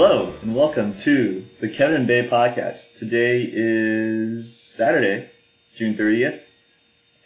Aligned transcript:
Hello 0.00 0.32
and 0.42 0.54
welcome 0.54 0.94
to 0.94 1.44
the 1.58 1.68
Kevin 1.68 1.96
and 1.96 2.06
Bae 2.06 2.22
podcast. 2.22 2.94
Today 2.94 3.42
is 3.52 4.56
Saturday, 4.56 5.28
June 5.74 5.96
30th, 5.96 6.38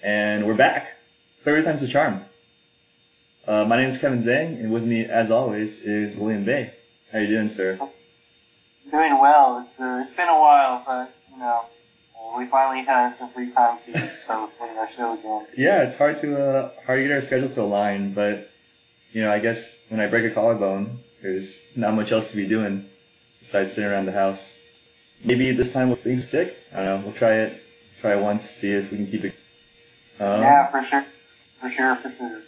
and 0.03 0.47
we're 0.47 0.55
back. 0.55 0.97
Third 1.45 1.67
time's 1.67 1.83
a 1.83 1.87
charm. 1.87 2.25
Uh, 3.47 3.67
my 3.67 3.77
name 3.77 3.91
is 3.91 3.99
Kevin 3.99 4.21
Zhang, 4.21 4.59
and 4.59 4.73
with 4.73 4.87
me, 4.87 5.05
as 5.05 5.31
always, 5.31 5.83
is 5.83 6.17
William 6.17 6.47
Bae. 6.47 6.73
How 7.13 7.19
you 7.19 7.27
doing, 7.27 7.51
sir? 7.51 7.77
Doing 8.91 9.21
well. 9.21 9.63
It's 9.63 9.79
uh, 9.79 10.01
it's 10.03 10.15
been 10.15 10.31
a 10.31 10.41
while, 10.41 10.83
but 10.87 11.15
you 11.31 11.41
know, 11.41 11.67
we 12.39 12.47
finally 12.47 12.87
had 12.87 13.15
some 13.15 13.29
free 13.33 13.51
time 13.51 13.81
to 13.83 13.99
start 14.17 14.49
recording 14.49 14.79
our 14.79 14.89
show 14.89 15.13
again. 15.13 15.47
Yeah, 15.59 15.83
it's 15.83 15.99
hard 15.99 16.17
to 16.23 16.43
uh, 16.43 16.71
hard 16.87 17.01
to 17.01 17.03
get 17.03 17.13
our 17.13 17.21
schedules 17.21 17.55
to 17.57 17.61
align, 17.65 18.15
but 18.15 18.51
you 19.13 19.21
know, 19.21 19.31
I 19.31 19.41
guess 19.41 19.79
when 19.91 20.01
I 20.01 20.07
break 20.07 20.25
a 20.25 20.31
collarbone, 20.31 21.01
there's 21.23 21.65
not 21.77 21.95
much 21.95 22.13
else 22.13 22.33
to 22.33 22.37
be 22.37 22.47
doing 22.47 22.89
besides 23.39 23.73
sitting 23.73 23.91
around 23.91 24.07
the 24.07 24.13
house. 24.13 24.61
Maybe 25.25 25.53
this 25.53 25.73
time 25.73 25.89
with 25.91 26.03
being 26.03 26.19
sick. 26.19 26.57
I 26.73 26.77
don't 26.77 26.85
know. 26.85 27.07
We'll 27.07 27.15
try 27.15 27.35
it. 27.35 27.63
Try 28.01 28.15
it 28.15 28.21
once. 28.21 28.45
See 28.45 28.73
if 28.73 28.91
we 28.91 28.99
can 28.99 29.07
keep 29.07 29.25
it. 29.25 29.35
Um, 30.19 30.41
yeah, 30.43 30.71
for 30.71 30.83
sure, 30.83 31.07
for 31.61 31.71
sure, 31.71 31.97
for 31.97 32.13
sure. 32.17 32.41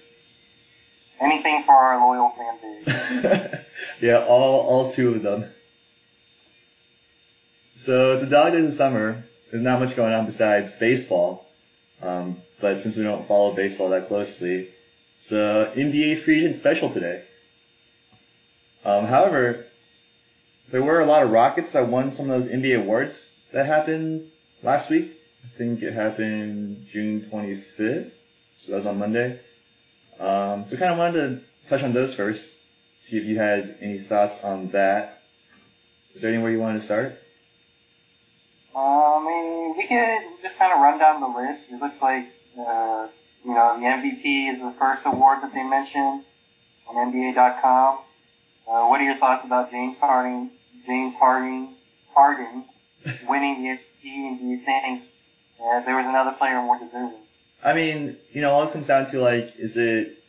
Anything 1.21 1.63
for 1.63 1.73
our 1.73 2.05
loyal 2.05 2.31
fan 2.31 2.59
base. 2.85 3.55
yeah, 4.01 4.25
all 4.27 4.61
all 4.67 4.91
two 4.91 5.15
of 5.15 5.23
them. 5.23 5.51
So 7.77 8.13
it's 8.13 8.23
a 8.23 8.29
dog 8.29 8.53
days 8.53 8.67
of 8.67 8.73
summer. 8.73 9.25
There's 9.51 9.63
not 9.63 9.81
much 9.81 9.95
going 9.95 10.13
on 10.13 10.27
besides 10.27 10.73
baseball. 10.73 11.47
Um, 12.03 12.43
but 12.61 12.81
since 12.81 12.97
we 12.97 13.05
don't 13.05 13.27
follow 13.27 13.55
baseball 13.55 13.91
that 13.91 14.09
closely, 14.09 14.69
it's 15.19 15.33
a 15.33 15.73
NBA 15.77 16.19
free 16.19 16.39
agent 16.39 16.57
special 16.57 16.91
today. 16.91 17.23
Um, 18.85 19.07
however, 19.07 19.67
there 20.71 20.83
were 20.83 21.01
a 21.01 21.07
lot 21.07 21.23
of 21.23 21.31
Rockets 21.31 21.73
that 21.73 21.89
won 21.89 22.11
some 22.11 22.31
of 22.31 22.43
those 22.43 22.53
NBA 22.53 22.81
awards 22.81 23.37
that 23.53 23.67
happened 23.67 24.31
last 24.63 24.91
week. 24.91 25.13
I 25.45 25.59
think 25.59 25.83
it 25.83 25.93
happened 25.93 26.87
June 26.91 27.21
25th, 27.21 28.13
so 28.55 28.73
that 28.73 28.77
was 28.77 28.87
on 28.87 28.99
Monday. 28.99 29.41
Um, 30.19 30.67
so 30.67 30.77
kind 30.77 30.93
of 30.93 30.99
wanted 30.99 31.43
to 31.43 31.69
touch 31.69 31.83
on 31.83 31.93
those 31.93 32.15
first, 32.15 32.57
see 32.99 33.19
if 33.19 33.25
you 33.25 33.39
had 33.39 33.77
any 33.81 33.99
thoughts 33.99 34.45
on 34.45 34.71
that. 34.71 35.23
Is 36.15 36.23
there 36.23 36.33
anywhere 36.33 36.53
you 36.53 36.61
wanted 36.61 36.75
to 36.75 36.81
start? 36.81 37.21
Uh, 38.75 38.79
I 38.79 39.25
mean, 39.25 39.77
we 39.77 39.87
could 39.87 40.43
just 40.43 40.59
kind 40.59 40.73
of 40.73 40.81
run 40.81 40.99
down 40.99 41.21
the 41.21 41.41
list. 41.41 41.71
It 41.71 41.81
looks 41.81 42.03
like, 42.03 42.27
uh, 42.59 43.09
you 43.45 43.55
know, 43.55 43.77
the 43.79 43.87
MVP 43.87 44.53
is 44.53 44.61
the 44.61 44.73
first 44.79 45.05
award 45.07 45.43
that 45.43 45.53
they 45.53 45.63
mentioned 45.63 46.25
on 46.89 47.13
NBA.com. 47.13 47.99
Uh, 48.67 48.87
what 48.87 49.01
are 49.01 49.05
your 49.05 49.17
thoughts 49.17 49.45
about 49.45 49.71
James 49.71 49.99
Harding? 49.99 50.51
James 50.87 51.15
Harding, 51.15 51.75
Harden 52.15 52.65
winning 53.29 53.63
the 53.63 53.69
MVP, 53.69 54.29
and 54.29 54.39
do 54.39 54.47
you 54.47 54.59
think 54.59 55.03
uh, 55.63 55.81
there 55.85 55.97
was 55.97 56.07
another 56.07 56.33
player 56.33 56.61
more 56.63 56.79
deserving? 56.79 57.21
I 57.63 57.75
mean, 57.75 58.19
you 58.33 58.43
know, 58.43 58.53
all 58.53 58.61
this 58.61 58.73
comes 58.73 58.89
down 58.89 59.07
to 59.07 59.21
like, 59.21 59.55
is 59.59 59.77
it 59.77 60.23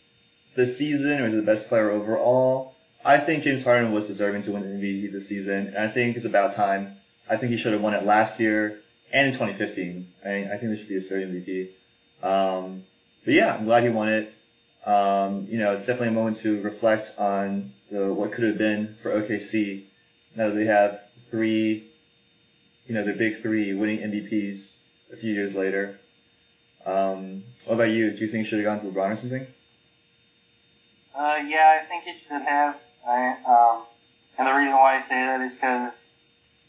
the 0.56 0.66
season 0.66 1.22
or 1.22 1.28
is 1.28 1.34
it 1.34 1.38
the 1.38 1.44
best 1.44 1.68
player 1.68 1.92
overall? 1.92 2.76
I 3.04 3.18
think 3.18 3.44
James 3.44 3.64
Harden 3.64 3.92
was 3.92 4.08
deserving 4.08 4.42
to 4.44 4.52
win 4.52 4.64
the 4.64 4.86
MVP 4.86 5.12
this 5.12 5.28
season, 5.28 5.68
and 5.68 5.78
I 5.78 5.90
think 5.90 6.16
it's 6.16 6.26
about 6.26 6.54
time. 6.54 6.96
I 7.30 7.38
think 7.38 7.52
he 7.52 7.58
should 7.58 7.74
have 7.74 7.82
won 7.82 7.94
it 7.94 8.06
last 8.06 8.40
year 8.40 8.80
and 9.12 9.28
in 9.28 9.34
2015. 9.34 10.08
I, 10.26 10.30
I 10.30 10.58
think 10.58 10.72
this 10.72 10.80
should 10.80 10.88
be 10.88 10.96
his 10.96 11.08
third 11.08 11.30
MVP. 11.30 11.70
Um, 12.24 12.84
but 13.24 13.34
yeah, 13.34 13.56
I'm 13.56 13.66
glad 13.66 13.84
he 13.84 13.90
won 13.90 14.10
it. 14.10 14.34
Um, 14.86 15.48
you 15.50 15.58
know, 15.58 15.74
it's 15.74 15.86
definitely 15.86 16.10
a 16.10 16.12
moment 16.12 16.38
to 16.38 16.62
reflect 16.62 17.14
on 17.18 17.74
the, 17.92 18.14
what 18.14 18.32
could 18.32 18.46
have 18.46 18.58
been 18.58 18.96
for 19.02 19.12
OKC 19.12 19.84
now 20.36 20.48
that 20.48 20.56
they 20.56 20.66
have 20.66 21.02
three, 21.30 21.92
you 22.88 22.96
know, 22.96 23.04
their 23.04 23.16
big 23.16 23.42
three 23.42 23.74
winning 23.74 24.00
MVPs 24.00 24.78
a 25.14 25.16
few 25.16 25.34
years 25.34 25.56
later. 25.56 26.00
Um, 26.86 27.44
what 27.66 27.76
about 27.76 27.90
you? 27.90 28.12
Do 28.12 28.18
you 28.18 28.28
think 28.28 28.48
should 28.48 28.64
have 28.64 28.66
gone 28.66 28.80
to 28.80 28.86
LeBron 28.98 29.14
or 29.14 29.16
something? 29.16 29.48
Uh, 31.16 31.38
yeah, 31.48 31.80
I 31.82 31.86
think 31.88 32.06
it 32.08 32.20
should 32.20 32.42
have. 32.42 32.76
Um, 33.08 33.84
and 34.38 34.48
the 34.48 34.54
reason 34.54 34.74
why 34.74 34.98
I 34.98 35.02
say 35.02 35.16
that 35.16 35.42
is 35.42 35.54
because 35.54 35.94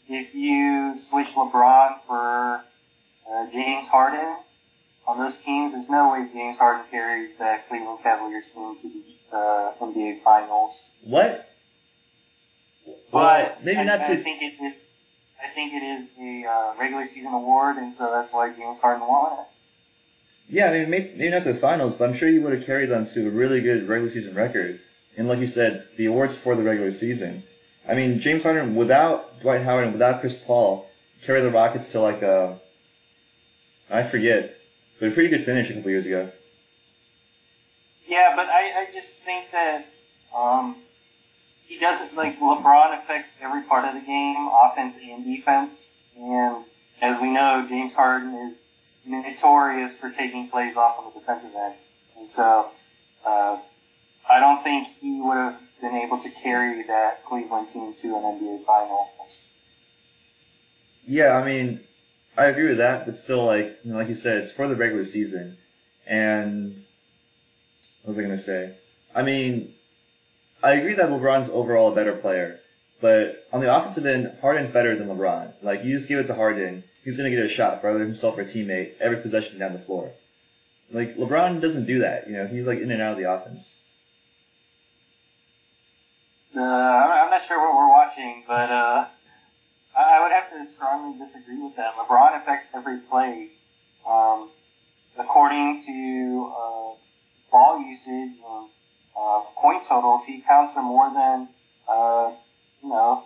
if 0.07 0.33
you 0.33 0.95
switch 0.95 1.33
LeBron 1.33 1.99
for 2.07 2.63
uh, 3.31 3.51
James 3.51 3.87
Harden 3.87 4.37
on 5.05 5.19
those 5.19 5.39
teams, 5.39 5.73
there's 5.73 5.89
no 5.89 6.11
way 6.13 6.27
James 6.33 6.57
Harden 6.57 6.85
carries 6.89 7.35
that 7.35 7.67
Cleveland 7.67 7.99
Cavaliers 8.03 8.47
team 8.49 8.77
to 8.81 8.87
the 8.87 9.16
uh, 9.31 9.71
NBA 9.81 10.23
Finals. 10.23 10.79
What? 11.03 11.49
But 13.11 13.63
maybe 13.63 13.79
I, 13.79 13.83
not 13.83 14.01
I 14.01 14.15
to. 14.15 14.23
think 14.23 14.41
it, 14.41 14.53
it. 14.59 14.77
I 15.43 15.53
think 15.53 15.73
it 15.73 15.83
is 15.85 16.07
the 16.17 16.45
uh, 16.49 16.73
regular 16.79 17.05
season 17.07 17.33
award, 17.33 17.77
and 17.77 17.93
so 17.93 18.11
that's 18.11 18.33
why 18.33 18.51
James 18.53 18.79
Harden 18.79 19.07
won 19.07 19.33
it. 19.33 19.45
Yeah, 20.49 20.69
I 20.69 20.71
mean, 20.79 20.89
maybe, 20.89 21.11
maybe 21.15 21.29
not 21.29 21.43
to 21.43 21.53
the 21.53 21.59
finals, 21.59 21.95
but 21.95 22.09
I'm 22.09 22.15
sure 22.15 22.29
you 22.29 22.41
would 22.41 22.53
have 22.53 22.65
carried 22.65 22.89
them 22.89 23.05
to 23.05 23.27
a 23.27 23.29
really 23.29 23.61
good 23.61 23.87
regular 23.87 24.09
season 24.09 24.33
record. 24.33 24.79
And 25.17 25.27
like 25.27 25.39
you 25.39 25.47
said, 25.47 25.87
the 25.97 26.05
awards 26.05 26.35
for 26.35 26.55
the 26.55 26.63
regular 26.63 26.91
season. 26.91 27.43
I 27.87 27.95
mean, 27.95 28.19
James 28.19 28.43
Harden 28.43 28.75
without 28.75 29.41
Dwight 29.41 29.61
Howard 29.61 29.85
and 29.85 29.93
without 29.93 30.21
Chris 30.21 30.43
Paul 30.43 30.89
carried 31.23 31.41
the 31.41 31.51
Rockets 31.51 31.91
to 31.93 32.01
like 32.01 32.21
a, 32.21 32.59
I 33.89 34.03
forget, 34.03 34.55
but 34.99 35.09
a 35.09 35.11
pretty 35.11 35.29
good 35.29 35.43
finish 35.43 35.69
a 35.69 35.73
couple 35.73 35.91
years 35.91 36.05
ago. 36.05 36.31
Yeah, 38.07 38.33
but 38.35 38.47
I, 38.47 38.83
I 38.83 38.87
just 38.93 39.13
think 39.15 39.51
that 39.51 39.85
um, 40.35 40.77
he 41.65 41.77
doesn't 41.77 42.15
like 42.15 42.39
LeBron 42.39 43.03
affects 43.03 43.31
every 43.41 43.63
part 43.63 43.85
of 43.85 43.93
the 43.93 44.05
game, 44.05 44.49
offense 44.63 44.95
and 45.03 45.25
defense. 45.25 45.93
And 46.17 46.63
as 47.01 47.19
we 47.19 47.29
know, 47.29 47.65
James 47.67 47.93
Harden 47.93 48.33
is 48.47 48.55
notorious 49.05 49.95
for 49.95 50.09
taking 50.09 50.49
plays 50.49 50.77
off 50.77 50.99
on 50.99 51.11
the 51.13 51.19
defensive 51.19 51.51
end. 51.55 51.75
And 52.17 52.29
so 52.29 52.69
uh, 53.25 53.57
I 54.29 54.39
don't 54.39 54.63
think 54.63 54.87
he 54.99 55.19
would 55.21 55.37
have 55.37 55.59
been 55.81 55.95
able 55.95 56.19
to 56.19 56.29
carry 56.29 56.83
that 56.83 57.25
Cleveland 57.25 57.69
team 57.69 57.93
to 57.93 58.15
an 58.15 58.23
NBA 58.23 58.65
Finals. 58.65 59.09
Yeah, 61.05 61.37
I 61.37 61.45
mean, 61.45 61.81
I 62.37 62.45
agree 62.45 62.67
with 62.67 62.77
that, 62.77 63.05
but 63.05 63.17
still, 63.17 63.45
like, 63.45 63.79
you 63.83 63.91
know, 63.91 63.97
like 63.97 64.09
you 64.09 64.15
said, 64.15 64.41
it's 64.41 64.51
for 64.51 64.67
the 64.67 64.75
regular 64.75 65.03
season. 65.03 65.57
And 66.05 66.83
what 68.07 68.15
was 68.15 68.19
I 68.19 68.21
gonna 68.21 68.37
say? 68.37 68.73
I 69.13 69.21
mean, 69.21 69.73
I 70.63 70.75
agree 70.75 70.93
that 70.93 71.09
LeBron's 71.09 71.49
overall 71.49 71.91
a 71.91 71.95
better 71.95 72.13
player, 72.13 72.57
but 73.01 73.45
on 73.51 73.59
the 73.59 73.75
offensive 73.75 74.05
end, 74.05 74.31
Harden's 74.39 74.69
better 74.69 74.95
than 74.95 75.09
LeBron. 75.09 75.51
Like, 75.61 75.83
you 75.83 75.93
just 75.93 76.07
give 76.07 76.19
it 76.19 76.27
to 76.27 76.33
Harden, 76.33 76.85
he's 77.03 77.17
gonna 77.17 77.31
get 77.31 77.43
a 77.43 77.49
shot 77.49 77.81
for 77.81 77.89
either 77.89 77.99
himself 77.99 78.37
or 78.37 78.45
teammate 78.45 78.93
every 79.01 79.17
possession 79.17 79.59
down 79.59 79.73
the 79.73 79.79
floor. 79.79 80.13
Like, 80.89 81.17
LeBron 81.17 81.59
doesn't 81.59 81.85
do 81.85 81.99
that, 81.99 82.29
you 82.29 82.37
know, 82.37 82.47
he's 82.47 82.65
like 82.65 82.79
in 82.79 82.91
and 82.91 83.01
out 83.01 83.11
of 83.11 83.17
the 83.17 83.29
offense. 83.29 83.83
Uh, 86.55 86.61
I'm 86.61 87.29
not 87.29 87.43
sure 87.43 87.59
what 87.59 87.75
we're 87.75 87.89
watching, 87.89 88.45
but 88.47 88.71
uh, 88.71 89.05
I 89.97 90.17
I 90.17 90.23
would 90.23 90.31
have 90.31 90.49
to 90.51 90.65
strongly 90.65 91.19
disagree 91.19 91.61
with 91.61 91.75
that. 91.75 91.95
LeBron 91.97 92.41
affects 92.41 92.67
every 92.73 92.99
play. 92.99 93.49
Um, 94.07 94.49
according 95.17 95.81
to 95.81 96.53
uh, 96.57 97.06
ball 97.57 97.81
usage 97.81 98.37
and 98.37 98.69
uh, 99.17 99.41
point 99.59 99.83
totals, 99.87 100.23
he 100.25 100.41
counts 100.41 100.73
for 100.73 100.83
more 100.83 101.11
than 101.11 101.47
uh, 101.89 102.31
you 102.83 102.89
know 102.89 103.23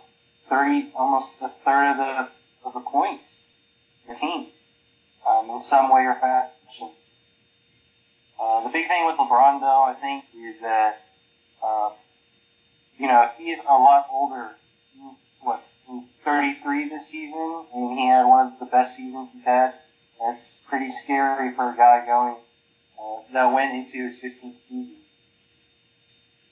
thirty, 0.48 0.90
almost 0.96 1.36
a 1.42 1.50
third 1.64 1.90
of 1.90 1.96
the 1.98 2.28
of 2.64 2.72
the 2.72 2.80
points 2.80 3.42
the 4.08 4.14
team 4.14 4.46
um, 5.28 5.50
in 5.50 5.60
some 5.60 5.92
way 5.92 6.02
or 6.02 6.14
fashion. 6.14 6.90
Uh, 8.40 8.64
the 8.64 8.70
big 8.70 8.88
thing 8.88 9.04
with 9.06 9.16
LeBron, 9.16 9.60
though, 9.60 9.84
I 9.84 9.94
think, 10.00 10.24
is 10.34 10.60
that 10.62 11.02
uh, 11.62 11.90
you 12.96 13.06
know, 13.06 13.28
he's 13.36 13.58
a 13.58 13.76
lot 13.88 14.06
older. 14.10 14.48
He's 14.94 15.14
what? 15.42 15.62
He's 15.86 16.04
33 16.24 16.88
this 16.88 17.06
season, 17.06 17.66
and 17.74 17.98
he 17.98 18.06
had 18.06 18.24
one 18.24 18.46
of 18.46 18.58
the 18.58 18.64
best 18.64 18.96
seasons 18.96 19.28
he's 19.34 19.44
had. 19.44 19.74
That's 20.18 20.60
pretty 20.68 20.90
scary 20.90 21.54
for 21.54 21.70
a 21.70 21.76
guy 21.76 22.06
going 22.06 22.36
that 23.32 23.52
went 23.52 23.74
into 23.74 24.04
his 24.04 24.20
15th 24.20 24.60
season. 24.60 24.96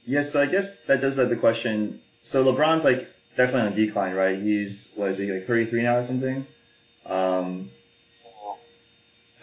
Yes, 0.06 0.32
so 0.32 0.42
I 0.42 0.46
guess 0.46 0.80
that 0.82 1.00
does 1.00 1.14
beg 1.14 1.28
the 1.28 1.36
question. 1.36 2.00
So 2.22 2.44
LeBron's 2.44 2.84
like 2.84 3.08
definitely 3.36 3.68
on 3.68 3.72
a 3.72 3.76
decline, 3.76 4.14
right? 4.14 4.38
He's, 4.38 4.92
what 4.96 5.10
is 5.10 5.18
he, 5.18 5.30
like 5.30 5.46
33 5.46 5.82
now 5.82 5.96
or 5.96 6.04
something? 6.04 6.46
Um, 7.06 7.70
So 8.10 8.28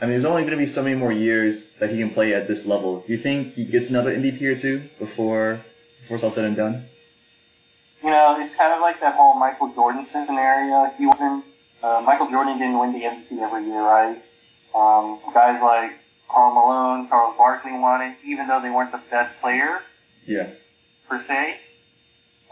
I 0.01 0.05
mean, 0.05 0.11
there's 0.11 0.25
only 0.25 0.43
going 0.43 0.51
to 0.51 0.57
be 0.57 0.65
so 0.65 0.83
many 0.83 0.95
more 0.95 1.11
years 1.11 1.71
that 1.79 1.89
he 1.89 1.97
can 1.99 2.11
play 2.11 2.33
at 2.33 2.47
this 2.47 2.65
level. 2.65 3.01
Do 3.05 3.11
you 3.11 3.17
think 3.17 3.53
he 3.53 3.65
gets 3.65 3.89
another 3.89 4.15
MVP 4.15 4.41
or 4.43 4.55
two 4.55 4.89
before 4.99 5.61
before 5.99 6.15
it's 6.15 6.23
all 6.23 6.29
said 6.29 6.45
and 6.45 6.55
done? 6.55 6.85
you 8.03 8.09
know, 8.09 8.39
it's 8.39 8.55
kind 8.55 8.73
of 8.73 8.79
like 8.81 8.99
that 9.01 9.15
whole 9.15 9.33
Michael 9.35 9.73
Jordan 9.73 10.05
scenario. 10.05 10.91
He 10.97 11.05
wasn't. 11.05 11.43
Uh, 11.81 12.01
Michael 12.05 12.29
Jordan 12.29 12.57
didn't 12.57 12.77
win 12.79 12.93
the 12.93 12.99
MVP 12.99 13.39
every 13.39 13.65
year, 13.65 13.81
right? 13.81 14.23
Um, 14.73 15.19
guys 15.33 15.61
like 15.61 15.91
Karl 16.29 16.53
Malone, 16.53 17.07
Charles 17.07 17.35
Barkley 17.37 17.71
won 17.73 18.01
it, 18.01 18.17
even 18.25 18.47
though 18.47 18.61
they 18.61 18.69
weren't 18.69 18.91
the 18.91 19.01
best 19.09 19.39
player 19.41 19.81
Yeah. 20.25 20.49
per 21.09 21.19
se. 21.21 21.59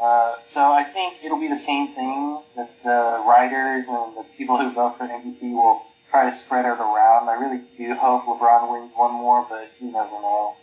Uh, 0.01 0.35
so 0.45 0.71
I 0.71 0.83
think 0.83 1.17
it'll 1.23 1.39
be 1.39 1.47
the 1.47 1.55
same 1.55 1.93
thing 1.93 2.39
that 2.55 2.69
the 2.83 3.23
writers 3.25 3.87
and 3.87 4.17
the 4.17 4.25
people 4.37 4.57
who 4.57 4.71
vote 4.71 4.97
for 4.97 5.05
MVP 5.07 5.53
will 5.53 5.81
try 6.09 6.25
to 6.25 6.31
spread 6.31 6.65
it 6.65 6.69
around. 6.79 7.29
I 7.29 7.33
really 7.33 7.61
do 7.77 7.93
hope 7.95 8.25
LeBron 8.25 8.71
wins 8.71 8.91
one 8.95 9.13
more, 9.13 9.45
but 9.49 9.71
you 9.79 9.91
never 9.91 10.11
know. 10.11 10.55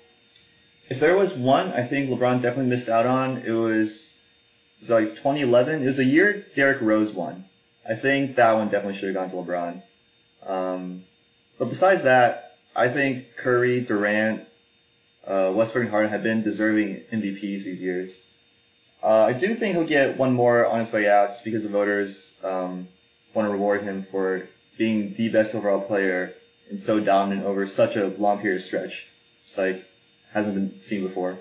If 0.88 1.00
there 1.00 1.16
was 1.16 1.34
one, 1.36 1.72
I 1.72 1.82
think 1.84 2.10
LeBron 2.10 2.42
definitely 2.42 2.66
missed 2.70 2.88
out 2.90 3.06
on. 3.06 3.38
It 3.38 3.52
was, 3.52 4.18
it 4.76 4.80
was 4.80 4.90
like 4.90 5.10
2011. 5.16 5.82
It 5.82 5.86
was 5.86 5.98
a 5.98 6.04
year 6.04 6.44
Derrick 6.54 6.82
Rose 6.82 7.14
won. 7.14 7.46
I 7.88 7.94
think 7.94 8.36
that 8.36 8.52
one 8.52 8.68
definitely 8.68 8.94
should 8.94 9.14
have 9.14 9.30
gone 9.30 9.30
to 9.30 9.50
LeBron. 9.50 9.82
Um, 10.46 11.04
but 11.58 11.68
besides 11.70 12.02
that, 12.02 12.51
I 12.74 12.88
think 12.88 13.36
Curry, 13.36 13.80
Durant, 13.80 14.46
uh, 15.26 15.52
Westbrook, 15.54 15.82
and 15.84 15.90
Harden 15.90 16.10
have 16.10 16.22
been 16.22 16.42
deserving 16.42 17.02
MVPs 17.12 17.64
these 17.64 17.82
years. 17.82 18.24
Uh, 19.02 19.26
I 19.26 19.32
do 19.32 19.54
think 19.54 19.76
he'll 19.76 19.86
get 19.86 20.16
one 20.16 20.32
more 20.32 20.66
on 20.66 20.78
his 20.78 20.92
way 20.92 21.08
out 21.08 21.30
just 21.30 21.44
because 21.44 21.64
the 21.64 21.68
voters 21.68 22.40
um, 22.44 22.88
want 23.34 23.46
to 23.46 23.52
reward 23.52 23.82
him 23.82 24.02
for 24.02 24.48
being 24.78 25.14
the 25.14 25.28
best 25.28 25.54
overall 25.54 25.80
player 25.80 26.34
and 26.70 26.78
so 26.78 27.00
dominant 27.00 27.44
over 27.46 27.66
such 27.66 27.96
a 27.96 28.08
long 28.08 28.40
period 28.40 28.56
of 28.56 28.62
stretch. 28.62 29.08
Just 29.44 29.58
like 29.58 29.84
hasn't 30.32 30.54
been 30.54 30.80
seen 30.80 31.02
before. 31.02 31.38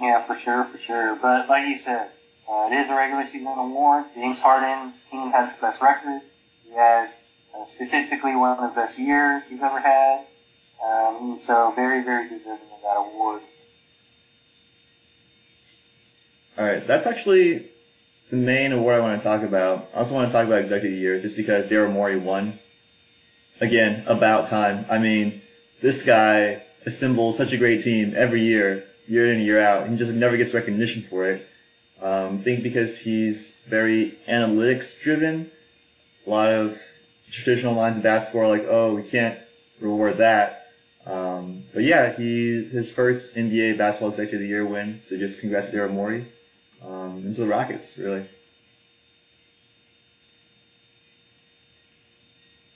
Yeah, 0.00 0.24
for 0.26 0.34
sure, 0.36 0.64
for 0.64 0.78
sure. 0.78 1.18
But 1.20 1.48
like 1.48 1.68
you 1.68 1.76
said, 1.76 2.08
uh, 2.50 2.68
it 2.70 2.74
is 2.74 2.88
a 2.88 2.94
regular 2.94 3.26
season 3.26 3.46
award. 3.46 4.06
James 4.14 4.40
Harden's 4.40 5.00
team 5.10 5.30
had 5.30 5.56
the 5.56 5.60
best 5.60 5.82
record. 5.82 6.22
He 6.64 6.72
had 6.72 7.10
uh, 7.54 7.64
statistically 7.64 8.34
one 8.34 8.58
of 8.58 8.60
the 8.60 8.74
best 8.74 8.98
years 8.98 9.48
he's 9.48 9.62
ever 9.62 9.80
had. 9.80 10.24
Um, 10.84 11.36
so 11.38 11.72
very, 11.76 12.02
very 12.02 12.28
deserving 12.28 12.66
of 12.74 12.82
that 12.82 12.96
award. 12.96 13.42
All 16.58 16.64
right, 16.64 16.86
that's 16.86 17.06
actually 17.06 17.70
the 18.30 18.36
main 18.36 18.72
award 18.72 18.96
I 18.96 19.00
want 19.00 19.18
to 19.18 19.24
talk 19.24 19.42
about. 19.42 19.88
I 19.94 19.98
also 19.98 20.14
want 20.14 20.28
to 20.28 20.36
talk 20.36 20.46
about 20.46 20.60
Executive 20.60 20.98
Year 20.98 21.20
just 21.20 21.36
because 21.36 21.68
Daryl 21.68 21.92
Morey 21.92 22.18
won. 22.18 22.58
Again, 23.60 24.04
about 24.06 24.48
time. 24.48 24.84
I 24.90 24.98
mean, 24.98 25.40
this 25.80 26.04
guy 26.04 26.62
assembles 26.84 27.36
such 27.36 27.52
a 27.52 27.56
great 27.56 27.80
team 27.80 28.14
every 28.16 28.42
year, 28.42 28.84
year 29.06 29.30
in 29.30 29.38
and 29.38 29.46
year 29.46 29.60
out. 29.60 29.82
and 29.82 29.92
He 29.92 29.98
just 29.98 30.12
never 30.12 30.36
gets 30.36 30.52
recognition 30.52 31.02
for 31.02 31.26
it. 31.26 31.48
Um, 32.00 32.38
I 32.40 32.42
think 32.42 32.62
because 32.64 33.00
he's 33.00 33.56
very 33.68 34.18
analytics 34.28 35.00
driven. 35.00 35.50
A 36.26 36.30
lot 36.30 36.50
of 36.50 36.80
traditional 37.32 37.74
lines 37.74 37.96
of 37.96 38.02
basketball 38.02 38.42
are 38.42 38.48
like, 38.48 38.66
oh, 38.68 38.94
we 38.94 39.02
can't 39.02 39.38
reward 39.80 40.18
that. 40.18 40.68
Um, 41.06 41.64
but 41.72 41.82
yeah, 41.82 42.12
he's 42.12 42.70
his 42.70 42.92
first 42.92 43.34
NBA 43.34 43.78
Basketball 43.78 44.10
Executive 44.10 44.40
of 44.40 44.42
the 44.42 44.48
Year 44.48 44.64
win. 44.64 45.00
So 45.00 45.18
just 45.18 45.40
congrats 45.40 45.70
to 45.70 45.76
Daryl 45.76 45.90
Morey 45.90 46.26
um, 46.84 47.24
into 47.26 47.40
the 47.40 47.48
Rockets, 47.48 47.98
really. 47.98 48.28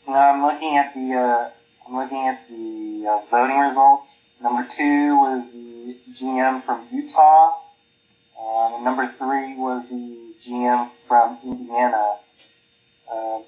I'm 0.08 0.42
looking 0.42 0.76
at 0.76 0.94
the 0.94 1.14
uh, 1.14 1.50
I'm 1.86 1.96
looking 1.96 2.26
at 2.26 2.48
the 2.48 3.06
uh, 3.06 3.30
voting 3.30 3.58
results. 3.58 4.22
Number 4.40 4.66
two 4.68 5.16
was 5.16 5.44
the 5.52 5.96
GM 6.12 6.64
from 6.64 6.86
Utah. 6.90 7.52
And 8.38 8.84
number 8.84 9.06
three 9.06 9.56
was 9.56 9.86
the 9.88 10.34
GM 10.42 10.90
from 11.06 11.38
Indiana. 11.44 12.16
Um, 13.10 13.44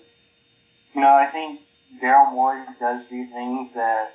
you 0.95 1.01
know, 1.01 1.15
I 1.15 1.27
think 1.27 1.61
Daryl 2.03 2.33
Morey 2.33 2.65
does 2.81 3.05
do 3.07 3.27
things 3.27 3.73
that 3.75 4.15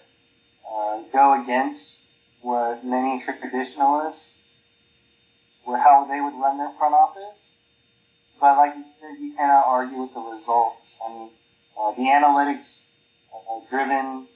uh, 0.69 1.01
go 1.11 1.41
against 1.41 2.01
what 2.41 2.85
many 2.85 3.19
traditionalists 3.19 4.39
how 5.65 6.05
they 6.05 6.19
would 6.19 6.33
run 6.39 6.57
their 6.57 6.71
front 6.77 6.93
office. 6.93 7.51
But 8.39 8.57
like 8.57 8.75
you 8.75 8.83
said, 8.93 9.17
you 9.19 9.33
cannot 9.33 9.65
argue 9.65 10.01
with 10.01 10.13
the 10.13 10.19
results. 10.19 10.99
I 11.05 11.13
mean, 11.13 11.29
uh, 11.79 11.91
the 11.91 12.03
analytics 12.03 12.85
uh, 13.33 13.59
driven 13.69 14.27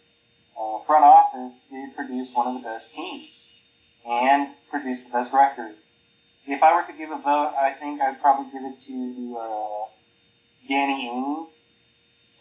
uh, 0.59 0.79
front 0.85 1.03
office 1.03 1.59
did 1.69 1.95
produce 1.95 2.33
one 2.33 2.47
of 2.47 2.61
the 2.61 2.67
best 2.67 2.93
teams 2.93 3.29
and 4.07 4.49
produced 4.69 5.05
the 5.05 5.11
best 5.11 5.33
record. 5.33 5.73
If 6.45 6.63
I 6.63 6.73
were 6.73 6.87
to 6.87 6.93
give 6.93 7.11
a 7.11 7.17
vote, 7.17 7.53
I 7.59 7.73
think 7.73 8.01
I'd 8.01 8.21
probably 8.21 8.51
give 8.51 8.63
it 8.63 8.77
to 8.87 9.37
uh, 9.39 9.85
Danny 10.69 11.09
Ainge 11.11 11.49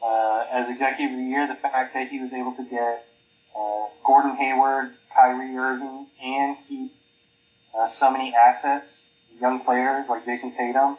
uh, 0.06 0.44
as 0.52 0.70
executive 0.70 1.12
of 1.12 1.18
the 1.18 1.24
year. 1.24 1.46
The 1.46 1.54
fact 1.54 1.94
that 1.94 2.08
he 2.08 2.20
was 2.20 2.32
able 2.32 2.54
to 2.54 2.64
get 2.64 3.06
uh, 3.58 3.86
Gordon 4.04 4.36
Hayward, 4.36 4.92
Kyrie 5.14 5.56
Irving, 5.56 6.06
and 6.22 6.56
keep 6.68 6.92
uh, 7.76 7.88
so 7.88 8.10
many 8.10 8.34
assets, 8.34 9.04
young 9.40 9.64
players 9.64 10.08
like 10.08 10.24
Jayson 10.24 10.56
Tatum, 10.56 10.96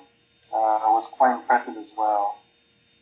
uh, 0.54 0.92
was 0.92 1.08
quite 1.08 1.36
impressive 1.36 1.78
as 1.78 1.92
well. 1.98 2.38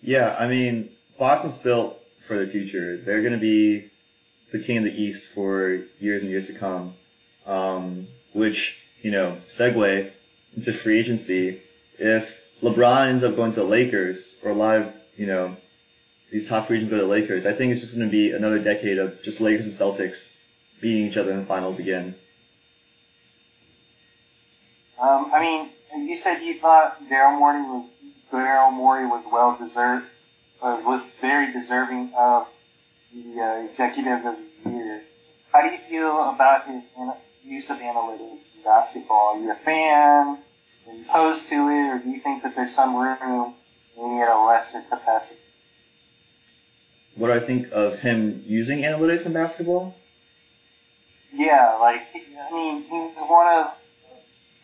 Yeah, 0.02 0.36
I 0.38 0.48
mean, 0.48 0.92
Boston's 1.18 1.58
built 1.58 2.00
for 2.20 2.38
the 2.38 2.48
future. 2.48 2.98
They're 2.98 3.22
going 3.22 3.34
to 3.34 3.40
be 3.40 3.90
the 4.52 4.60
king 4.60 4.78
of 4.78 4.84
the 4.84 5.02
East 5.02 5.34
for 5.34 5.82
years 6.00 6.22
and 6.24 6.32
years 6.32 6.48
to 6.48 6.54
come. 6.54 6.94
Um, 7.46 8.08
which, 8.34 8.84
you 9.02 9.12
know, 9.12 9.38
segue 9.48 10.12
into 10.56 10.74
free 10.74 11.00
agency. 11.00 11.62
If 11.98 12.44
LeBron 12.62 13.08
ends 13.08 13.24
up 13.24 13.36
going 13.36 13.52
to 13.52 13.62
the 13.62 13.66
Lakers, 13.66 14.42
or 14.44 14.52
a 14.52 14.54
lot 14.54 14.78
of, 14.78 14.94
you 15.16 15.26
know, 15.26 15.56
these 16.36 16.50
top 16.50 16.70
agents 16.70 16.90
go 16.90 16.98
to 16.98 17.06
Lakers, 17.06 17.46
I 17.46 17.54
think 17.54 17.72
it's 17.72 17.80
just 17.80 17.96
going 17.96 18.10
to 18.10 18.12
be 18.12 18.34
another 18.34 18.60
decade 18.60 18.98
of 18.98 19.22
just 19.22 19.40
Lakers 19.40 19.68
and 19.68 19.74
Celtics 19.74 20.36
beating 20.82 21.06
each 21.06 21.16
other 21.16 21.32
in 21.32 21.40
the 21.40 21.46
finals 21.46 21.80
again. 21.80 22.14
Um, 25.00 25.32
I 25.34 25.40
mean, 25.40 25.70
you 26.10 26.14
said 26.18 26.42
you 26.42 26.60
thought 26.60 27.00
Daryl 27.10 27.40
Morey 27.40 27.62
was 27.62 27.90
Daryl 28.30 28.74
Morey 28.74 29.08
was 29.08 29.24
well 29.32 29.56
deserved, 29.58 30.08
uh, 30.62 30.82
was 30.86 31.06
very 31.22 31.54
deserving 31.54 32.12
of 32.18 32.48
the 33.14 33.42
uh, 33.42 33.66
executive 33.70 34.26
of 34.26 34.36
the 34.66 34.70
year. 34.72 35.04
How 35.54 35.62
do 35.62 35.70
you 35.70 35.78
feel 35.78 36.32
about 36.32 36.68
his 36.68 36.84
use 37.46 37.70
of 37.70 37.78
analytics 37.78 38.54
in 38.58 38.62
basketball? 38.62 39.36
Are 39.36 39.40
you 39.40 39.54
a 39.54 39.56
fan? 39.56 40.38
Are 40.86 40.94
you 40.94 41.06
opposed 41.08 41.48
to 41.48 41.70
it, 41.70 41.88
or 41.92 42.00
do 42.00 42.10
you 42.10 42.20
think 42.20 42.44
that 42.44 42.58
there's 42.58 42.76
some 42.76 42.94
room, 42.94 43.54
maybe 43.96 44.20
at 44.20 44.28
a 44.28 44.46
lesser 44.46 44.82
capacity? 44.82 45.40
What 47.16 47.28
do 47.28 47.34
I 47.34 47.40
think 47.40 47.72
of 47.72 47.98
him 48.00 48.44
using 48.46 48.80
analytics 48.82 49.26
in 49.26 49.34
basketball? 49.34 49.96
Yeah, 51.34 51.78
like 51.80 52.02
I 52.14 52.52
mean, 52.52 52.84
he's 52.84 53.22
one 53.22 53.48
of. 53.48 53.72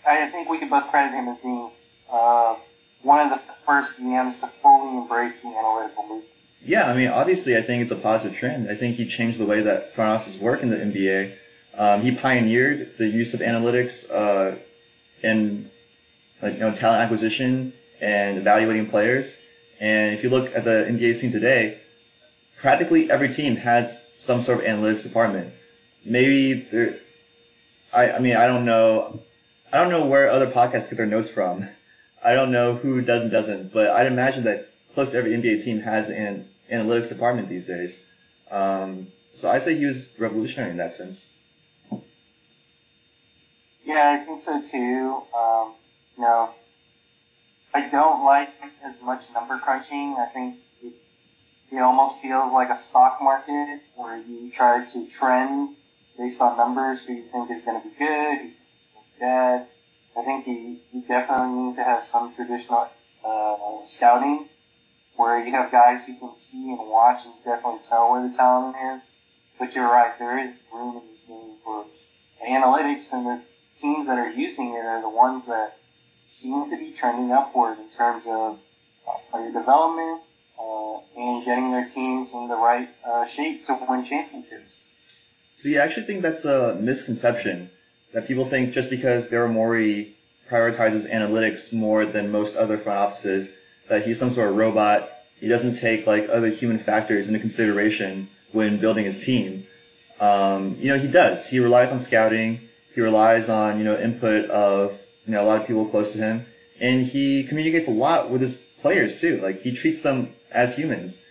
I 0.05 0.29
think 0.29 0.49
we 0.49 0.57
can 0.57 0.69
both 0.69 0.87
credit 0.87 1.13
him 1.13 1.27
as 1.27 1.37
being 1.37 1.69
uh, 2.11 2.55
one 3.03 3.19
of 3.19 3.29
the 3.29 3.39
first 3.65 3.97
GMs 3.97 4.39
to 4.39 4.49
fully 4.61 4.97
embrace 4.97 5.33
the 5.43 5.49
analytical 5.49 6.03
movement. 6.03 6.25
Yeah, 6.63 6.89
I 6.89 6.95
mean, 6.95 7.09
obviously, 7.09 7.57
I 7.57 7.61
think 7.61 7.81
it's 7.81 7.91
a 7.91 7.95
positive 7.95 8.37
trend. 8.37 8.69
I 8.69 8.75
think 8.75 8.95
he 8.95 9.07
changed 9.07 9.39
the 9.39 9.45
way 9.45 9.61
that 9.61 9.93
front 9.93 10.11
offices 10.11 10.39
work 10.39 10.61
in 10.61 10.69
the 10.69 10.77
NBA. 10.77 11.35
Um, 11.75 12.01
he 12.01 12.11
pioneered 12.13 12.97
the 12.97 13.07
use 13.07 13.33
of 13.33 13.39
analytics 13.39 14.11
uh, 14.13 14.57
in 15.23 15.69
like, 16.41 16.55
you 16.55 16.59
know, 16.59 16.73
talent 16.73 17.01
acquisition 17.01 17.73
and 17.99 18.37
evaluating 18.37 18.87
players. 18.87 19.39
And 19.79 20.13
if 20.13 20.23
you 20.23 20.29
look 20.29 20.55
at 20.55 20.63
the 20.63 20.85
NBA 20.89 21.15
scene 21.15 21.31
today, 21.31 21.80
practically 22.61 23.11
every 23.11 23.29
team 23.29 23.55
has 23.57 24.05
some 24.17 24.41
sort 24.41 24.59
of 24.59 24.65
analytics 24.65 25.03
department. 25.03 25.53
Maybe 26.05 26.53
there, 26.53 26.99
I, 27.91 28.11
I 28.11 28.19
mean, 28.19 28.35
I 28.37 28.47
don't 28.47 28.65
know, 28.65 29.19
I 29.73 29.81
don't 29.81 29.91
know 29.91 30.05
where 30.05 30.29
other 30.29 30.49
podcasts 30.49 30.89
get 30.89 30.97
their 30.97 31.07
notes 31.07 31.29
from. 31.29 31.67
I 32.23 32.35
don't 32.35 32.51
know 32.51 32.75
who 32.75 33.01
does 33.01 33.23
and 33.23 33.31
doesn't, 33.31 33.73
but 33.73 33.89
I'd 33.89 34.05
imagine 34.05 34.43
that 34.43 34.71
close 34.93 35.11
to 35.11 35.17
every 35.17 35.31
NBA 35.31 35.63
team 35.63 35.81
has 35.81 36.09
an 36.09 36.47
analytics 36.71 37.09
department 37.09 37.49
these 37.49 37.65
days. 37.65 38.05
Um, 38.51 39.07
so 39.33 39.49
I'd 39.49 39.63
say 39.63 39.75
he 39.75 39.85
was 39.85 40.13
revolutionary 40.19 40.69
in 40.69 40.77
that 40.77 40.93
sense. 40.93 41.31
Yeah, 43.83 44.19
I 44.21 44.23
think 44.23 44.39
so 44.39 44.61
too. 44.61 45.23
Um, 45.35 45.73
you 46.15 46.23
know, 46.23 46.51
I 47.73 47.87
don't 47.87 48.23
like 48.23 48.49
as 48.83 49.01
much 49.01 49.31
number 49.33 49.57
crunching. 49.57 50.15
I 50.19 50.27
think 50.27 50.57
it, 51.71 51.79
almost 51.79 52.21
feels 52.21 52.51
like 52.51 52.69
a 52.69 52.75
stock 52.75 53.19
market 53.21 53.81
where 53.95 54.17
you 54.17 54.51
try 54.51 54.85
to 54.85 55.07
trend 55.07 55.75
based 56.17 56.41
on 56.41 56.57
numbers 56.57 57.05
who 57.05 57.13
you 57.13 57.23
think 57.31 57.49
is 57.51 57.61
going 57.61 57.81
to 57.81 57.87
be 57.87 57.95
good, 57.95 58.37
who 58.39 58.47
is 58.47 58.85
going 58.93 59.05
to 59.05 59.11
be 59.13 59.19
bad. 59.19 59.67
I 60.17 60.23
think 60.23 60.47
you, 60.47 60.77
you 60.91 61.01
definitely 61.07 61.63
need 61.63 61.75
to 61.75 61.83
have 61.83 62.03
some 62.03 62.33
traditional 62.33 62.87
uh, 63.23 63.55
scouting 63.85 64.49
where 65.15 65.45
you 65.45 65.51
have 65.51 65.71
guys 65.71 66.05
who 66.05 66.15
can 66.17 66.35
see 66.35 66.71
and 66.71 66.79
watch 66.79 67.25
and 67.25 67.33
definitely 67.43 67.79
tell 67.87 68.11
where 68.11 68.27
the 68.27 68.35
talent 68.35 68.75
is. 68.95 69.03
But 69.59 69.75
you're 69.75 69.89
right, 69.89 70.17
there 70.17 70.39
is 70.43 70.59
room 70.73 70.97
in 70.97 71.07
this 71.07 71.21
game 71.21 71.51
for 71.63 71.85
analytics, 72.45 73.13
and 73.13 73.25
the 73.25 73.41
teams 73.77 74.07
that 74.07 74.17
are 74.17 74.29
using 74.29 74.73
it 74.73 74.85
are 74.85 75.01
the 75.01 75.09
ones 75.09 75.45
that 75.45 75.77
seem 76.25 76.69
to 76.69 76.77
be 76.77 76.91
trending 76.91 77.31
upward 77.31 77.77
in 77.79 77.89
terms 77.89 78.25
of 78.27 78.57
uh, 79.07 79.13
player 79.29 79.51
development 79.51 80.21
uh, 80.61 80.99
and 81.15 81.45
getting 81.45 81.71
their 81.71 81.87
teams 81.87 82.33
in 82.33 82.47
the 82.47 82.55
right 82.55 82.89
uh, 83.05 83.25
shape 83.25 83.65
to 83.65 83.79
win 83.89 84.03
championships. 84.03 84.85
See, 85.55 85.77
I 85.77 85.83
actually 85.83 86.03
think 86.03 86.21
that's 86.21 86.45
a 86.45 86.77
misconception 86.79 87.69
that 88.13 88.27
people 88.27 88.45
think 88.45 88.73
just 88.73 88.89
because 88.89 89.29
Daryl 89.29 89.51
Morey 89.51 90.15
prioritizes 90.49 91.09
analytics 91.11 91.73
more 91.73 92.05
than 92.05 92.31
most 92.31 92.57
other 92.57 92.77
front 92.77 92.99
offices, 92.99 93.51
that 93.89 94.05
he's 94.05 94.19
some 94.19 94.31
sort 94.31 94.49
of 94.49 94.55
robot. 94.55 95.09
He 95.39 95.47
doesn't 95.47 95.75
take 95.75 96.05
like 96.05 96.29
other 96.29 96.49
human 96.49 96.77
factors 96.77 97.27
into 97.27 97.39
consideration 97.39 98.29
when 98.51 98.79
building 98.79 99.05
his 99.05 99.23
team. 99.23 99.65
Um, 100.19 100.77
you 100.79 100.89
know, 100.91 100.99
he 100.99 101.07
does. 101.07 101.49
He 101.49 101.59
relies 101.59 101.91
on 101.91 101.99
scouting. 101.99 102.69
He 102.93 103.01
relies 103.01 103.49
on, 103.49 103.79
you 103.79 103.85
know, 103.85 103.97
input 103.97 104.49
of, 104.49 105.01
you 105.25 105.33
know, 105.33 105.41
a 105.41 105.45
lot 105.45 105.61
of 105.61 105.67
people 105.67 105.85
close 105.85 106.13
to 106.13 106.19
him. 106.19 106.45
And 106.79 107.05
he 107.05 107.43
communicates 107.43 107.87
a 107.87 107.91
lot 107.91 108.29
with 108.29 108.41
his 108.41 108.63
players 108.81 109.21
too. 109.21 109.39
Like 109.41 109.61
he 109.61 109.75
treats 109.75 110.01
them 110.01 110.33
as 110.51 110.75
humans. 110.75 111.23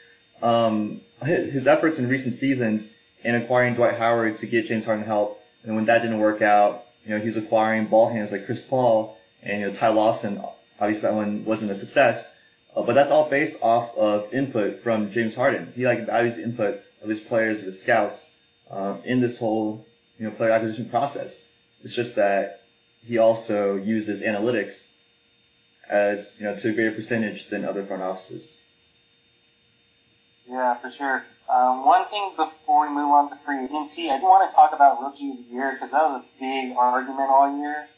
Um, 0.42 1.02
his 1.23 1.66
efforts 1.66 1.99
in 1.99 2.09
recent 2.09 2.35
seasons 2.35 2.95
in 3.23 3.35
acquiring 3.35 3.75
Dwight 3.75 3.97
Howard 3.99 4.38
to 4.38 4.47
get 4.47 4.66
James 4.66 4.87
Harden 4.87 5.04
help, 5.04 5.42
and 5.64 5.76
when 5.76 5.85
that 5.85 6.00
didn't 6.00 6.19
work 6.19 6.40
out, 6.40 6.87
you 7.04 7.11
know, 7.11 7.19
he 7.19 7.26
was 7.26 7.37
acquiring 7.37 7.87
ball 7.87 8.11
hands 8.11 8.33
like 8.33 8.47
Chris 8.47 8.66
Paul 8.66 9.19
and, 9.42 9.61
you 9.61 9.66
know, 9.66 9.73
Ty 9.73 9.88
Lawson. 9.88 10.42
Obviously 10.80 11.09
that 11.09 11.14
one 11.14 11.45
wasn't 11.45 11.71
a 11.71 11.75
success. 11.75 12.38
Uh, 12.75 12.83
but 12.83 12.95
that's 12.95 13.11
all 13.11 13.28
based 13.28 13.62
off 13.62 13.97
of 13.97 14.33
input 14.33 14.83
from 14.83 15.11
James 15.11 15.35
Harden. 15.35 15.73
He 15.75 15.85
like 15.85 16.07
values 16.07 16.37
the 16.37 16.45
input 16.45 16.80
of 17.02 17.09
his 17.09 17.21
players, 17.21 17.61
of 17.61 17.66
his 17.66 17.83
scouts, 17.83 18.37
um, 18.71 19.00
in 19.04 19.21
this 19.21 19.38
whole, 19.38 19.85
you 20.19 20.26
know, 20.26 20.30
player 20.30 20.50
acquisition 20.50 20.88
process. 20.88 21.49
It's 21.83 21.95
just 21.95 22.16
that 22.16 22.62
he 23.04 23.19
also 23.19 23.76
uses 23.76 24.23
analytics 24.23 24.90
as, 25.90 26.37
you 26.38 26.47
know, 26.47 26.56
to 26.56 26.70
a 26.70 26.73
greater 26.73 26.92
percentage 26.92 27.49
than 27.49 27.64
other 27.64 27.85
front 27.85 28.02
offices. 28.02 28.62
Yeah, 30.49 30.76
for 30.76 30.90
sure. 30.90 31.25
Um, 31.49 31.85
one 31.85 32.09
thing 32.09 32.32
before 32.37 32.88
we 32.88 32.94
move 32.94 33.11
on 33.11 33.28
to 33.30 33.37
free 33.44 33.64
agency, 33.64 34.09
I 34.09 34.18
do 34.18 34.25
want 34.25 34.49
to 34.49 34.54
talk 34.54 34.73
about 34.73 35.02
rookie 35.02 35.30
of 35.30 35.37
the 35.38 35.52
year 35.52 35.73
because 35.73 35.90
that 35.90 36.02
was 36.02 36.23
a 36.23 36.40
big 36.40 36.76
argument 36.76 37.28
all 37.30 37.59
year. 37.59 37.88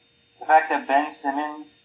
The 0.41 0.47
fact 0.47 0.71
that 0.71 0.89
Ben 0.89 1.13
Simmons, 1.13 1.83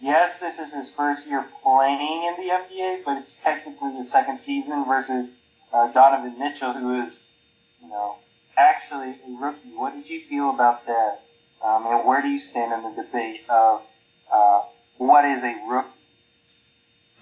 yes, 0.00 0.40
this 0.40 0.58
is 0.58 0.74
his 0.74 0.90
first 0.90 1.26
year 1.26 1.46
playing 1.62 1.98
in 2.00 2.46
the 2.46 2.52
NBA, 2.52 3.04
but 3.04 3.16
it's 3.16 3.34
technically 3.42 3.94
his 3.94 4.10
second 4.10 4.40
season 4.40 4.84
versus 4.84 5.30
uh, 5.72 5.90
Donovan 5.92 6.38
Mitchell, 6.38 6.74
who 6.74 7.02
is, 7.02 7.20
you 7.82 7.88
know, 7.88 8.16
actually 8.58 9.16
a 9.26 9.40
rookie. 9.40 9.72
What 9.74 9.94
did 9.94 10.08
you 10.08 10.20
feel 10.20 10.50
about 10.50 10.86
that? 10.86 11.22
Um, 11.64 11.86
and 11.86 12.06
where 12.06 12.20
do 12.20 12.28
you 12.28 12.38
stand 12.38 12.72
in 12.72 12.94
the 12.94 13.02
debate 13.02 13.42
of 13.48 13.82
uh, 14.32 14.62
what 15.00 15.24
is 15.24 15.42
a 15.42 15.56
rookie? 15.66 15.88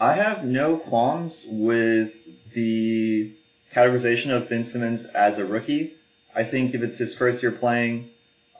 I 0.00 0.14
have 0.14 0.44
no 0.44 0.76
qualms 0.76 1.46
with 1.48 2.12
the 2.52 3.32
categorization 3.72 4.30
of 4.34 4.48
Ben 4.48 4.64
Simmons 4.64 5.06
as 5.06 5.38
a 5.38 5.46
rookie. 5.46 5.94
I 6.34 6.42
think 6.42 6.74
if 6.74 6.82
it's 6.82 6.98
his 6.98 7.16
first 7.16 7.40
year 7.40 7.52
playing 7.52 8.10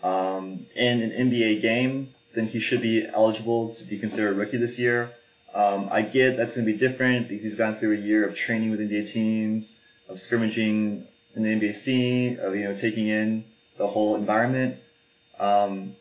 um, 0.05 0.67
in 0.77 1.03
an 1.03 1.31
NBA 1.31 1.61
game, 1.61 2.15
then 2.35 2.47
he 2.47 2.61
should 2.61 2.81
be 2.81 3.09
eligible 3.13 3.75
to 3.75 3.85
be 3.85 3.99
considered 3.99 4.31
a 4.31 4.35
rookie 4.35 4.57
this 4.57 4.79
year. 4.79 5.11
Um, 5.53 5.89
I 5.91 6.03
get 6.03 6.37
that's 6.37 6.55
going 6.55 6.65
to 6.65 6.73
be 6.73 6.79
different 6.79 7.29
because 7.29 7.43
he's 7.43 7.57
gone 7.57 7.75
through 7.75 7.95
a 7.95 8.01
year 8.01 8.25
of 8.25 8.37
training 8.37 8.71
with 8.71 8.79
NBA 8.79 9.11
teams, 9.11 9.81
of 10.09 10.21
scrimmaging 10.21 11.05
in 11.35 11.43
the 11.43 11.49
NBA 11.49 11.75
scene, 11.75 12.39
of 12.39 12.55
you 12.55 12.63
know 12.63 12.75
taking 12.77 13.09
in 13.09 13.45
the 13.79 13.89
whole 13.89 14.15
environment. 14.15 14.79
Um, 15.41 15.97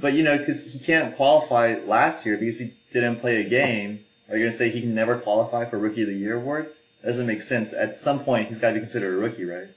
but 0.00 0.14
you 0.14 0.22
know, 0.22 0.38
because 0.38 0.72
he 0.72 0.78
can't 0.78 1.16
qualify 1.16 1.76
last 1.84 2.24
year 2.24 2.36
because 2.36 2.58
he 2.58 2.74
didn't 2.90 3.20
play 3.20 3.44
a 3.44 3.48
game. 3.48 4.04
Are 4.28 4.36
you 4.36 4.44
going 4.44 4.52
to 4.52 4.56
say 4.56 4.70
he 4.70 4.80
can 4.80 4.94
never 4.94 5.18
qualify 5.18 5.66
for 5.66 5.78
Rookie 5.78 6.02
of 6.02 6.08
the 6.08 6.14
Year 6.14 6.36
award? 6.36 6.72
That 7.02 7.08
doesn't 7.08 7.26
make 7.26 7.42
sense. 7.42 7.72
At 7.72 8.00
some 8.00 8.20
point, 8.20 8.48
he's 8.48 8.58
got 8.58 8.68
to 8.68 8.74
be 8.74 8.80
considered 8.80 9.14
a 9.14 9.18
rookie, 9.18 9.44
right? 9.44 9.68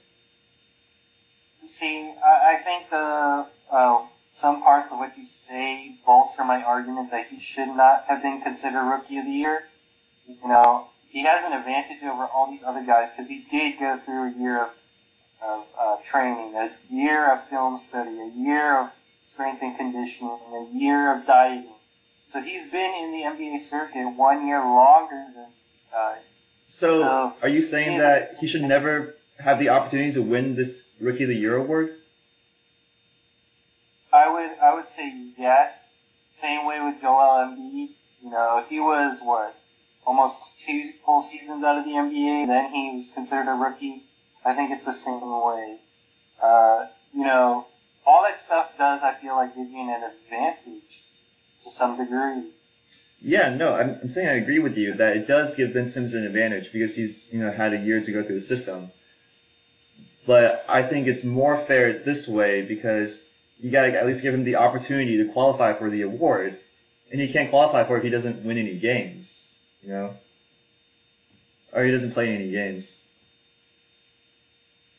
See, 1.66 2.12
I, 2.24 2.60
think 2.64 2.88
the 2.90 3.46
uh, 3.70 4.06
some 4.30 4.62
parts 4.62 4.92
of 4.92 4.98
what 4.98 5.18
you 5.18 5.24
say 5.24 5.96
bolster 6.06 6.44
my 6.44 6.62
argument 6.62 7.10
that 7.10 7.26
he 7.26 7.38
should 7.38 7.68
not 7.68 8.04
have 8.06 8.22
been 8.22 8.40
considered 8.40 8.84
Rookie 8.88 9.18
of 9.18 9.24
the 9.24 9.32
Year. 9.32 9.64
You 10.28 10.48
know, 10.48 10.88
he 11.08 11.24
has 11.24 11.44
an 11.44 11.52
advantage 11.52 12.02
over 12.04 12.24
all 12.26 12.48
these 12.50 12.62
other 12.62 12.84
guys 12.84 13.10
because 13.10 13.28
he 13.28 13.44
did 13.50 13.78
go 13.80 13.98
through 14.04 14.32
a 14.32 14.38
year 14.38 14.62
of, 14.62 14.70
of 15.42 15.64
uh, 15.78 15.96
training, 16.04 16.54
a 16.54 16.70
year 16.88 17.32
of 17.32 17.48
film 17.48 17.76
study, 17.76 18.16
a 18.20 18.30
year 18.36 18.80
of 18.80 18.90
strength 19.36 19.60
and 19.60 19.76
conditioning, 19.76 20.38
and 20.46 20.66
a 20.66 20.78
year 20.78 21.14
of 21.14 21.26
dieting. 21.26 21.74
So 22.26 22.40
he's 22.40 22.70
been 22.70 22.92
in 23.02 23.12
the 23.12 23.44
NBA 23.44 23.60
circuit 23.60 24.08
one 24.16 24.46
year 24.46 24.60
longer 24.60 25.26
than 25.34 25.46
these 25.70 25.82
guys. 25.92 26.22
So, 26.66 27.00
so 27.02 27.32
are 27.42 27.48
you 27.48 27.60
saying 27.60 27.98
that 27.98 28.36
he 28.40 28.46
should 28.46 28.62
never 28.62 29.14
have 29.38 29.58
the 29.58 29.68
opportunity 29.68 30.12
to 30.12 30.22
win 30.22 30.56
this 30.56 30.88
Rookie 31.00 31.24
of 31.24 31.28
the 31.28 31.36
Year 31.36 31.56
award? 31.56 31.94
I 34.10 34.32
would 34.32 34.58
I 34.58 34.74
would 34.74 34.88
say 34.88 35.14
yes. 35.36 35.68
Same 36.32 36.66
way 36.66 36.80
with 36.80 37.02
Joel 37.02 37.44
Embiid. 37.44 37.90
You 38.22 38.30
know, 38.30 38.64
he 38.66 38.80
was 38.80 39.20
what 39.22 39.54
almost 40.06 40.58
two 40.60 40.82
full 41.04 41.20
seasons 41.20 41.62
out 41.62 41.78
of 41.78 41.84
the 41.84 41.90
NBA. 41.90 42.46
Then 42.46 42.72
he 42.72 42.92
was 42.94 43.10
considered 43.14 43.48
a 43.48 43.54
rookie. 43.54 44.02
I 44.44 44.54
think 44.54 44.70
it's 44.70 44.86
the 44.86 44.94
same 44.94 45.20
way. 45.20 45.78
Uh, 46.42 46.86
you 47.12 47.24
know, 47.24 47.66
all 48.06 48.22
that 48.22 48.38
stuff 48.38 48.70
does, 48.78 49.02
I 49.02 49.14
feel 49.14 49.34
like, 49.36 49.54
give 49.54 49.68
you 49.70 49.80
an 49.80 50.02
advantage 50.04 51.02
to 51.62 51.70
some 51.70 51.96
degree. 51.96 52.50
Yeah, 53.20 53.54
no, 53.54 53.74
I'm, 53.74 53.98
I'm 54.02 54.08
saying 54.08 54.28
I 54.28 54.34
agree 54.34 54.58
with 54.58 54.76
you 54.76 54.94
that 54.94 55.16
it 55.16 55.26
does 55.26 55.54
give 55.54 55.74
Ben 55.74 55.88
Simmons 55.88 56.14
an 56.14 56.24
advantage 56.24 56.72
because 56.72 56.94
he's, 56.94 57.32
you 57.32 57.40
know, 57.40 57.50
had 57.50 57.72
a 57.72 57.78
year 57.78 58.00
to 58.00 58.12
go 58.12 58.22
through 58.22 58.36
the 58.36 58.40
system. 58.40 58.90
But 60.26 60.64
I 60.68 60.82
think 60.82 61.06
it's 61.06 61.24
more 61.24 61.56
fair 61.56 61.92
this 61.92 62.28
way 62.28 62.62
because 62.62 63.28
you 63.60 63.70
gotta 63.70 63.98
at 63.98 64.06
least 64.06 64.22
give 64.22 64.34
him 64.34 64.44
the 64.44 64.56
opportunity 64.56 65.16
to 65.16 65.24
qualify 65.32 65.72
for 65.72 65.88
the 65.90 66.02
award. 66.02 66.58
And 67.10 67.20
he 67.20 67.32
can't 67.32 67.50
qualify 67.50 67.86
for 67.86 67.96
it 67.96 67.98
if 67.98 68.04
he 68.04 68.10
doesn't 68.10 68.44
win 68.44 68.58
any 68.58 68.76
games, 68.76 69.54
you 69.82 69.90
know? 69.90 70.14
Or 71.72 71.84
he 71.84 71.90
doesn't 71.90 72.12
play 72.12 72.34
any 72.34 72.50
games. 72.50 72.98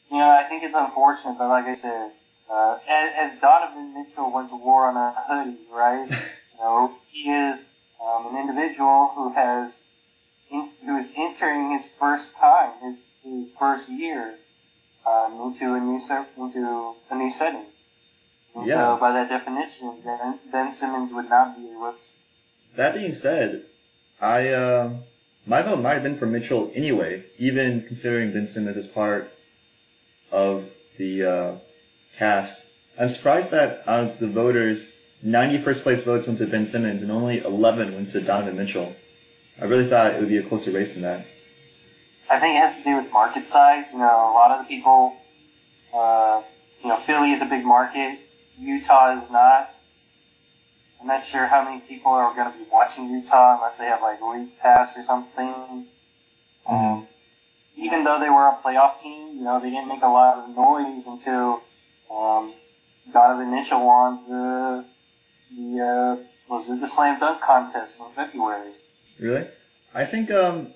Yeah, 0.09 0.41
I 0.43 0.47
think 0.47 0.63
it's 0.63 0.75
unfortunate, 0.75 1.37
but 1.37 1.49
like 1.49 1.65
I 1.65 1.75
said, 1.75 2.11
uh, 2.49 2.77
as, 2.87 3.33
as 3.33 3.39
Donovan 3.39 3.93
Mitchell 3.93 4.31
once 4.31 4.51
wore 4.51 4.87
on 4.87 4.95
a 4.97 5.13
hoodie, 5.27 5.57
right? 5.71 6.09
you 6.09 6.59
know, 6.59 6.93
he 7.09 7.29
is 7.29 7.65
um, 8.01 8.27
an 8.27 8.41
individual 8.41 9.11
who 9.15 9.33
has 9.33 9.79
in, 10.49 10.69
who 10.85 10.95
is 10.95 11.11
entering 11.15 11.71
his 11.71 11.89
first 11.99 12.35
time, 12.35 12.71
his 12.81 13.03
his 13.23 13.51
first 13.59 13.89
year 13.89 14.35
um, 15.05 15.41
into 15.41 15.73
a 15.73 15.79
new 15.79 15.99
into 16.37 16.95
a 17.09 17.15
new 17.15 17.31
setting. 17.31 17.65
And 18.55 18.67
yeah. 18.67 18.75
so, 18.75 18.97
by 18.97 19.11
that 19.11 19.29
definition, 19.29 20.01
then 20.03 20.39
Ben 20.51 20.71
Simmons 20.71 21.13
would 21.13 21.29
not 21.29 21.55
be 21.55 21.69
a 21.69 21.77
rookie. 21.77 21.99
That 22.75 22.95
being 22.95 23.13
said, 23.13 23.65
I 24.21 24.49
uh, 24.49 24.93
my 25.45 25.61
vote 25.61 25.81
might 25.81 25.93
have 25.93 26.03
been 26.03 26.15
for 26.15 26.25
Mitchell 26.25 26.71
anyway, 26.73 27.23
even 27.37 27.83
considering 27.83 28.31
Ben 28.31 28.47
Simmons 28.47 28.77
as 28.77 28.87
part 28.87 29.31
of 30.31 30.69
the 30.97 31.23
uh, 31.23 31.51
cast. 32.15 32.65
I'm 32.99 33.09
surprised 33.09 33.51
that 33.51 33.83
out 33.87 34.11
of 34.11 34.19
the 34.19 34.27
voters, 34.27 34.95
90 35.21 35.59
first 35.59 35.83
place 35.83 36.03
votes 36.03 36.27
went 36.27 36.39
to 36.39 36.47
Ben 36.47 36.65
Simmons 36.65 37.03
and 37.03 37.11
only 37.11 37.39
11 37.39 37.93
went 37.93 38.09
to 38.11 38.21
Donovan 38.21 38.57
Mitchell. 38.57 38.95
I 39.59 39.65
really 39.65 39.87
thought 39.87 40.13
it 40.13 40.19
would 40.19 40.29
be 40.29 40.37
a 40.37 40.43
closer 40.43 40.71
race 40.71 40.93
than 40.93 41.03
that. 41.03 41.25
I 42.29 42.39
think 42.39 42.55
it 42.55 42.59
has 42.59 42.77
to 42.77 42.83
do 42.83 42.97
with 42.97 43.11
market 43.11 43.49
size. 43.49 43.85
You 43.91 43.99
know, 43.99 44.05
a 44.05 44.33
lot 44.33 44.51
of 44.51 44.65
the 44.65 44.67
people, 44.67 45.15
uh, 45.93 46.41
you 46.83 46.89
know, 46.89 46.99
Philly 47.05 47.31
is 47.31 47.41
a 47.41 47.45
big 47.45 47.65
market. 47.65 48.19
Utah 48.59 49.17
is 49.17 49.29
not. 49.29 49.73
I'm 50.99 51.07
not 51.07 51.25
sure 51.25 51.45
how 51.45 51.63
many 51.63 51.81
people 51.81 52.11
are 52.11 52.33
going 52.33 52.51
to 52.51 52.57
be 52.57 52.65
watching 52.71 53.09
Utah 53.09 53.55
unless 53.55 53.77
they 53.77 53.85
have 53.85 54.01
like 54.01 54.19
League 54.21 54.57
Pass 54.59 54.97
or 54.97 55.03
something. 55.03 55.85
Um, 56.65 57.07
even 57.75 58.03
though 58.03 58.19
they 58.19 58.29
were 58.29 58.47
a 58.47 58.57
playoff 58.63 58.99
team, 58.99 59.37
you 59.37 59.43
know, 59.43 59.59
they 59.59 59.69
didn't 59.69 59.87
make 59.87 60.01
a 60.01 60.07
lot 60.07 60.37
of 60.39 60.55
noise 60.55 61.05
until 61.05 61.61
um, 62.11 62.53
Donovan 63.11 63.51
Mitchell 63.51 63.85
won 63.85 64.23
the 64.27 64.85
the 65.55 65.81
uh, 65.81 66.53
was 66.53 66.69
it 66.69 66.79
the 66.79 66.87
slam 66.87 67.19
dunk 67.19 67.41
contest 67.41 67.99
in 67.99 68.05
February. 68.15 68.71
Really? 69.19 69.47
I 69.93 70.05
think 70.05 70.31
um, 70.31 70.73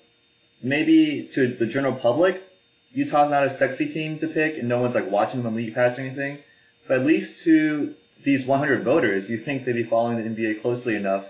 maybe 0.62 1.28
to 1.32 1.48
the 1.48 1.66
general 1.66 1.94
public, 1.94 2.42
Utah's 2.92 3.30
not 3.30 3.44
a 3.44 3.50
sexy 3.50 3.88
team 3.88 4.18
to 4.18 4.28
pick, 4.28 4.58
and 4.58 4.68
no 4.68 4.80
one's 4.80 4.94
like 4.94 5.10
watching 5.10 5.40
them 5.40 5.48
on 5.48 5.56
League 5.56 5.74
Pass 5.74 5.98
or 5.98 6.02
anything. 6.02 6.38
But 6.88 7.00
at 7.00 7.06
least 7.06 7.44
to 7.44 7.94
these 8.24 8.46
100 8.46 8.84
voters, 8.84 9.30
you 9.30 9.38
think 9.38 9.64
they'd 9.64 9.72
be 9.72 9.84
following 9.84 10.16
the 10.16 10.28
NBA 10.28 10.62
closely 10.62 10.94
enough 10.94 11.26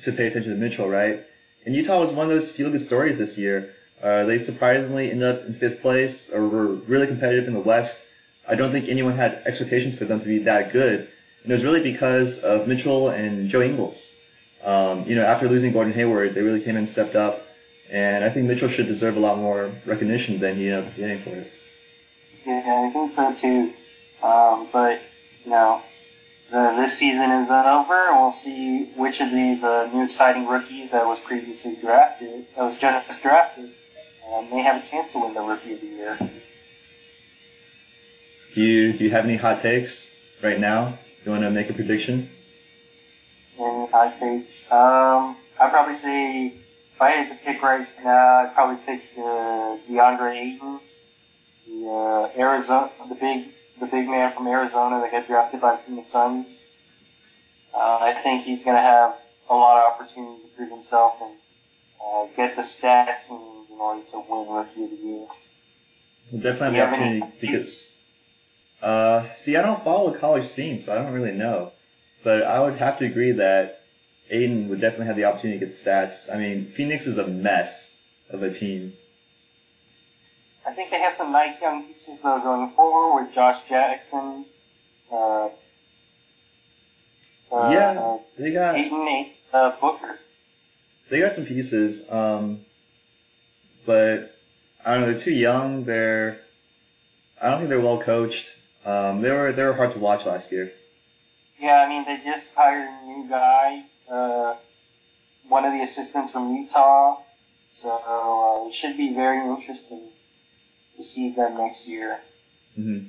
to 0.00 0.12
pay 0.12 0.26
attention 0.26 0.52
to 0.52 0.58
Mitchell, 0.58 0.88
right? 0.88 1.24
And 1.66 1.74
Utah 1.74 2.00
was 2.00 2.12
one 2.12 2.26
of 2.26 2.30
those 2.30 2.50
feel-good 2.50 2.80
stories 2.80 3.18
this 3.18 3.36
year. 3.36 3.74
Uh, 4.02 4.24
they 4.24 4.38
surprisingly 4.38 5.10
ended 5.10 5.28
up 5.28 5.46
in 5.46 5.54
fifth 5.54 5.82
place, 5.82 6.32
or 6.32 6.46
were 6.48 6.66
really 6.66 7.06
competitive 7.06 7.46
in 7.46 7.54
the 7.54 7.60
West. 7.60 8.06
I 8.48 8.54
don't 8.54 8.72
think 8.72 8.88
anyone 8.88 9.16
had 9.16 9.42
expectations 9.46 9.98
for 9.98 10.04
them 10.04 10.20
to 10.20 10.26
be 10.26 10.38
that 10.40 10.72
good. 10.72 11.08
And 11.42 11.52
it 11.52 11.54
was 11.54 11.64
really 11.64 11.82
because 11.82 12.40
of 12.40 12.68
Mitchell 12.68 13.08
and 13.10 13.48
Joe 13.48 13.62
Ingles. 13.62 14.16
Um, 14.62 15.06
you 15.06 15.16
know, 15.16 15.24
after 15.24 15.48
losing 15.48 15.72
Gordon 15.72 15.92
Hayward, 15.94 16.34
they 16.34 16.42
really 16.42 16.60
came 16.60 16.76
and 16.76 16.88
stepped 16.88 17.16
up. 17.16 17.46
And 17.90 18.24
I 18.24 18.30
think 18.30 18.46
Mitchell 18.46 18.68
should 18.68 18.86
deserve 18.86 19.16
a 19.16 19.20
lot 19.20 19.38
more 19.38 19.72
recognition 19.84 20.38
than 20.38 20.56
he 20.56 20.70
ended 20.70 20.88
up 20.88 20.96
getting 20.96 21.22
for 21.22 21.30
it. 21.30 21.52
Yeah, 22.46 22.86
I 22.88 22.92
think 22.92 23.10
so 23.12 23.34
too. 23.34 23.72
Um, 24.22 24.68
but, 24.72 25.00
you 25.44 25.50
know, 25.50 25.82
uh, 26.52 26.76
this 26.76 26.98
season 26.98 27.30
is 27.30 27.50
over, 27.50 28.12
we'll 28.12 28.30
see 28.30 28.84
which 28.96 29.20
of 29.20 29.30
these 29.30 29.62
uh, 29.62 29.88
new 29.92 30.04
exciting 30.04 30.46
rookies 30.46 30.90
that 30.90 31.06
was 31.06 31.18
previously 31.20 31.76
drafted, 31.76 32.46
that 32.56 32.62
was 32.62 32.76
just 32.76 33.22
drafted, 33.22 33.72
uh, 34.28 34.42
may 34.42 34.62
have 34.62 34.82
a 34.82 34.86
chance 34.86 35.12
to 35.12 35.20
win 35.20 35.34
the 35.34 35.40
Rookie 35.40 35.74
of 35.74 35.80
the 35.80 35.86
Year. 35.86 36.18
Do 38.52 38.62
you 38.64 38.92
do 38.92 39.04
you 39.04 39.10
have 39.10 39.24
any 39.24 39.36
hot 39.36 39.60
takes 39.60 40.18
right 40.42 40.58
now? 40.58 40.98
You 41.24 41.30
want 41.30 41.42
to 41.42 41.50
make 41.50 41.70
a 41.70 41.72
prediction? 41.72 42.30
Any 43.58 43.86
hot 43.86 44.18
takes? 44.18 44.70
Um, 44.72 45.36
I'd 45.60 45.70
probably 45.70 45.94
say 45.94 46.46
if 46.46 47.00
I 47.00 47.10
had 47.10 47.28
to 47.28 47.34
pick 47.36 47.62
right 47.62 47.86
now, 48.02 48.40
I'd 48.40 48.54
probably 48.54 48.76
pick 48.84 49.02
uh, 49.16 49.76
DeAndre 49.88 50.36
Ayton, 50.36 50.80
the 51.66 51.88
uh, 51.88 52.40
Arizona, 52.40 52.90
the 53.08 53.14
big 53.14 53.48
the 53.78 53.86
big 53.86 54.08
man 54.08 54.34
from 54.34 54.48
Arizona 54.48 55.00
that 55.00 55.12
got 55.12 55.26
drafted 55.28 55.60
by 55.60 55.76
the 55.76 55.82
Phoenix 55.86 56.10
Suns. 56.10 56.60
Uh, 57.72 57.78
I 57.78 58.20
think 58.22 58.44
he's 58.44 58.64
going 58.64 58.76
to 58.76 58.82
have 58.82 59.14
a 59.48 59.54
lot 59.54 59.78
of 59.78 59.94
opportunity 59.94 60.42
to 60.42 60.48
prove 60.56 60.70
himself 60.70 61.14
and 61.22 61.36
uh, 62.04 62.26
get 62.36 62.56
the 62.56 62.62
stats 62.62 63.28
he 63.28 63.34
needs 63.34 63.70
in 63.70 63.78
order 63.78 64.02
to 64.10 64.24
win 64.28 64.48
Rookie 64.48 64.84
of 64.84 64.90
the 64.90 64.96
Year. 64.96 65.26
Definitely 66.32 66.78
have 66.78 66.90
the 66.90 66.96
opportunity 66.96 67.38
to 67.38 67.46
get. 67.46 67.68
Uh, 68.82 69.32
see, 69.34 69.56
I 69.56 69.62
don't 69.62 69.82
follow 69.84 70.12
the 70.12 70.18
college 70.18 70.46
scene, 70.46 70.80
so 70.80 70.92
I 70.92 71.02
don't 71.02 71.12
really 71.12 71.32
know. 71.32 71.72
But 72.24 72.42
I 72.42 72.60
would 72.60 72.76
have 72.76 72.98
to 72.98 73.06
agree 73.06 73.32
that 73.32 73.82
Ayton 74.30 74.68
would 74.68 74.80
definitely 74.80 75.06
have 75.06 75.16
the 75.16 75.24
opportunity 75.24 75.58
to 75.58 75.66
get 75.66 75.74
the 75.74 75.90
stats. 75.90 76.32
I 76.32 76.38
mean, 76.38 76.66
Phoenix 76.66 77.06
is 77.06 77.18
a 77.18 77.26
mess 77.26 78.00
of 78.30 78.42
a 78.42 78.52
team. 78.52 78.94
I 80.66 80.72
think 80.72 80.90
they 80.90 81.00
have 81.00 81.14
some 81.14 81.32
nice 81.32 81.60
young 81.60 81.84
pieces 81.84 82.20
though 82.22 82.40
going 82.40 82.70
forward 82.72 83.24
with 83.24 83.34
Josh 83.34 83.58
Jackson. 83.68 84.44
Uh, 85.10 85.46
uh, 87.50 87.70
Yeah, 87.72 88.18
they 88.38 88.52
got 88.52 88.76
Ayton 88.76 89.32
uh, 89.52 89.72
Booker. 89.80 90.18
they 91.08 91.20
got 91.20 91.32
some 91.32 91.44
pieces, 91.44 92.10
um, 92.12 92.60
but 93.84 94.36
I 94.84 94.94
don't 94.94 95.00
know. 95.00 95.06
They're 95.08 95.18
too 95.18 95.32
young. 95.32 95.84
They're 95.84 96.40
I 97.42 97.50
don't 97.50 97.58
think 97.58 97.70
they're 97.70 97.80
well 97.80 98.00
coached. 98.00 98.56
Um, 98.84 99.20
they 99.20 99.30
were 99.30 99.52
they 99.52 99.64
were 99.64 99.74
hard 99.74 99.92
to 99.92 99.98
watch 99.98 100.24
last 100.26 100.52
year. 100.52 100.72
Yeah, 101.58 101.76
I 101.76 101.88
mean, 101.88 102.04
they 102.06 102.22
just 102.24 102.54
hired 102.54 102.88
a 102.88 103.06
new 103.06 103.28
guy, 103.28 103.84
uh, 104.10 104.54
one 105.48 105.64
of 105.66 105.72
the 105.72 105.82
assistants 105.82 106.32
from 106.32 106.54
Utah. 106.56 107.18
So 107.72 107.90
uh, 107.90 108.68
it 108.68 108.74
should 108.74 108.96
be 108.96 109.14
very 109.14 109.38
interesting 109.46 110.08
to 110.96 111.02
see 111.02 111.30
them 111.30 111.58
next 111.58 111.86
year. 111.86 112.20
hmm 112.74 113.00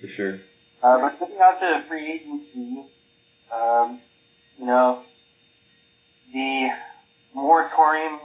For 0.00 0.08
sure. 0.08 0.40
Uh, 0.82 0.98
but 1.00 1.20
moving 1.20 1.38
on 1.40 1.58
to 1.60 1.82
free 1.88 2.12
agency, 2.12 2.82
um, 3.52 3.98
you 4.58 4.66
know, 4.66 5.00
the 6.32 6.70
moratorium 7.34 8.18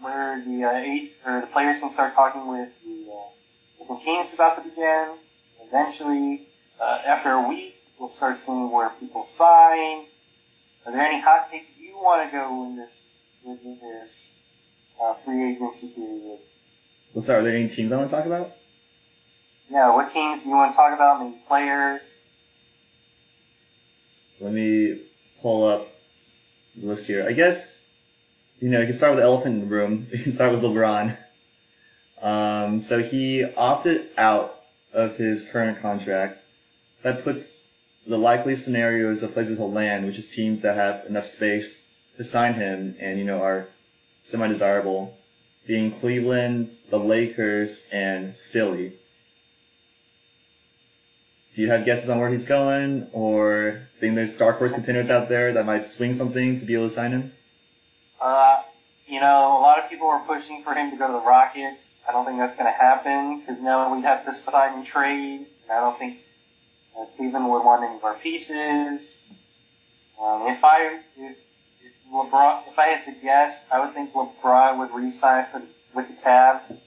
where 0.00 0.42
the 0.44 0.64
uh, 0.64 0.72
eight 0.72 1.12
or 1.24 1.40
the 1.40 1.46
players 1.46 1.78
can 1.80 1.90
start 1.90 2.14
talking 2.14 2.46
with 2.46 2.68
teams 3.96 4.34
about 4.34 4.62
to 4.62 4.68
begin. 4.68 5.14
Eventually, 5.66 6.48
uh, 6.80 6.98
after 7.06 7.30
a 7.30 7.48
week, 7.48 7.74
we'll 7.98 8.08
start 8.08 8.42
seeing 8.42 8.70
where 8.70 8.90
people 9.00 9.24
sign. 9.26 10.04
Are 10.86 10.92
there 10.92 11.02
any 11.02 11.20
hot 11.20 11.50
takes 11.50 11.76
you 11.78 11.96
want 11.96 12.30
to 12.30 12.36
go 12.36 12.64
in 12.66 12.76
this 12.76 13.00
in 13.44 13.78
this 13.80 14.36
uh, 15.02 15.14
free 15.24 15.52
agency 15.52 15.88
period? 15.88 16.38
What's 17.12 17.26
that? 17.28 17.40
Are 17.40 17.42
there 17.42 17.54
any 17.56 17.68
teams 17.68 17.92
I 17.92 17.96
want 17.96 18.10
to 18.10 18.16
talk 18.16 18.26
about? 18.26 18.52
Yeah, 19.70 19.94
what 19.94 20.10
teams 20.10 20.42
do 20.42 20.48
you 20.48 20.54
want 20.54 20.72
to 20.72 20.76
talk 20.76 20.94
about? 20.94 21.20
Maybe 21.20 21.36
players. 21.46 22.02
Let 24.40 24.52
me 24.52 25.02
pull 25.42 25.64
up 25.64 25.88
the 26.76 26.86
list 26.86 27.06
here. 27.06 27.26
I 27.28 27.32
guess, 27.32 27.84
you 28.60 28.68
know, 28.70 28.80
you 28.80 28.86
can 28.86 28.94
start 28.94 29.14
with 29.14 29.22
the 29.22 29.24
elephant 29.24 29.56
in 29.56 29.68
the 29.68 29.74
room. 29.74 30.06
You 30.12 30.18
can 30.22 30.32
start 30.32 30.52
with 30.52 30.62
LeBron. 30.62 31.16
Um, 32.22 32.80
so 32.80 33.02
he 33.02 33.44
opted 33.56 34.08
out 34.16 34.60
of 34.92 35.16
his 35.16 35.48
current 35.48 35.80
contract. 35.80 36.40
That 37.02 37.22
puts 37.22 37.60
the 38.06 38.18
likely 38.18 38.56
scenarios 38.56 39.22
of 39.22 39.32
places 39.32 39.58
he'll 39.58 39.70
land, 39.70 40.06
which 40.06 40.18
is 40.18 40.28
teams 40.28 40.62
that 40.62 40.76
have 40.76 41.06
enough 41.06 41.26
space 41.26 41.84
to 42.16 42.24
sign 42.24 42.54
him 42.54 42.96
and, 42.98 43.18
you 43.18 43.24
know, 43.24 43.42
are 43.42 43.68
semi-desirable, 44.22 45.16
being 45.66 45.92
Cleveland, 45.92 46.74
the 46.90 46.98
Lakers, 46.98 47.86
and 47.92 48.34
Philly. 48.36 48.94
Do 51.54 51.62
you 51.62 51.70
have 51.70 51.84
guesses 51.84 52.08
on 52.08 52.20
where 52.20 52.30
he's 52.30 52.46
going, 52.46 53.08
or 53.12 53.88
think 54.00 54.14
there's 54.14 54.36
dark 54.36 54.58
horse 54.58 54.72
contenders 54.72 55.10
out 55.10 55.28
there 55.28 55.52
that 55.52 55.66
might 55.66 55.84
swing 55.84 56.14
something 56.14 56.58
to 56.58 56.64
be 56.64 56.74
able 56.74 56.84
to 56.84 56.90
sign 56.90 57.10
him? 57.10 57.32
Uh, 58.20 58.62
you 59.08 59.20
know, 59.20 59.58
a 59.58 59.62
lot 59.62 59.82
of 59.82 59.88
people 59.88 60.06
are 60.08 60.20
pushing 60.20 60.62
for 60.62 60.74
him 60.74 60.90
to 60.90 60.96
go 60.96 61.06
to 61.06 61.12
the 61.14 61.20
Rockets. 61.20 61.88
I 62.06 62.12
don't 62.12 62.26
think 62.26 62.38
that's 62.38 62.54
going 62.56 62.70
to 62.70 62.78
happen 62.78 63.40
because 63.40 63.60
now 63.60 63.94
we'd 63.94 64.04
have 64.04 64.26
to 64.26 64.34
sign 64.34 64.74
and 64.74 64.86
trade. 64.86 65.46
And 65.62 65.72
I 65.72 65.80
don't 65.80 65.98
think 65.98 66.18
uh, 66.98 67.06
Cleveland 67.16 67.48
would 67.48 67.64
want 67.64 67.84
any 67.84 67.96
of 67.96 68.04
our 68.04 68.14
pieces. 68.14 69.22
Um, 70.20 70.48
if 70.48 70.62
I 70.62 71.00
if, 71.16 71.36
if 71.80 71.92
LeBron, 72.12 72.68
if 72.68 72.78
I 72.78 72.86
had 72.86 73.04
to 73.06 73.12
guess, 73.22 73.64
I 73.72 73.80
would 73.84 73.94
think 73.94 74.12
LeBron 74.12 74.78
would 74.78 74.90
re-sign 74.90 75.46
for 75.50 75.62
with 75.94 76.08
the 76.08 76.22
Cavs 76.22 76.82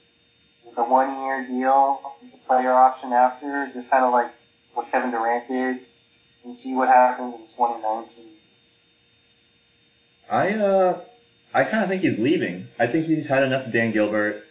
with 0.64 0.78
a 0.78 0.84
one-year 0.84 1.48
deal, 1.48 2.00
with 2.22 2.46
player 2.46 2.72
option 2.72 3.12
after, 3.12 3.68
just 3.74 3.90
kind 3.90 4.04
of 4.04 4.12
like 4.12 4.32
what 4.74 4.90
Kevin 4.90 5.10
Durant 5.10 5.48
did, 5.48 5.80
and 6.44 6.56
see 6.56 6.74
what 6.74 6.88
happens 6.88 7.34
in 7.34 7.40
2019. 7.40 8.26
I 10.30 10.50
uh, 10.52 11.00
I 11.54 11.64
kind 11.64 11.82
of 11.82 11.90
think 11.90 12.02
he's 12.02 12.18
leaving. 12.18 12.68
I 12.78 12.86
think 12.86 13.06
he's 13.06 13.26
had 13.28 13.42
enough 13.42 13.66
of 13.66 13.72
Dan 13.72 13.92
Gilbert. 13.92 14.44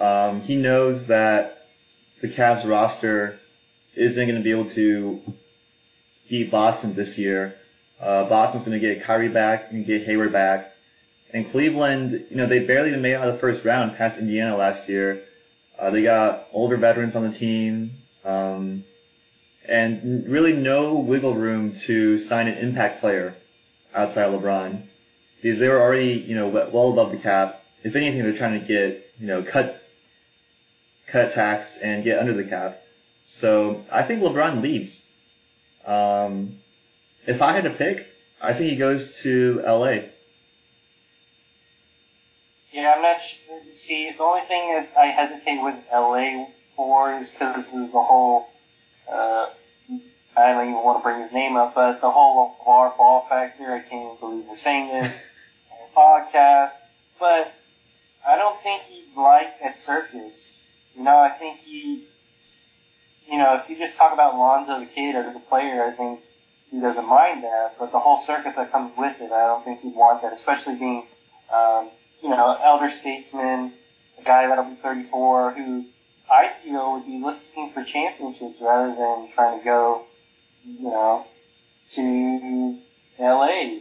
Um, 0.00 0.40
he 0.40 0.56
knows 0.56 1.06
that 1.06 1.66
the 2.22 2.28
Cavs 2.28 2.68
roster 2.68 3.38
isn't 3.94 4.26
going 4.26 4.38
to 4.38 4.42
be 4.42 4.50
able 4.50 4.66
to 4.70 5.20
beat 6.28 6.50
Boston 6.50 6.94
this 6.94 7.18
year. 7.18 7.56
Uh, 8.00 8.28
Boston's 8.28 8.64
going 8.64 8.80
to 8.80 8.86
get 8.86 9.04
Kyrie 9.04 9.28
back 9.28 9.70
and 9.70 9.84
get 9.84 10.06
Hayward 10.06 10.32
back. 10.32 10.72
And 11.32 11.50
Cleveland, 11.50 12.26
you 12.30 12.36
know, 12.36 12.46
they 12.46 12.64
barely 12.64 12.88
even 12.88 13.02
made 13.02 13.12
it 13.12 13.16
out 13.16 13.28
of 13.28 13.34
the 13.34 13.40
first 13.40 13.64
round 13.64 13.96
past 13.96 14.18
Indiana 14.18 14.56
last 14.56 14.88
year. 14.88 15.22
Uh, 15.78 15.90
they 15.90 16.02
got 16.02 16.48
older 16.52 16.76
veterans 16.78 17.16
on 17.16 17.22
the 17.22 17.32
team, 17.32 17.98
um, 18.24 18.84
and 19.68 20.26
really 20.26 20.54
no 20.54 20.94
wiggle 20.94 21.34
room 21.34 21.72
to 21.72 22.16
sign 22.16 22.48
an 22.48 22.56
impact 22.56 23.00
player 23.00 23.34
outside 23.94 24.30
LeBron 24.32 24.86
because 25.46 25.60
they 25.60 25.68
were 25.68 25.80
already, 25.80 26.14
you 26.14 26.34
know, 26.34 26.48
well 26.48 26.90
above 26.90 27.12
the 27.12 27.16
cap. 27.16 27.62
If 27.84 27.94
anything, 27.94 28.24
they're 28.24 28.32
trying 28.32 28.60
to 28.60 28.66
get, 28.66 29.12
you 29.20 29.28
know, 29.28 29.44
cut, 29.44 29.80
cut 31.06 31.30
tax 31.30 31.78
and 31.78 32.02
get 32.02 32.18
under 32.18 32.32
the 32.32 32.42
cap. 32.42 32.82
So 33.26 33.84
I 33.88 34.02
think 34.02 34.22
LeBron 34.22 34.60
leaves. 34.60 35.06
Um, 35.84 36.56
if 37.28 37.42
I 37.42 37.52
had 37.52 37.62
to 37.62 37.70
pick, 37.70 38.08
I 38.42 38.54
think 38.54 38.70
he 38.70 38.76
goes 38.76 39.20
to 39.20 39.62
LA. 39.64 39.98
Yeah, 42.72 42.94
I'm 42.96 43.02
not 43.02 43.20
sure. 43.20 43.60
See, 43.70 44.10
the 44.10 44.24
only 44.24 44.48
thing 44.48 44.72
that 44.72 44.88
I 44.98 45.06
hesitate 45.06 45.62
with 45.62 45.76
LA 45.92 46.48
for 46.74 47.14
is 47.14 47.30
because 47.30 47.72
of 47.72 47.92
the 47.92 48.02
whole, 48.02 48.48
uh, 49.08 49.46
I 50.36 50.52
don't 50.52 50.70
even 50.70 50.82
want 50.82 50.98
to 50.98 51.02
bring 51.04 51.22
his 51.22 51.30
name 51.30 51.54
up, 51.54 51.76
but 51.76 52.00
the 52.00 52.10
whole 52.10 52.56
LeVar 52.66 52.96
Ball 52.96 53.24
factor. 53.28 53.72
I 53.72 53.78
can't 53.78 54.06
even 54.06 54.16
believe 54.18 54.44
we're 54.48 54.56
saying 54.56 54.88
this 54.88 55.22
podcast. 55.96 56.72
But 57.18 57.52
I 58.26 58.36
don't 58.36 58.60
think 58.62 58.82
he'd 58.82 59.16
like 59.16 59.54
at 59.64 59.78
Circus. 59.78 60.66
You 60.94 61.02
know, 61.02 61.16
I 61.16 61.30
think 61.30 61.60
he, 61.60 62.04
you 63.28 63.38
know, 63.38 63.54
if 63.54 63.68
you 63.68 63.76
just 63.76 63.96
talk 63.96 64.12
about 64.12 64.36
Lonzo 64.36 64.80
the 64.80 64.86
Kid 64.86 65.16
as 65.16 65.34
a 65.34 65.40
player, 65.40 65.84
I 65.84 65.92
think 65.92 66.20
he 66.70 66.80
doesn't 66.80 67.06
mind 67.06 67.44
that. 67.44 67.76
But 67.78 67.92
the 67.92 67.98
whole 67.98 68.16
circus 68.16 68.56
that 68.56 68.72
comes 68.72 68.92
with 68.96 69.20
it, 69.20 69.32
I 69.32 69.46
don't 69.46 69.64
think 69.64 69.80
he'd 69.80 69.94
want 69.94 70.22
that, 70.22 70.32
especially 70.32 70.74
being, 70.76 71.06
um, 71.52 71.88
you 72.22 72.30
know, 72.30 72.58
elder 72.62 72.88
statesman, 72.88 73.72
a 74.18 74.22
guy 74.22 74.48
that'll 74.48 74.64
be 74.64 74.76
34, 74.76 75.52
who 75.52 75.84
I 76.30 76.52
feel 76.62 76.94
would 76.94 77.06
be 77.06 77.18
looking 77.18 77.70
for 77.72 77.84
championships 77.84 78.60
rather 78.60 78.94
than 78.94 79.28
trying 79.32 79.58
to 79.60 79.64
go, 79.64 80.02
you 80.64 80.90
know, 80.90 81.24
to 81.90 82.78
LA, 83.18 83.78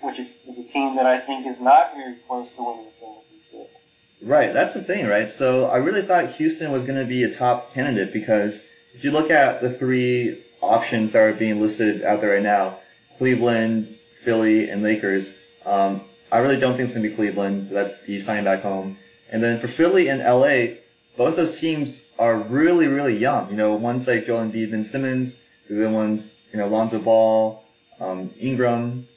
which 0.00 0.20
is 0.46 0.58
a 0.58 0.64
team 0.64 0.96
that 0.96 1.06
I 1.06 1.20
think 1.20 1.46
is 1.46 1.60
not 1.60 1.94
very 1.94 2.16
close 2.26 2.52
to 2.52 2.62
winning 2.62 2.86
the 2.86 3.06
championship. 3.06 3.80
Right, 4.22 4.52
that's 4.52 4.74
the 4.74 4.82
thing, 4.82 5.06
right? 5.06 5.30
So 5.30 5.66
I 5.66 5.78
really 5.78 6.02
thought 6.02 6.30
Houston 6.32 6.72
was 6.72 6.84
going 6.84 6.98
to 6.98 7.04
be 7.04 7.24
a 7.24 7.32
top 7.32 7.72
candidate 7.72 8.12
because 8.12 8.68
if 8.94 9.04
you 9.04 9.10
look 9.10 9.30
at 9.30 9.60
the 9.60 9.70
three 9.70 10.42
options 10.60 11.12
that 11.12 11.20
are 11.20 11.32
being 11.32 11.60
listed 11.60 12.02
out 12.02 12.20
there 12.20 12.34
right 12.34 12.42
now, 12.42 12.78
Cleveland, 13.18 13.96
Philly, 14.22 14.70
and 14.70 14.82
Lakers, 14.82 15.38
um, 15.64 16.02
I 16.32 16.38
really 16.38 16.58
don't 16.58 16.72
think 16.72 16.84
it's 16.84 16.94
going 16.94 17.04
to 17.04 17.10
be 17.10 17.14
Cleveland 17.14 17.70
that 17.70 18.00
he's 18.06 18.24
signing 18.24 18.44
back 18.44 18.62
home. 18.62 18.98
And 19.30 19.42
then 19.42 19.60
for 19.60 19.68
Philly 19.68 20.08
and 20.08 20.20
LA, 20.20 20.76
both 21.16 21.36
those 21.36 21.58
teams 21.58 22.08
are 22.18 22.38
really, 22.38 22.88
really 22.88 23.16
young. 23.16 23.50
You 23.50 23.56
know, 23.56 23.74
one's 23.74 24.06
like 24.06 24.26
Joel 24.26 24.44
Embiid, 24.44 24.70
Ben 24.70 24.84
Simmons. 24.84 25.42
The 25.68 25.86
other 25.86 25.94
ones, 25.94 26.38
you 26.52 26.58
know, 26.58 26.68
Lonzo 26.68 27.00
Ball, 27.00 27.64
um, 28.00 28.32
Ingram, 28.38 29.08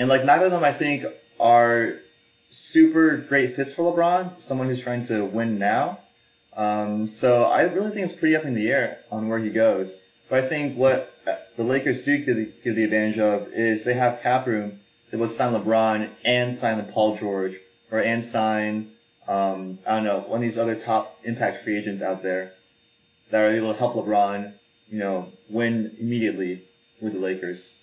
and 0.00 0.08
like 0.08 0.24
neither 0.24 0.46
of 0.46 0.50
them 0.50 0.64
I 0.64 0.72
think 0.72 1.04
are 1.38 2.00
super 2.48 3.18
great 3.18 3.54
fits 3.54 3.70
for 3.70 3.82
LeBron, 3.82 4.40
someone 4.40 4.66
who's 4.66 4.80
trying 4.80 5.04
to 5.04 5.26
win 5.26 5.58
now. 5.58 6.00
Um, 6.56 7.06
so 7.06 7.44
I 7.44 7.64
really 7.64 7.90
think 7.90 8.04
it's 8.04 8.14
pretty 8.14 8.34
up 8.34 8.44
in 8.44 8.54
the 8.54 8.70
air 8.70 9.00
on 9.12 9.28
where 9.28 9.38
he 9.38 9.50
goes. 9.50 10.00
But 10.30 10.44
I 10.44 10.48
think 10.48 10.78
what 10.78 11.14
the 11.56 11.62
Lakers 11.62 12.02
do 12.02 12.16
give 12.24 12.34
the, 12.34 12.50
give 12.64 12.76
the 12.76 12.84
advantage 12.84 13.18
of 13.18 13.48
is 13.48 13.84
they 13.84 13.92
have 13.92 14.22
cap 14.22 14.46
room 14.46 14.80
that 15.10 15.18
would 15.18 15.30
sign 15.30 15.52
LeBron 15.52 16.08
and 16.24 16.54
sign 16.54 16.82
Paul 16.86 17.18
George 17.18 17.56
or 17.90 17.98
and 17.98 18.24
sign 18.24 18.92
um, 19.28 19.78
I 19.86 19.96
don't 19.96 20.04
know 20.04 20.20
one 20.20 20.38
of 20.38 20.42
these 20.42 20.58
other 20.58 20.76
top 20.76 21.20
impact 21.24 21.62
free 21.62 21.76
agents 21.76 22.00
out 22.00 22.22
there 22.22 22.54
that 23.30 23.44
are 23.44 23.54
able 23.54 23.74
to 23.74 23.78
help 23.78 23.96
LeBron, 23.96 24.54
you 24.88 24.98
know, 24.98 25.30
win 25.50 25.94
immediately 26.00 26.64
with 27.02 27.12
the 27.12 27.18
Lakers. 27.18 27.78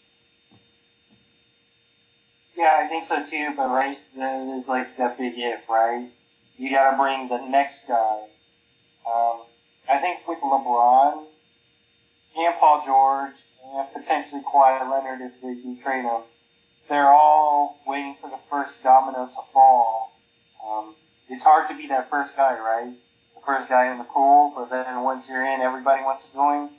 Yeah, 2.57 2.81
I 2.83 2.87
think 2.87 3.03
so 3.03 3.23
too. 3.23 3.53
But 3.55 3.69
right, 3.69 3.99
that 4.17 4.57
is 4.57 4.67
like 4.67 4.97
that 4.97 5.17
big 5.17 5.33
if, 5.37 5.69
right? 5.69 6.09
You 6.57 6.71
got 6.71 6.91
to 6.91 6.97
bring 6.97 7.29
the 7.29 7.37
next 7.47 7.87
guy. 7.87 8.23
Um, 9.05 9.41
I 9.87 9.99
think 9.99 10.27
with 10.27 10.39
LeBron 10.39 11.23
and 12.35 12.55
Paul 12.59 12.83
George 12.83 13.35
and 13.63 13.87
potentially 13.93 14.41
Kawhi 14.41 14.89
Leonard 14.89 15.21
if 15.21 15.41
they 15.41 15.53
do 15.53 15.77
trade 15.81 16.03
him, 16.03 16.21
they're 16.89 17.11
all 17.11 17.79
waiting 17.85 18.15
for 18.19 18.29
the 18.29 18.39
first 18.49 18.81
domino 18.83 19.27
to 19.27 19.41
fall. 19.53 20.19
Um, 20.65 20.95
it's 21.29 21.43
hard 21.43 21.69
to 21.69 21.75
be 21.75 21.87
that 21.87 22.09
first 22.09 22.35
guy, 22.35 22.57
right? 22.57 22.93
The 23.35 23.41
first 23.45 23.69
guy 23.69 23.91
in 23.91 23.99
the 23.99 24.03
pool, 24.03 24.53
but 24.55 24.69
then 24.71 25.03
once 25.03 25.29
you're 25.29 25.45
in, 25.45 25.61
everybody 25.61 26.01
wants 26.01 26.25
to 26.25 26.33
join, 26.33 26.69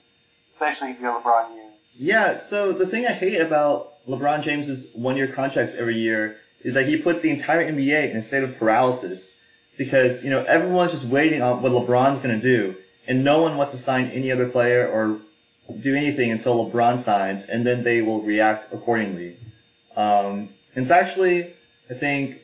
especially 0.55 0.91
if 0.91 1.01
you're 1.01 1.21
LeBron 1.21 1.55
James. 1.55 1.97
Yeah, 1.99 2.37
so 2.37 2.73
the 2.73 2.87
thing 2.87 3.07
I 3.07 3.13
hate 3.13 3.41
about 3.41 3.95
LeBron 4.09 4.43
James's 4.43 4.93
one-year 4.95 5.29
contracts 5.29 5.75
every 5.75 5.97
year 5.97 6.39
is 6.63 6.75
that 6.75 6.87
he 6.87 6.97
puts 6.97 7.21
the 7.21 7.31
entire 7.31 7.71
NBA 7.71 8.11
in 8.11 8.17
a 8.17 8.23
state 8.23 8.43
of 8.43 8.59
paralysis 8.59 9.41
because, 9.77 10.25
you 10.25 10.31
know, 10.31 10.43
everyone's 10.45 10.91
just 10.91 11.05
waiting 11.05 11.43
on 11.43 11.63
what 11.63 11.73
LeBron's 11.73 12.19
going 12.19 12.39
to 12.39 12.41
do 12.41 12.75
and 13.07 13.23
no 13.23 13.43
one 13.43 13.57
wants 13.57 13.73
to 13.73 13.79
sign 13.79 14.07
any 14.07 14.33
other 14.33 14.49
player 14.49 14.89
or 14.89 15.19
do 15.81 15.95
anything 15.95 16.31
until 16.31 16.71
LeBron 16.71 16.99
signs 16.99 17.45
and 17.45 17.67
then 17.67 17.85
they 17.85 18.01
will 18.01 18.23
react 18.23 18.73
accordingly. 18.73 19.37
Um, 19.95 20.49
it's 20.75 20.91
actually, 20.91 21.55
I 21.91 21.95
think, 21.95 22.41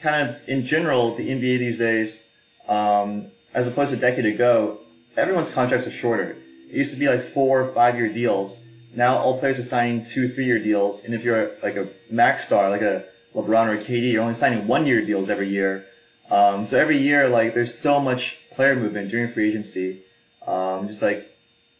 kind 0.00 0.28
of 0.28 0.48
in 0.48 0.64
general, 0.64 1.14
the 1.14 1.28
NBA 1.28 1.58
these 1.58 1.78
days, 1.78 2.26
um, 2.68 3.30
as 3.54 3.66
opposed 3.66 3.92
to 3.92 3.98
a 3.98 4.00
decade 4.00 4.26
ago, 4.26 4.78
everyone's 5.16 5.52
contracts 5.52 5.86
are 5.86 5.90
shorter. 5.90 6.36
It 6.68 6.76
used 6.76 6.94
to 6.94 6.98
be 6.98 7.08
like 7.08 7.22
four 7.22 7.62
or 7.62 7.72
five 7.72 7.96
year 7.96 8.08
deals. 8.08 8.60
Now 8.94 9.16
all 9.16 9.38
players 9.38 9.58
are 9.58 9.62
signing 9.62 10.04
two, 10.04 10.28
three 10.28 10.44
year 10.44 10.58
deals. 10.58 11.04
And 11.04 11.14
if 11.14 11.24
you're 11.24 11.52
like 11.62 11.76
a 11.76 11.88
max 12.10 12.46
star, 12.46 12.68
like 12.68 12.82
a 12.82 13.04
LeBron 13.34 13.68
or 13.68 13.74
a 13.74 13.78
KD, 13.78 14.12
you're 14.12 14.22
only 14.22 14.34
signing 14.34 14.66
one 14.66 14.86
year 14.86 15.04
deals 15.04 15.30
every 15.30 15.48
year. 15.48 15.86
Um, 16.30 16.64
so 16.64 16.78
every 16.78 16.98
year, 16.98 17.28
like 17.28 17.54
there's 17.54 17.76
so 17.76 18.00
much 18.00 18.38
player 18.52 18.76
movement 18.76 19.10
during 19.10 19.28
free 19.28 19.48
agency. 19.48 20.02
Um, 20.46 20.88
just 20.88 21.02
like 21.02 21.28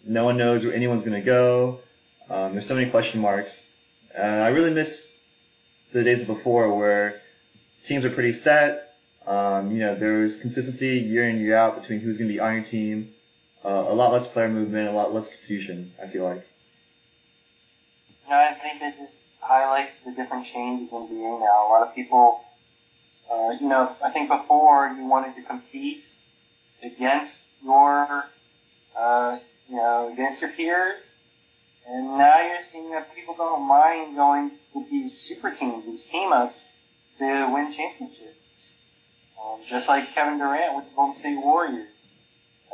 no 0.05 0.25
one 0.25 0.37
knows 0.37 0.64
where 0.64 0.75
anyone's 0.75 1.03
going 1.03 1.20
to 1.20 1.25
go. 1.25 1.81
Um, 2.31 2.53
there's 2.53 2.66
so 2.66 2.75
many 2.75 2.90
question 2.90 3.20
marks. 3.20 3.70
Uh, 4.16 4.22
I 4.22 4.48
really 4.48 4.72
miss 4.72 5.18
the 5.92 6.03
days 6.03 6.27
before 6.27 6.75
where 6.77 7.20
teams 7.85 8.05
are 8.05 8.11
pretty 8.11 8.33
set. 8.33 8.94
Um, 9.27 9.70
you 9.70 9.79
know, 9.79 9.94
there 9.94 10.14
was 10.14 10.40
consistency 10.40 10.98
year 10.98 11.29
in, 11.29 11.38
year 11.38 11.57
out 11.57 11.81
between 11.81 12.01
who's 12.01 12.18
going 12.18 12.29
to 12.29 12.35
be 12.35 12.40
on 12.40 12.55
your 12.55 12.64
team. 12.64 13.12
Uh, 13.64 13.87
a 13.88 13.94
lot 13.94 14.12
less 14.12 14.31
player 14.31 14.48
movement, 14.48 14.88
a 14.88 14.92
lot 14.92 15.14
less 15.14 15.31
confusion, 15.31 15.92
I 16.03 16.09
feel 16.09 16.25
like. 16.25 16.44
No, 18.33 18.38
I 18.38 18.55
think 18.55 18.81
it 18.81 18.95
just 18.99 19.21
highlights 19.40 19.97
the 20.07 20.12
different 20.12 20.47
changes 20.47 20.90
in 20.90 21.01
NBA 21.01 21.40
now. 21.40 21.66
A 21.66 21.71
lot 21.71 21.87
of 21.87 21.95
people, 21.95 22.40
uh, 23.31 23.51
you 23.61 23.68
know, 23.68 23.95
I 24.03 24.11
think 24.11 24.31
before 24.31 24.88
you 24.88 25.05
wanted 25.05 25.35
to 25.35 25.42
compete 25.42 26.11
against 26.83 27.45
your, 27.62 28.25
uh, 28.97 29.38
you 29.68 29.77
know, 29.77 30.11
against 30.11 30.40
your 30.40 30.51
peers, 30.53 31.03
and 31.87 32.16
now 32.16 32.40
you're 32.40 32.62
seeing 32.62 32.90
that 32.92 33.14
people 33.14 33.35
don't 33.37 33.68
mind 33.68 34.16
going 34.16 34.53
with 34.73 34.88
these 34.88 35.12
super 35.12 35.51
teams, 35.51 35.85
these 35.85 36.07
team 36.07 36.33
ups, 36.33 36.64
to 37.18 37.53
win 37.53 37.71
championships. 37.71 38.73
Um, 39.38 39.61
just 39.68 39.90
like 39.90 40.14
Kevin 40.14 40.38
Durant 40.38 40.75
with 40.75 40.87
the 40.87 40.97
Golden 40.97 41.12
State 41.12 41.37
Warriors. 41.37 41.90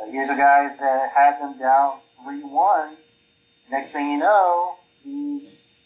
Uh, 0.01 0.09
here's 0.09 0.29
a 0.29 0.37
guy 0.37 0.73
that 0.79 1.11
had 1.13 1.41
them 1.41 1.59
down 1.59 1.99
3-1. 2.25 2.95
Next 3.69 3.91
thing 3.91 4.09
you 4.11 4.19
know, 4.19 4.78
he's 5.03 5.77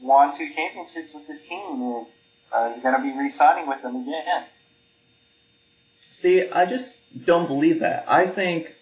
won 0.00 0.36
two 0.36 0.50
championships 0.52 1.14
with 1.14 1.26
this 1.26 1.46
team 1.46 1.82
and 1.82 2.06
uh, 2.52 2.68
is 2.70 2.78
going 2.78 2.94
to 2.94 3.02
be 3.02 3.16
re-signing 3.16 3.66
with 3.66 3.82
them 3.82 3.96
again. 3.96 4.44
See, 6.00 6.48
I 6.48 6.66
just 6.66 7.24
don't 7.24 7.46
believe 7.46 7.80
that. 7.80 8.04
I 8.06 8.26
think 8.26 8.74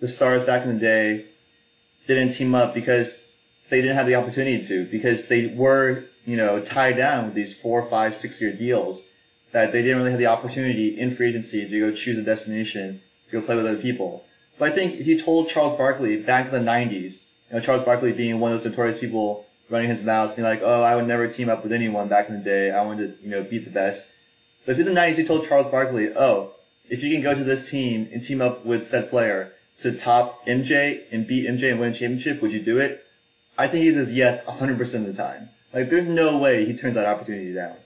the 0.00 0.08
Stars 0.08 0.44
back 0.44 0.64
in 0.64 0.74
the 0.74 0.80
day 0.80 1.26
didn't 2.06 2.30
team 2.30 2.54
up 2.54 2.74
because 2.74 3.26
they 3.68 3.80
didn't 3.80 3.96
have 3.96 4.06
the 4.06 4.14
opportunity 4.14 4.62
to, 4.62 4.84
because 4.86 5.28
they 5.28 5.46
were, 5.46 6.04
you 6.24 6.36
know, 6.36 6.60
tied 6.60 6.96
down 6.96 7.26
with 7.26 7.34
these 7.34 7.58
four, 7.60 7.84
five, 7.84 8.14
six 8.14 8.40
year 8.40 8.52
deals 8.52 9.08
that 9.52 9.72
they 9.72 9.82
didn't 9.82 9.98
really 9.98 10.10
have 10.10 10.20
the 10.20 10.26
opportunity 10.26 10.98
in 10.98 11.10
free 11.10 11.28
agency 11.28 11.68
to 11.68 11.80
go 11.80 11.92
choose 11.92 12.18
a 12.18 12.22
destination 12.22 13.00
to 13.28 13.40
go 13.40 13.44
play 13.44 13.56
with 13.56 13.66
other 13.66 13.80
people. 13.80 14.24
But 14.58 14.72
I 14.72 14.74
think 14.74 15.00
if 15.00 15.06
you 15.06 15.20
told 15.20 15.48
Charles 15.48 15.76
Barkley 15.76 16.16
back 16.16 16.46
in 16.46 16.52
the 16.52 16.70
90s, 16.70 17.28
you 17.50 17.56
know, 17.56 17.60
Charles 17.62 17.82
Barkley 17.82 18.12
being 18.12 18.40
one 18.40 18.52
of 18.52 18.62
those 18.62 18.70
notorious 18.70 18.98
people 18.98 19.44
running 19.70 19.88
his 19.90 20.04
mouth, 20.04 20.34
being 20.34 20.46
like, 20.46 20.60
oh, 20.62 20.82
I 20.82 20.96
would 20.96 21.06
never 21.06 21.26
team 21.28 21.48
up 21.48 21.62
with 21.62 21.72
anyone 21.72 22.08
back 22.08 22.28
in 22.28 22.38
the 22.38 22.44
day. 22.44 22.70
I 22.70 22.82
wanted 22.82 23.18
to, 23.18 23.24
you 23.24 23.30
know, 23.30 23.42
beat 23.42 23.64
the 23.64 23.70
best. 23.70 24.08
But 24.66 24.78
in 24.78 24.86
the 24.86 24.92
90s 24.92 25.16
he 25.16 25.24
told 25.24 25.46
Charles 25.46 25.68
Barkley, 25.68 26.10
oh, 26.14 26.52
if 26.88 27.02
you 27.02 27.10
can 27.10 27.22
go 27.22 27.34
to 27.34 27.44
this 27.44 27.70
team 27.70 28.08
and 28.12 28.22
team 28.22 28.40
up 28.40 28.64
with 28.64 28.86
said 28.86 29.10
player 29.10 29.50
to 29.78 29.92
top 29.92 30.46
MJ 30.46 31.02
and 31.12 31.26
beat 31.26 31.46
MJ 31.46 31.70
and 31.70 31.80
win 31.80 31.90
a 31.90 31.94
championship, 31.94 32.42
would 32.42 32.52
you 32.52 32.60
do 32.60 32.78
it? 32.78 33.04
I 33.56 33.66
think 33.66 33.84
he 33.84 33.92
says 33.92 34.12
yes 34.12 34.44
100% 34.44 34.94
of 34.94 35.04
the 35.04 35.12
time. 35.12 35.50
Like, 35.72 35.90
there's 35.90 36.06
no 36.06 36.38
way 36.38 36.64
he 36.64 36.74
turns 36.74 36.94
that 36.94 37.06
opportunity 37.06 37.52
down. 37.52 37.76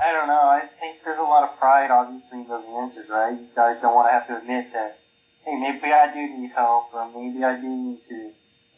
I 0.00 0.12
don't 0.12 0.26
know. 0.26 0.34
I 0.34 0.66
think 0.80 0.98
there's 1.04 1.18
a 1.18 1.22
lot 1.22 1.44
of 1.44 1.58
pride, 1.58 1.90
obviously, 1.90 2.40
in 2.40 2.48
those 2.48 2.64
answers, 2.64 3.08
right? 3.08 3.32
You 3.32 3.46
guys 3.54 3.80
don't 3.80 3.94
want 3.94 4.08
to 4.08 4.12
have 4.12 4.26
to 4.26 4.36
admit 4.38 4.72
that, 4.72 4.98
hey, 5.44 5.56
maybe 5.56 5.92
I 5.92 6.12
do 6.12 6.38
need 6.38 6.52
help, 6.52 6.94
or 6.94 7.06
maybe 7.14 7.44
I 7.44 7.60
do 7.60 7.68
need 7.68 8.04
to 8.08 8.30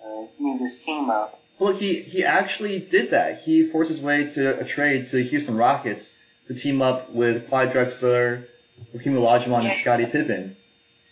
uh, 0.04 0.26
need 0.38 0.60
this 0.60 0.82
team 0.82 1.10
up. 1.10 1.40
Look, 1.58 1.78
he, 1.78 2.02
he 2.02 2.24
actually 2.24 2.80
did 2.80 3.10
that. 3.12 3.40
He 3.40 3.66
forced 3.66 3.88
his 3.88 4.02
way 4.02 4.30
to 4.32 4.60
a 4.60 4.64
trade 4.64 5.08
to 5.08 5.16
the 5.16 5.22
Houston 5.22 5.56
Rockets 5.56 6.14
to 6.48 6.54
team 6.54 6.82
up 6.82 7.10
with 7.10 7.48
Clyde 7.48 7.72
Drexler, 7.72 8.46
Hakeem 8.92 9.14
Olajuwon, 9.14 9.62
yeah. 9.62 9.70
and 9.70 9.72
Scottie 9.72 10.06
Pippen. 10.06 10.56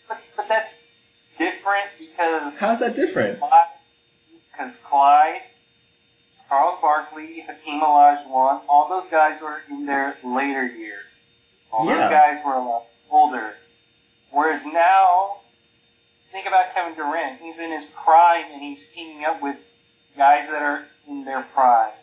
But, 0.07 0.19
but 0.37 0.47
that's 0.47 0.79
different 1.37 1.87
because... 1.97 2.55
How's 2.57 2.79
that 2.79 2.95
different? 2.95 3.39
because 4.51 4.73
Clyde, 4.83 5.41
Charles 6.47 6.79
Barkley, 6.81 7.43
Hakeem 7.47 7.81
Olajuwon, 7.81 8.61
all 8.69 8.87
those 8.89 9.09
guys 9.09 9.41
were 9.41 9.61
in 9.69 9.85
their 9.85 10.17
later 10.23 10.65
years. 10.65 11.05
All 11.71 11.85
yeah. 11.85 12.01
those 12.01 12.09
guys 12.09 12.45
were 12.45 12.53
a 12.53 12.63
lot 12.63 12.85
older. 13.09 13.55
Whereas 14.31 14.65
now, 14.65 15.37
think 16.35 16.47
about 16.47 16.73
Kevin 16.73 16.95
Durant. 16.95 17.39
He's 17.39 17.59
in 17.59 17.71
his 17.71 17.85
prime 18.03 18.51
and 18.51 18.61
he's 18.61 18.89
teaming 18.89 19.23
up 19.23 19.41
with 19.41 19.55
guys 20.17 20.47
that 20.47 20.61
are 20.61 20.83
in 21.07 21.23
their 21.23 21.43
prime. 21.53 21.93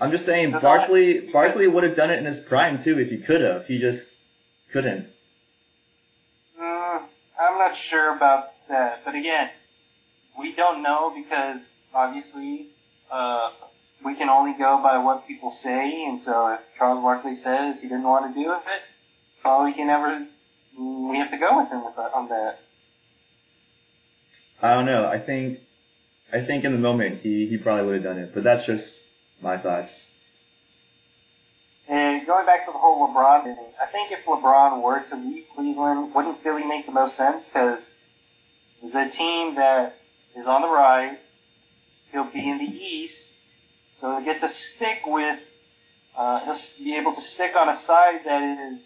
I'm 0.00 0.10
just 0.10 0.24
saying, 0.24 0.52
so 0.52 0.60
Barkley 0.60 1.30
Barkley 1.30 1.68
would 1.68 1.84
have 1.84 1.94
done 1.94 2.10
it 2.10 2.18
in 2.18 2.24
his 2.24 2.40
prime 2.40 2.78
too 2.78 2.98
if 2.98 3.10
he 3.10 3.18
could 3.18 3.42
have. 3.42 3.66
He 3.66 3.78
just 3.78 4.18
couldn't. 4.70 5.10
Mm, 6.58 7.02
I'm 7.38 7.58
not 7.58 7.76
sure 7.76 8.16
about 8.16 8.52
that, 8.70 9.04
but 9.04 9.14
again, 9.14 9.50
we 10.38 10.54
don't 10.54 10.82
know 10.82 11.12
because 11.14 11.60
obviously, 11.92 12.68
uh, 13.10 13.50
we 14.02 14.14
can 14.14 14.30
only 14.30 14.56
go 14.56 14.82
by 14.82 14.96
what 14.96 15.28
people 15.28 15.50
say, 15.50 16.06
and 16.06 16.18
so 16.18 16.48
if 16.54 16.60
Charles 16.78 17.02
Barkley 17.02 17.34
says 17.34 17.82
he 17.82 17.88
didn't 17.88 18.04
want 18.04 18.34
to 18.34 18.42
do 18.42 18.54
it, 18.54 18.60
well, 19.44 19.64
we 19.64 19.74
can 19.74 19.86
never, 19.86 20.26
we 20.78 21.18
have 21.18 21.30
to 21.30 21.36
go 21.36 21.58
with 21.60 21.70
him 21.70 21.84
with 21.84 21.98
on 21.98 22.30
that. 22.30 22.61
I 24.62 24.74
don't 24.74 24.86
know. 24.86 25.06
I 25.06 25.18
think, 25.18 25.58
I 26.32 26.40
think 26.40 26.64
in 26.64 26.72
the 26.72 26.78
moment 26.78 27.18
he, 27.18 27.46
he 27.46 27.58
probably 27.58 27.84
would 27.86 27.94
have 27.96 28.04
done 28.04 28.18
it, 28.18 28.32
but 28.32 28.44
that's 28.44 28.64
just 28.64 29.04
my 29.42 29.58
thoughts. 29.58 30.14
And 31.88 32.24
going 32.24 32.46
back 32.46 32.64
to 32.66 32.72
the 32.72 32.78
whole 32.78 33.08
LeBron 33.08 33.42
thing, 33.42 33.56
I 33.82 33.86
think 33.86 34.12
if 34.12 34.24
LeBron 34.24 34.80
were 34.80 35.00
to 35.00 35.16
leave 35.16 35.46
Cleveland, 35.54 36.14
wouldn't 36.14 36.42
Philly 36.44 36.64
make 36.64 36.86
the 36.86 36.92
most 36.92 37.16
sense? 37.16 37.48
Because 37.48 37.84
it's 38.82 38.94
a 38.94 39.08
team 39.08 39.56
that 39.56 39.98
is 40.36 40.46
on 40.46 40.62
the 40.62 40.68
rise, 40.68 41.16
he'll 42.12 42.30
be 42.30 42.48
in 42.48 42.58
the 42.58 42.64
East, 42.64 43.30
so 44.00 44.14
he'll 44.14 44.24
get 44.24 44.40
to 44.42 44.48
stick 44.48 45.00
with, 45.04 45.40
uh, 46.16 46.44
he'll 46.44 46.84
be 46.84 46.94
able 46.94 47.14
to 47.14 47.20
stick 47.20 47.56
on 47.56 47.68
a 47.68 47.76
side 47.76 48.20
that 48.24 48.72
is 48.72 48.78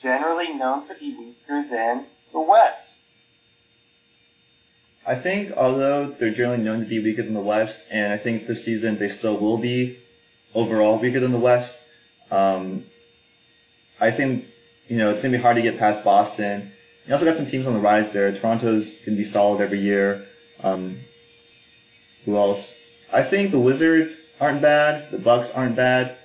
generally 0.00 0.52
known 0.52 0.86
to 0.88 0.94
be 0.94 1.14
weaker 1.16 1.64
than 1.70 2.06
the 2.32 2.40
West. 2.40 2.98
I 5.06 5.14
think 5.14 5.52
although 5.56 6.06
they're 6.06 6.32
generally 6.32 6.62
known 6.62 6.80
to 6.80 6.86
be 6.86 7.02
weaker 7.02 7.22
than 7.22 7.34
the 7.34 7.40
West, 7.40 7.88
and 7.90 8.12
I 8.12 8.16
think 8.16 8.46
this 8.46 8.64
season 8.64 8.98
they 8.98 9.08
still 9.08 9.36
will 9.36 9.58
be 9.58 9.98
overall 10.54 10.98
weaker 10.98 11.20
than 11.20 11.32
the 11.32 11.38
West, 11.38 11.88
um, 12.30 12.84
I 14.00 14.10
think, 14.10 14.46
you 14.88 14.96
know, 14.96 15.10
it's 15.10 15.22
to 15.22 15.28
be 15.28 15.36
hard 15.36 15.56
to 15.56 15.62
get 15.62 15.78
past 15.78 16.04
Boston. 16.04 16.72
You 17.06 17.12
also 17.12 17.24
got 17.24 17.36
some 17.36 17.46
teams 17.46 17.66
on 17.66 17.74
the 17.74 17.80
rise 17.80 18.12
there. 18.12 18.32
Toronto's 18.32 19.00
to 19.00 19.10
be 19.10 19.24
solid 19.24 19.60
every 19.60 19.80
year. 19.80 20.26
Um, 20.62 21.00
who 22.24 22.36
else? 22.36 22.80
I 23.12 23.22
think 23.22 23.50
the 23.50 23.58
Wizards 23.58 24.22
aren't 24.40 24.62
bad. 24.62 25.10
The 25.10 25.18
Bucks 25.18 25.52
aren't 25.54 25.76
bad. 25.76 26.16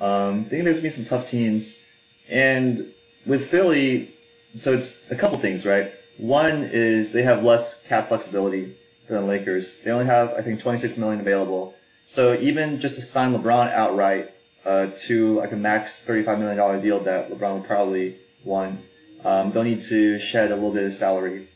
Um, 0.00 0.46
I 0.46 0.48
think 0.48 0.64
there's 0.64 0.78
to 0.78 0.82
be 0.82 0.90
some 0.90 1.04
tough 1.04 1.28
teams. 1.28 1.84
And 2.28 2.92
with 3.26 3.48
Philly, 3.50 4.14
so 4.54 4.72
it's 4.72 5.02
a 5.10 5.14
couple 5.14 5.38
things, 5.38 5.66
right? 5.66 5.92
One 6.16 6.62
is 6.72 7.12
they 7.12 7.22
have 7.22 7.42
less 7.42 7.86
cap 7.86 8.08
flexibility 8.08 8.76
than 9.08 9.22
the 9.22 9.26
Lakers. 9.26 9.80
They 9.80 9.90
only 9.90 10.06
have, 10.06 10.32
I 10.34 10.42
think, 10.42 10.60
26 10.60 10.96
million 10.98 11.20
available. 11.20 11.74
So 12.04 12.34
even 12.34 12.80
just 12.80 12.96
to 12.96 13.02
sign 13.02 13.32
LeBron 13.32 13.72
outright 13.72 14.32
uh, 14.64 14.88
to 14.96 15.38
like 15.38 15.52
a 15.52 15.56
max 15.56 16.04
35 16.04 16.38
million 16.38 16.56
dollar 16.56 16.80
deal 16.80 17.00
that 17.00 17.30
LeBron 17.30 17.60
would 17.60 17.66
probably 17.66 18.16
want, 18.44 18.80
um, 19.24 19.52
they'll 19.52 19.64
need 19.64 19.82
to 19.82 20.18
shed 20.18 20.50
a 20.50 20.54
little 20.54 20.72
bit 20.72 20.84
of 20.84 20.94
salary. 20.94 21.48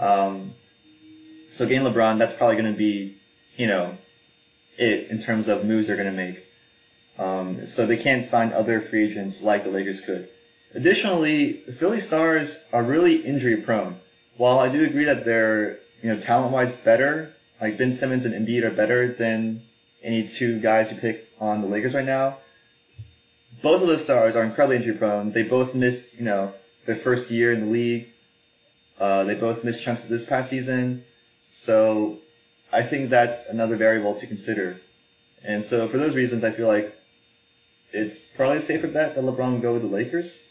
Um, 0.00 0.54
so 1.50 1.66
getting 1.68 1.86
LeBron, 1.86 2.18
that's 2.18 2.34
probably 2.34 2.56
going 2.56 2.72
to 2.72 2.78
be, 2.78 3.16
you 3.56 3.66
know, 3.66 3.96
it 4.76 5.08
in 5.10 5.18
terms 5.18 5.48
of 5.48 5.64
moves 5.64 5.86
they're 5.86 5.96
going 5.96 6.10
to 6.10 6.16
make. 6.16 6.44
Um, 7.16 7.66
so 7.66 7.86
they 7.86 7.96
can't 7.96 8.24
sign 8.24 8.52
other 8.52 8.80
free 8.80 9.04
agents 9.04 9.42
like 9.42 9.62
the 9.62 9.70
Lakers 9.70 10.00
could. 10.00 10.28
Additionally, 10.74 11.62
the 11.66 11.72
Philly 11.72 12.00
Stars 12.00 12.62
are 12.72 12.82
really 12.82 13.16
injury 13.16 13.56
prone. 13.56 13.96
While 14.36 14.58
I 14.58 14.68
do 14.68 14.84
agree 14.84 15.04
that 15.04 15.24
they're, 15.24 15.78
you 16.02 16.12
know, 16.12 16.18
talent 16.18 16.52
wise 16.52 16.74
better, 16.74 17.32
like 17.60 17.78
Ben 17.78 17.92
Simmons 17.92 18.24
and 18.24 18.34
Embiid 18.34 18.64
are 18.64 18.70
better 18.70 19.12
than 19.12 19.62
any 20.02 20.26
two 20.26 20.60
guys 20.60 20.92
you 20.92 20.98
pick 20.98 21.28
on 21.40 21.60
the 21.60 21.68
Lakers 21.68 21.94
right 21.94 22.04
now. 22.04 22.38
Both 23.62 23.82
of 23.82 23.88
those 23.88 24.02
stars 24.02 24.34
are 24.34 24.42
incredibly 24.42 24.76
injury 24.76 24.94
prone. 24.96 25.30
They 25.30 25.44
both 25.44 25.74
missed, 25.74 26.18
you 26.18 26.24
know, 26.24 26.52
their 26.86 26.96
first 26.96 27.30
year 27.30 27.52
in 27.52 27.60
the 27.60 27.66
league. 27.66 28.08
Uh, 28.98 29.24
they 29.24 29.34
both 29.34 29.64
missed 29.64 29.82
chunks 29.82 30.02
of 30.04 30.10
this 30.10 30.24
past 30.24 30.50
season. 30.50 31.04
So 31.48 32.18
I 32.72 32.82
think 32.82 33.10
that's 33.10 33.48
another 33.48 33.76
variable 33.76 34.14
to 34.16 34.26
consider. 34.26 34.78
And 35.44 35.64
so 35.64 35.86
for 35.88 35.98
those 35.98 36.16
reasons, 36.16 36.42
I 36.42 36.50
feel 36.50 36.66
like 36.66 36.94
it's 37.92 38.22
probably 38.22 38.56
a 38.56 38.60
safer 38.60 38.88
bet 38.88 39.14
that 39.14 39.22
LeBron 39.22 39.52
will 39.52 39.60
go 39.60 39.72
with 39.74 39.82
the 39.82 39.88
Lakers. 39.88 40.42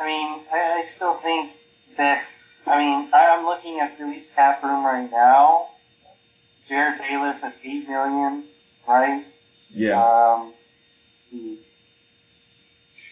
I 0.00 0.06
mean, 0.06 0.40
I, 0.52 0.80
I 0.80 0.84
still 0.84 1.14
think 1.18 1.52
that. 1.96 2.24
I 2.66 2.78
mean, 2.78 3.08
I'm 3.14 3.46
looking 3.46 3.80
at 3.80 3.96
Philly's 3.96 4.30
cap 4.34 4.62
room 4.62 4.84
right 4.84 5.10
now. 5.10 5.68
Jerryd 6.68 6.98
Bayless 6.98 7.42
at 7.42 7.56
eight 7.64 7.88
million, 7.88 8.44
right? 8.86 9.24
Yeah. 9.70 10.02
Um, 10.02 10.52
see. 11.30 11.60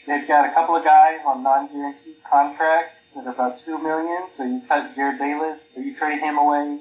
They've 0.06 0.28
got 0.28 0.48
a 0.48 0.52
couple 0.52 0.76
of 0.76 0.84
guys 0.84 1.20
on 1.26 1.42
non-guaranteed 1.42 2.16
contracts 2.30 3.06
that 3.14 3.26
are 3.26 3.30
about 3.30 3.58
two 3.58 3.82
million. 3.82 4.30
So 4.30 4.44
you 4.44 4.62
cut 4.68 4.94
Jerryd 4.94 5.18
Bayless, 5.18 5.66
or 5.74 5.82
you 5.82 5.94
trade 5.94 6.20
him 6.20 6.38
away. 6.38 6.80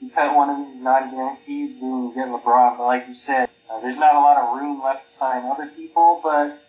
You 0.00 0.10
cut 0.10 0.36
one 0.36 0.50
of 0.50 0.66
these 0.66 0.82
non-guarantees, 0.82 1.74
boom, 1.80 2.08
you 2.08 2.14
get 2.14 2.28
LeBron. 2.28 2.78
But 2.78 2.86
like 2.86 3.08
you 3.08 3.14
said, 3.14 3.48
uh, 3.68 3.80
there's 3.80 3.96
not 3.98 4.14
a 4.14 4.20
lot 4.20 4.36
of 4.36 4.56
room 4.60 4.82
left 4.82 5.06
to 5.06 5.10
sign 5.10 5.44
other 5.50 5.66
people. 5.66 6.20
But 6.22 6.62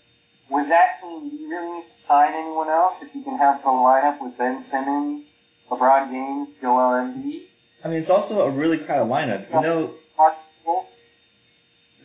with 0.52 0.68
that 0.68 1.00
team, 1.02 1.30
do 1.30 1.36
you 1.36 1.50
really 1.50 1.80
need 1.80 1.88
to 1.88 1.94
sign 1.94 2.34
anyone 2.34 2.68
else 2.68 3.02
if 3.02 3.16
you 3.16 3.24
can 3.24 3.38
have 3.38 3.62
the 3.62 3.70
lineup 3.70 4.22
with 4.22 4.38
Ben 4.38 4.62
Simmons, 4.62 5.32
LeBron 5.70 6.10
James, 6.12 6.50
Joel 6.60 7.06
Embiid? 7.06 7.44
I 7.84 7.88
mean, 7.88 7.98
it's 7.98 8.10
also 8.10 8.46
a 8.46 8.52
really 8.52 8.78
crowded 8.78 9.10
lineup. 9.10 9.52
You 9.54 9.62
know, 9.62 9.94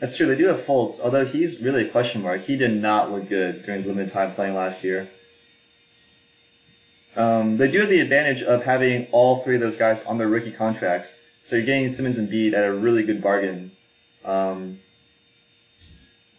that's 0.01 0.17
true. 0.17 0.27
They 0.27 0.37
do 0.37 0.47
have 0.47 0.59
Fultz, 0.59 1.01
although 1.03 1.25
he's 1.25 1.63
really 1.63 1.87
a 1.87 1.89
question 1.89 2.23
mark. 2.23 2.43
He 2.43 2.57
did 2.57 2.71
not 2.81 3.11
look 3.11 3.29
good 3.29 3.65
during 3.65 3.83
the 3.83 3.89
limited 3.89 4.13
time 4.13 4.35
playing 4.35 4.55
last 4.55 4.85
year. 4.85 5.09
Um, 7.17 7.57
they 7.57 7.71
do 7.71 7.81
have 7.81 7.89
the 7.89 8.01
advantage 8.01 8.43
of 8.43 8.63
having 8.63 9.09
all 9.11 9.41
three 9.41 9.55
of 9.55 9.63
those 9.63 9.77
guys 9.79 10.05
on 10.05 10.19
their 10.19 10.29
rookie 10.29 10.53
contracts, 10.53 11.19
so 11.43 11.57
you're 11.57 11.65
getting 11.65 11.89
Simmons 11.89 12.19
and 12.19 12.29
Embiid 12.29 12.53
at 12.53 12.65
a 12.65 12.73
really 12.73 13.03
good 13.03 13.23
bargain. 13.23 13.73
Um, 14.25 14.81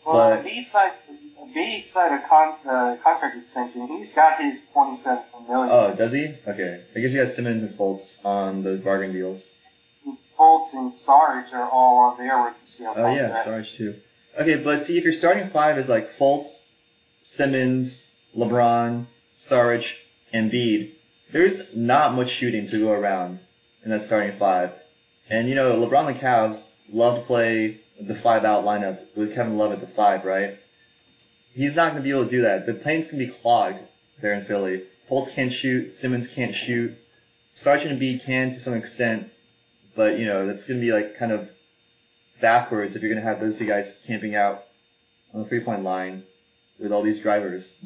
Well, 0.06 0.30
But- 0.30 0.46
Embiid 0.46 0.66
signed, 0.66 0.94
Embiid 1.42 1.86
signed 1.86 2.14
a 2.16 2.28
con, 2.28 2.56
uh, 2.68 2.98
contract 3.04 3.38
extension. 3.38 3.88
He's 3.88 4.14
got 4.14 4.42
his 4.42 4.66
27 4.74 5.24
million. 5.48 5.70
oh, 5.72 5.96
does 5.96 6.14
he? 6.14 6.34
Okay. 6.48 6.84
I 6.96 7.00
guess 7.00 7.14
you 7.14 7.20
got 7.20 7.30
Simmons 7.30 7.64
and 7.64 7.72
Fultz 7.72 8.26
on 8.26 8.64
those 8.64 8.80
bargain 8.82 9.14
deals. 9.14 9.50
Fultz 10.38 10.74
and 10.74 10.94
Sarge 10.94 11.52
are 11.54 11.70
all 11.70 11.98
on 12.00 12.18
their 12.18 12.38
rookie 12.38 12.58
scale 12.66 12.94
Oh 12.96 13.14
yeah. 13.14 13.36
Sarge 13.36 13.74
too. 13.74 13.96
Okay, 14.40 14.62
but 14.62 14.80
see 14.80 14.98
if 14.98 15.04
your 15.04 15.14
starting 15.14 15.50
five 15.50 15.78
is 15.78 15.90
like 15.90 16.12
Fultz, 16.12 16.62
Simmons, 17.22 18.12
LeBron, 18.36 19.06
Sarge, 19.38 20.06
and 20.32 20.52
Embiid, 20.52 20.92
there's 21.32 21.76
not 21.76 22.14
much 22.14 22.30
shooting 22.30 22.68
to 22.68 22.80
go 22.80 22.92
around 22.92 23.40
in 23.84 23.90
that 23.92 24.02
starting 24.02 24.38
five. 24.38 24.72
And 25.30 25.50
you 25.50 25.56
know, 25.56 25.76
LeBron 25.76 26.08
and 26.08 26.16
the 26.16 26.22
Cavs 26.22 26.70
love 26.92 27.20
to 27.20 27.26
play 27.26 27.82
the 28.00 28.16
five 28.16 28.46
out 28.46 28.64
lineup 28.64 29.00
with 29.16 29.34
Kevin 29.34 29.58
Love 29.58 29.72
at 29.72 29.82
the 29.82 29.88
five, 29.88 30.24
right? 30.24 30.58
He's 31.58 31.76
not 31.76 31.92
going 31.92 32.04
to 32.04 32.04
be 32.04 32.12
able 32.12 32.26
to 32.26 32.30
do 32.30 32.42
that. 32.44 32.68
The 32.68 32.76
planes 32.76 33.08
can 33.10 33.18
be 33.18 33.30
clogged 33.30 33.80
there 34.22 34.34
in 34.34 34.46
Philly. 34.46 34.84
Fultz 35.10 35.34
can't 35.34 35.52
shoot, 35.52 35.98
Simmons 35.98 36.28
can't 36.28 36.54
shoot, 36.54 36.96
Sarge 37.56 37.84
and 37.84 38.00
Embiid 38.00 38.24
can 38.24 38.52
to 38.52 38.60
some 38.60 38.76
extent, 38.76 39.32
but 39.96 40.20
you 40.20 40.28
know, 40.28 40.46
that's 40.46 40.68
going 40.68 40.80
to 40.80 40.86
be 40.86 40.94
like 40.94 41.18
kind 41.18 41.32
of 41.32 41.50
backwards 42.40 42.96
if 42.96 43.02
you're 43.02 43.12
going 43.12 43.24
to 43.24 43.28
have 43.28 43.42
those 43.42 43.58
two 43.58 43.66
guys 43.66 44.00
camping 44.06 44.36
out 44.36 44.66
on 45.34 45.42
the 45.42 45.50
three 45.50 45.62
point 45.62 45.82
line 45.82 46.22
with 46.78 46.92
all 46.92 47.02
these 47.02 47.20
drivers. 47.20 47.84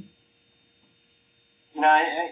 You 1.74 1.80
know, 1.80 1.88
I, 1.88 2.32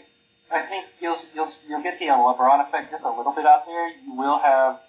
I 0.51 0.65
think 0.65 0.87
you'll 0.99 1.19
you'll 1.33 1.49
you'll 1.69 1.83
get 1.83 1.99
the 1.99 2.07
LeBron 2.07 2.67
effect 2.67 2.91
just 2.91 3.05
a 3.05 3.09
little 3.09 3.31
bit 3.31 3.45
out 3.45 3.65
there. 3.65 3.87
You 3.87 4.13
will 4.17 4.39
have 4.39 4.81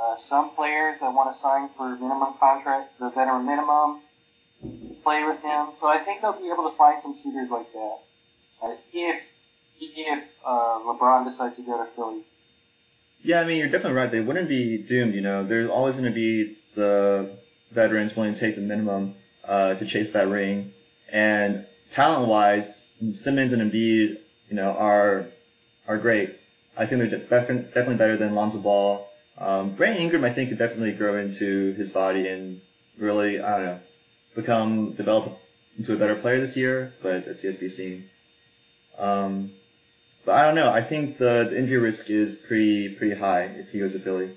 uh, 0.00 0.16
some 0.16 0.54
players 0.54 0.96
that 1.00 1.12
want 1.12 1.34
to 1.34 1.38
sign 1.38 1.68
for 1.76 1.90
minimum 1.90 2.32
contract, 2.40 2.98
the 2.98 3.10
veteran 3.10 3.44
minimum, 3.44 4.00
to 4.00 4.09
play 5.02 5.24
with 5.24 5.40
him. 5.42 5.68
So 5.76 5.88
I 5.88 5.98
think 5.98 6.22
they'll 6.22 6.38
be 6.38 6.50
able 6.52 6.70
to 6.70 6.76
find 6.76 7.00
some 7.02 7.14
suitors 7.14 7.50
like 7.50 7.72
that. 7.72 7.98
Uh, 8.62 8.74
if 8.92 9.22
if 9.80 10.24
uh, 10.44 10.78
LeBron 10.80 11.24
decides 11.24 11.56
to 11.56 11.62
go 11.62 11.78
to 11.78 11.90
Philly. 11.96 12.22
Yeah, 13.22 13.40
I 13.40 13.44
mean, 13.44 13.58
you're 13.58 13.68
definitely 13.68 13.98
right. 13.98 14.10
They 14.10 14.20
wouldn't 14.20 14.48
be 14.48 14.78
doomed, 14.78 15.14
you 15.14 15.20
know. 15.20 15.44
There's 15.44 15.68
always 15.68 15.96
going 15.96 16.10
to 16.10 16.14
be 16.14 16.56
the 16.74 17.36
veterans 17.70 18.16
willing 18.16 18.34
to 18.34 18.40
take 18.40 18.56
the 18.56 18.62
minimum 18.62 19.14
uh, 19.44 19.74
to 19.74 19.86
chase 19.86 20.12
that 20.12 20.28
ring. 20.28 20.72
And 21.10 21.66
talent-wise, 21.90 22.92
Simmons 23.12 23.52
and 23.52 23.70
Embiid, 23.70 24.20
you 24.48 24.56
know, 24.56 24.70
are 24.76 25.26
are 25.88 25.98
great. 25.98 26.38
I 26.76 26.86
think 26.86 27.00
they're 27.00 27.18
def- 27.18 27.28
definitely 27.28 27.96
better 27.96 28.16
than 28.16 28.34
Lonzo 28.34 28.60
Ball. 28.60 29.08
Um, 29.36 29.74
Brandon 29.74 30.02
Ingram, 30.02 30.24
I 30.24 30.30
think, 30.32 30.50
could 30.50 30.58
definitely 30.58 30.92
grow 30.92 31.16
into 31.18 31.72
his 31.74 31.90
body 31.90 32.28
and 32.28 32.60
really, 32.98 33.40
I 33.40 33.56
don't 33.56 33.66
know, 33.66 33.80
become 34.34 34.92
develop 34.92 35.38
into 35.76 35.94
a 35.94 35.96
better 35.96 36.14
player 36.14 36.38
this 36.38 36.56
year. 36.56 36.92
But 37.02 37.26
that's 37.26 37.44
yet 37.44 37.54
to 37.54 37.60
be 37.60 37.68
seen. 37.68 38.08
Um, 38.98 39.52
but 40.24 40.34
I 40.34 40.44
don't 40.44 40.54
know. 40.54 40.70
I 40.70 40.82
think 40.82 41.18
the, 41.18 41.48
the 41.50 41.58
injury 41.58 41.78
risk 41.78 42.10
is 42.10 42.36
pretty 42.36 42.94
pretty 42.94 43.14
high 43.14 43.42
if 43.42 43.70
he 43.70 43.78
goes 43.78 43.94
to 43.94 43.98
Philly. 43.98 44.36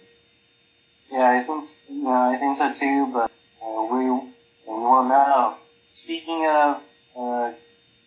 Yeah, 1.11 1.29
I 1.29 1.43
think 1.43 1.69
you 1.89 2.09
I 2.09 2.37
think 2.37 2.57
so 2.57 2.73
too. 2.73 3.09
But 3.11 3.31
uh, 3.61 3.83
we 3.91 4.05
we 4.09 4.29
won't 4.67 5.09
know. 5.09 5.55
Speaking 5.93 6.47
of 6.49 6.81
uh, 7.15 7.51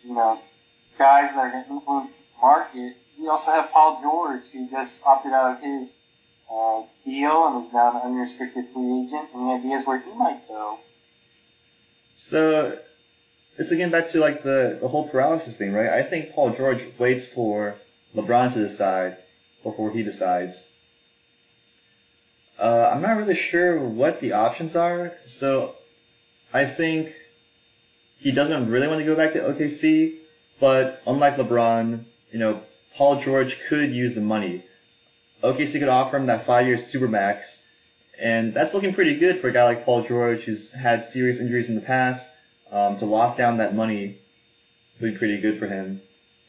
you 0.03 0.13
know 0.13 0.39
guys 0.97 1.31
that 1.33 1.37
are 1.37 1.51
going 1.51 1.63
to 1.63 1.69
influence 1.69 2.11
market, 2.41 2.97
we 3.19 3.27
also 3.27 3.51
have 3.51 3.71
Paul 3.71 4.01
George 4.01 4.45
who 4.51 4.69
just 4.69 4.99
opted 5.05 5.31
out 5.31 5.57
of 5.57 5.63
his 5.63 5.93
uh, 6.51 6.81
deal 7.05 7.47
and 7.47 7.65
is 7.65 7.73
now 7.73 7.91
an 7.95 8.11
unrestricted 8.11 8.65
free 8.73 9.05
agent. 9.05 9.29
Any 9.33 9.53
ideas 9.53 9.85
where 9.85 9.99
he 9.99 10.11
might 10.13 10.47
go? 10.47 10.79
So 12.17 12.79
it's 13.57 13.71
again 13.71 13.91
back 13.91 14.09
to 14.09 14.19
like 14.19 14.41
the, 14.41 14.79
the 14.81 14.87
whole 14.87 15.07
paralysis 15.07 15.55
thing, 15.55 15.71
right? 15.71 15.89
I 15.89 16.01
think 16.01 16.33
Paul 16.33 16.49
George 16.49 16.83
waits 16.97 17.31
for 17.31 17.75
LeBron 18.15 18.51
to 18.53 18.59
decide 18.59 19.17
before 19.63 19.91
he 19.91 20.01
decides. 20.01 20.71
Uh, 22.57 22.89
I'm 22.91 23.03
not 23.03 23.17
really 23.17 23.35
sure 23.35 23.79
what 23.79 24.19
the 24.19 24.33
options 24.33 24.75
are, 24.75 25.13
so 25.25 25.75
I 26.51 26.65
think 26.65 27.13
he 28.17 28.31
doesn't 28.31 28.67
really 28.67 28.87
want 28.87 28.99
to 28.99 29.05
go 29.05 29.15
back 29.15 29.33
to 29.33 29.39
OKC, 29.39 30.15
but 30.59 31.03
unlike 31.05 31.35
LeBron, 31.35 32.03
you 32.31 32.39
know, 32.39 32.61
Paul 32.95 33.21
George 33.21 33.59
could 33.69 33.91
use 33.91 34.15
the 34.15 34.21
money. 34.21 34.63
OKC 35.43 35.77
could 35.77 35.87
offer 35.87 36.17
him 36.17 36.25
that 36.25 36.41
five-year 36.41 36.77
supermax, 36.77 37.63
and 38.19 38.53
that's 38.53 38.73
looking 38.73 38.93
pretty 38.93 39.17
good 39.17 39.39
for 39.39 39.47
a 39.47 39.51
guy 39.51 39.63
like 39.63 39.85
Paul 39.85 40.03
George 40.03 40.43
who's 40.43 40.71
had 40.71 41.03
serious 41.03 41.39
injuries 41.39 41.69
in 41.69 41.75
the 41.75 41.81
past. 41.81 42.33
Um, 42.69 42.97
to 42.97 43.05
lock 43.05 43.37
down 43.37 43.57
that 43.57 43.73
money 43.73 44.17
would 44.99 45.13
be 45.13 45.17
pretty 45.17 45.39
good 45.39 45.57
for 45.57 45.67
him. 45.67 46.01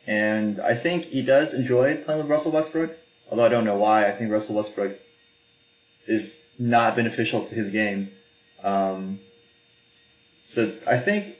And 0.06 0.58
I 0.58 0.74
think 0.74 1.04
he 1.04 1.22
does 1.22 1.54
enjoy 1.54 1.96
playing 1.96 2.20
with 2.20 2.28
Russell 2.28 2.50
Westbrook, 2.50 2.96
although 3.30 3.44
I 3.44 3.48
don't 3.48 3.64
know 3.64 3.76
why. 3.76 4.08
I 4.08 4.12
think 4.12 4.32
Russell 4.32 4.56
Westbrook 4.56 4.98
is 6.06 6.34
not 6.58 6.96
beneficial 6.96 7.44
to 7.44 7.54
his 7.54 7.70
game. 7.70 8.10
Um, 8.64 9.20
so 10.46 10.72
I 10.86 10.98
think 10.98 11.36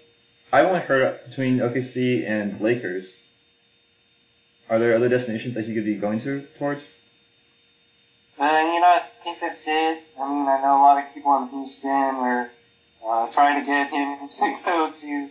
I've 0.53 0.67
only 0.67 0.81
heard 0.81 1.25
between 1.25 1.59
OKC 1.59 2.29
and 2.29 2.61
Lakers. 2.61 3.23
Are 4.71 4.79
there 4.79 4.95
other 4.95 5.09
destinations 5.09 5.55
that 5.55 5.65
he 5.65 5.75
could 5.75 5.87
be 5.87 5.97
going 5.97 6.19
to 6.21 6.43
towards? 6.59 6.91
And 8.41 8.73
you 8.73 8.81
know, 8.81 8.87
I 8.87 9.03
think 9.25 9.41
that's 9.41 9.65
it. 9.67 10.03
I 10.21 10.29
mean, 10.29 10.49
I 10.49 10.61
know 10.63 10.81
a 10.81 10.83
lot 10.83 10.99
of 10.99 11.13
people 11.13 11.37
in 11.43 11.49
Houston 11.49 11.91
are 11.91 12.51
uh, 13.07 13.33
trying 13.33 13.61
to 13.61 13.67
get 13.67 13.91
him 13.91 14.29
to 14.39 14.57
go 14.65 14.93
to, 14.93 15.31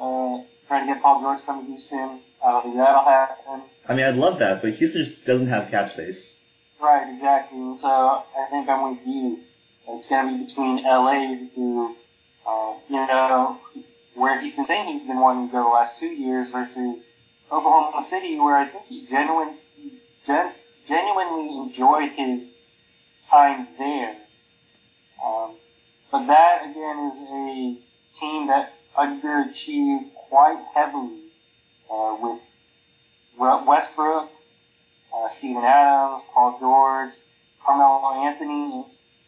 uh, 0.00 0.42
trying 0.66 0.86
to 0.86 0.94
get 0.94 1.02
Paul 1.02 1.20
George 1.20 1.40
to 1.40 1.46
come 1.46 1.60
to 1.60 1.66
Houston. 1.66 2.20
I 2.44 2.52
don't 2.52 2.62
think 2.62 2.76
that'll 2.76 3.04
happen. 3.04 3.62
I 3.86 3.94
mean, 3.94 4.06
I'd 4.06 4.16
love 4.16 4.38
that, 4.38 4.62
but 4.62 4.72
Houston 4.74 5.04
just 5.04 5.24
doesn't 5.24 5.48
have 5.48 5.70
cap 5.70 5.90
space. 5.90 6.38
Right, 6.80 7.12
exactly. 7.12 7.58
And 7.58 7.78
so 7.78 7.88
I 7.88 8.46
think 8.50 8.68
I'm 8.68 8.90
with 8.90 9.06
you. 9.06 9.40
It's 9.88 10.08
going 10.08 10.28
to 10.28 10.38
be 10.38 10.44
between 10.44 10.84
LA, 10.84 11.34
who, 11.54 11.96
uh, 12.46 12.74
you 12.88 13.06
know, 13.06 13.58
where 14.14 14.40
he's 14.40 14.54
been 14.54 14.66
saying 14.66 14.86
he's 14.86 15.02
been 15.02 15.18
wanting 15.18 15.48
to 15.48 15.52
go 15.52 15.64
the 15.64 15.68
last 15.70 15.98
two 15.98 16.06
years, 16.06 16.50
versus 16.50 17.00
Oklahoma 17.50 18.02
City, 18.06 18.38
where 18.38 18.56
I 18.56 18.68
think 18.68 18.84
he 18.84 19.06
genuine, 19.06 19.54
gen, 20.26 20.52
genuinely 20.88 21.56
enjoyed 21.58 22.12
his 22.12 22.50
time 23.28 23.68
there. 23.78 24.16
Um, 25.24 25.56
but 26.10 26.26
that 26.26 26.70
again 26.70 26.98
is 27.06 27.20
a 27.20 27.76
team 28.18 28.46
that 28.46 28.72
underachieved 28.96 30.14
quite 30.14 30.64
heavily 30.74 31.20
uh, 31.90 32.16
with 32.20 32.40
Westbrook, 33.38 34.30
uh, 35.14 35.26
Adams, 35.26 36.22
Paul 36.32 36.56
George, 36.58 37.12
Carmelo 37.64 38.26
Anthony, 38.26 38.86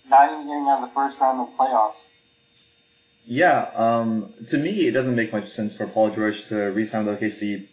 not 0.09 0.33
even 0.33 0.47
getting 0.47 0.67
out 0.69 0.83
of 0.83 0.89
the 0.89 0.95
first 0.95 1.21
round 1.21 1.41
of 1.41 1.49
the 1.49 1.63
playoffs. 1.63 2.05
Yeah, 3.27 3.71
um, 3.75 4.33
to 4.49 4.59
me, 4.59 4.89
it 4.89 4.93
doesn't 4.93 5.15
make 5.15 5.33
much 5.33 5.49
sense 5.49 5.77
for 5.77 5.87
Paul 5.87 6.11
George 6.11 6.47
to 6.47 6.73
re-sign 6.73 7.07
with 7.07 7.21
OKC 7.21 7.69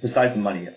besides 0.00 0.34
the 0.34 0.40
money. 0.40 0.68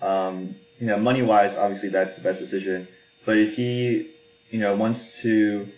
Um, 0.00 0.56
you 0.82 0.88
know, 0.88 0.98
money-wise, 0.98 1.56
obviously 1.56 1.90
that's 1.90 2.16
the 2.16 2.24
best 2.24 2.40
decision. 2.40 2.88
But 3.24 3.38
if 3.38 3.54
he, 3.54 4.10
you 4.50 4.58
know, 4.58 4.74
wants 4.74 5.22
to, 5.22 5.68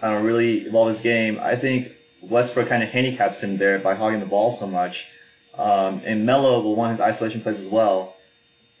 I 0.00 0.10
don't 0.10 0.24
really 0.24 0.62
evolve 0.62 0.88
his 0.88 1.00
game, 1.00 1.38
I 1.42 1.56
think 1.56 1.92
Westbrook 2.22 2.66
kind 2.66 2.82
of 2.82 2.88
handicaps 2.88 3.42
him 3.42 3.58
there 3.58 3.78
by 3.78 3.94
hogging 3.94 4.18
the 4.18 4.24
ball 4.24 4.50
so 4.50 4.66
much. 4.66 5.10
Um, 5.58 6.00
and 6.06 6.24
Melo 6.24 6.62
will 6.62 6.74
want 6.74 6.92
his 6.92 7.02
isolation 7.02 7.42
plays 7.42 7.60
as 7.60 7.66
well. 7.66 8.16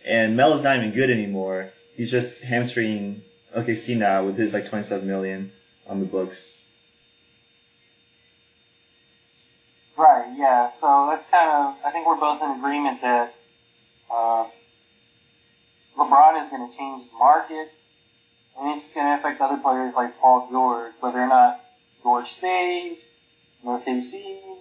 And 0.02 0.34
Melo's 0.34 0.62
not 0.62 0.78
even 0.78 0.92
good 0.92 1.10
anymore. 1.10 1.72
He's 1.94 2.10
just 2.10 2.42
hamstringing 2.42 3.20
OKC 3.54 3.98
now 3.98 4.24
with 4.24 4.38
his 4.38 4.54
like 4.54 4.70
27 4.70 5.06
million 5.06 5.52
on 5.86 6.00
the 6.00 6.06
books. 6.06 6.58
Right, 9.98 10.32
yeah. 10.38 10.70
So 10.70 11.08
that's 11.10 11.28
kind 11.28 11.50
of, 11.50 11.76
I 11.84 11.90
think 11.90 12.06
we're 12.06 12.16
both 12.16 12.40
in 12.40 12.50
agreement 12.52 13.02
that 13.02 13.34
uh, 14.10 14.46
LeBron 15.96 16.42
is 16.42 16.50
going 16.50 16.70
to 16.70 16.76
change 16.76 17.10
the 17.10 17.18
market, 17.18 17.70
and 18.58 18.68
it's 18.70 18.86
going 18.94 19.06
to 19.06 19.18
affect 19.18 19.40
other 19.40 19.56
players 19.56 19.94
like 19.94 20.18
Paul 20.20 20.48
George, 20.50 20.92
whether 21.00 21.20
or 21.20 21.28
not 21.28 21.60
George 22.02 22.28
stays 22.28 23.08
in 23.62 23.68
OKC 23.68 24.56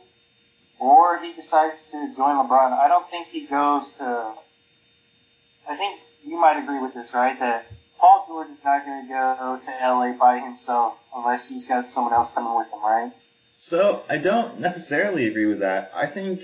or 0.79 1.17
he 1.19 1.33
decides 1.33 1.83
to 1.83 2.13
join 2.15 2.35
LeBron. 2.35 2.73
I 2.73 2.87
don't 2.87 3.09
think 3.09 3.27
he 3.27 3.45
goes 3.45 3.89
to. 3.97 4.33
I 5.67 5.75
think 5.75 5.99
you 6.23 6.39
might 6.39 6.61
agree 6.61 6.79
with 6.79 6.93
this, 6.93 7.13
right? 7.13 7.39
That 7.39 7.71
Paul 7.97 8.25
George 8.27 8.49
is 8.49 8.63
not 8.63 8.85
going 8.85 9.07
to 9.07 9.09
go 9.09 9.59
to 9.63 9.71
LA 9.71 10.13
by 10.13 10.39
himself 10.39 10.95
unless 11.15 11.49
he's 11.49 11.67
got 11.67 11.91
someone 11.91 12.13
else 12.13 12.31
coming 12.31 12.55
with 12.55 12.67
him, 12.67 12.83
right? 12.83 13.11
So 13.57 14.03
I 14.09 14.17
don't 14.17 14.59
necessarily 14.59 15.27
agree 15.27 15.45
with 15.45 15.59
that. 15.59 15.91
I 15.95 16.07
think 16.07 16.41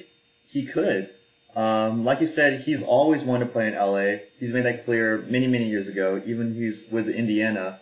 he 0.48 0.66
could. 0.66 1.14
Um, 1.56 2.06
like 2.06 2.22
you 2.22 2.28
said, 2.28 2.62
he's 2.62 2.82
always 2.84 3.24
wanted 3.24 3.46
to 3.46 3.52
play 3.52 3.68
in 3.68 3.76
LA. 3.76 4.24
He's 4.40 4.54
made 4.54 4.66
that 4.66 4.86
clear 4.86 5.18
many, 5.30 5.48
many 5.48 5.68
years 5.68 5.90
ago, 5.90 6.22
even 6.26 6.54
he's 6.54 6.88
with 6.92 7.10
Indiana. 7.10 7.80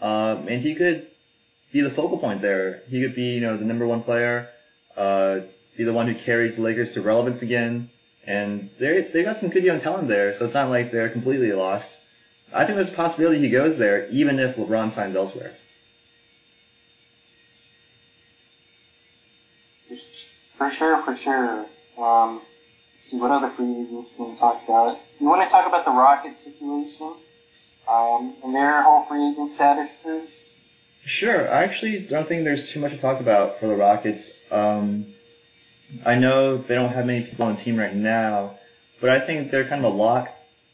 Um, 0.00 0.46
and 0.46 0.62
he 0.62 0.74
could 0.74 1.08
be 1.72 1.80
the 1.80 1.90
focal 1.90 2.18
point 2.18 2.42
there. 2.42 2.82
He 2.88 3.02
could 3.02 3.14
be, 3.14 3.34
you 3.34 3.40
know, 3.40 3.56
the 3.56 3.64
number 3.64 3.86
one 3.86 4.02
player, 4.02 4.48
uh, 4.96 5.40
be 5.76 5.84
the 5.84 5.92
one 5.92 6.06
who 6.06 6.14
carries 6.14 6.56
the 6.56 6.62
Lakers 6.62 6.92
to 6.92 7.02
relevance 7.02 7.42
again. 7.42 7.90
And 8.26 8.70
they 8.78 9.02
they 9.02 9.24
got 9.24 9.38
some 9.38 9.48
good 9.48 9.64
young 9.64 9.80
talent 9.80 10.06
there, 10.08 10.34
so 10.34 10.44
it's 10.44 10.54
not 10.54 10.68
like 10.68 10.92
they're 10.92 11.08
completely 11.08 11.50
lost. 11.52 12.02
I 12.52 12.64
think 12.64 12.76
there's 12.76 12.92
a 12.92 12.96
possibility 12.96 13.38
he 13.38 13.48
goes 13.48 13.78
there, 13.78 14.06
even 14.08 14.38
if 14.38 14.56
LeBron 14.56 14.90
signs 14.90 15.16
elsewhere. 15.16 15.54
For 20.56 20.70
sure, 20.70 21.02
for 21.04 21.16
sure. 21.16 21.66
Um, 21.96 22.42
see 22.98 23.16
what 23.16 23.30
other 23.30 23.50
free 23.50 23.82
agents 23.82 24.12
can 24.16 24.30
we 24.30 24.36
talk 24.36 24.62
about. 24.64 24.98
You 25.20 25.26
want 25.28 25.42
to 25.42 25.48
talk 25.48 25.66
about 25.66 25.84
the 25.84 25.90
Rockets 25.90 26.42
situation 26.42 27.14
um, 27.88 28.34
and 28.42 28.54
their 28.54 28.82
whole 28.82 29.04
free 29.04 29.30
agent 29.30 29.50
statuses? 29.50 30.42
Sure. 31.04 31.50
I 31.50 31.64
actually 31.64 32.00
don't 32.00 32.28
think 32.28 32.44
there's 32.44 32.70
too 32.70 32.80
much 32.80 32.92
to 32.92 32.98
talk 32.98 33.20
about 33.20 33.58
for 33.58 33.66
the 33.66 33.76
Rockets. 33.76 34.40
Um, 34.50 35.14
I 36.04 36.18
know 36.18 36.58
they 36.58 36.74
don't 36.74 36.90
have 36.90 37.06
many 37.06 37.24
people 37.24 37.46
on 37.46 37.54
the 37.54 37.60
team 37.60 37.78
right 37.78 37.94
now, 37.94 38.58
but 39.00 39.10
I 39.10 39.20
think 39.20 39.50
they're 39.50 39.64
kind 39.64 39.84
of 39.84 39.92
a 39.92 39.96
lock 39.96 40.28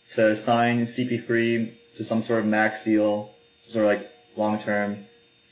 to 0.09 0.35
sign 0.35 0.83
CP3 0.83 1.73
to 1.95 2.05
some 2.05 2.21
sort 2.21 2.41
of 2.41 2.47
max 2.47 2.85
deal, 2.85 3.31
some 3.61 3.73
sort 3.73 3.85
of 3.85 4.01
like 4.01 4.11
long 4.37 4.59
term, 4.59 5.07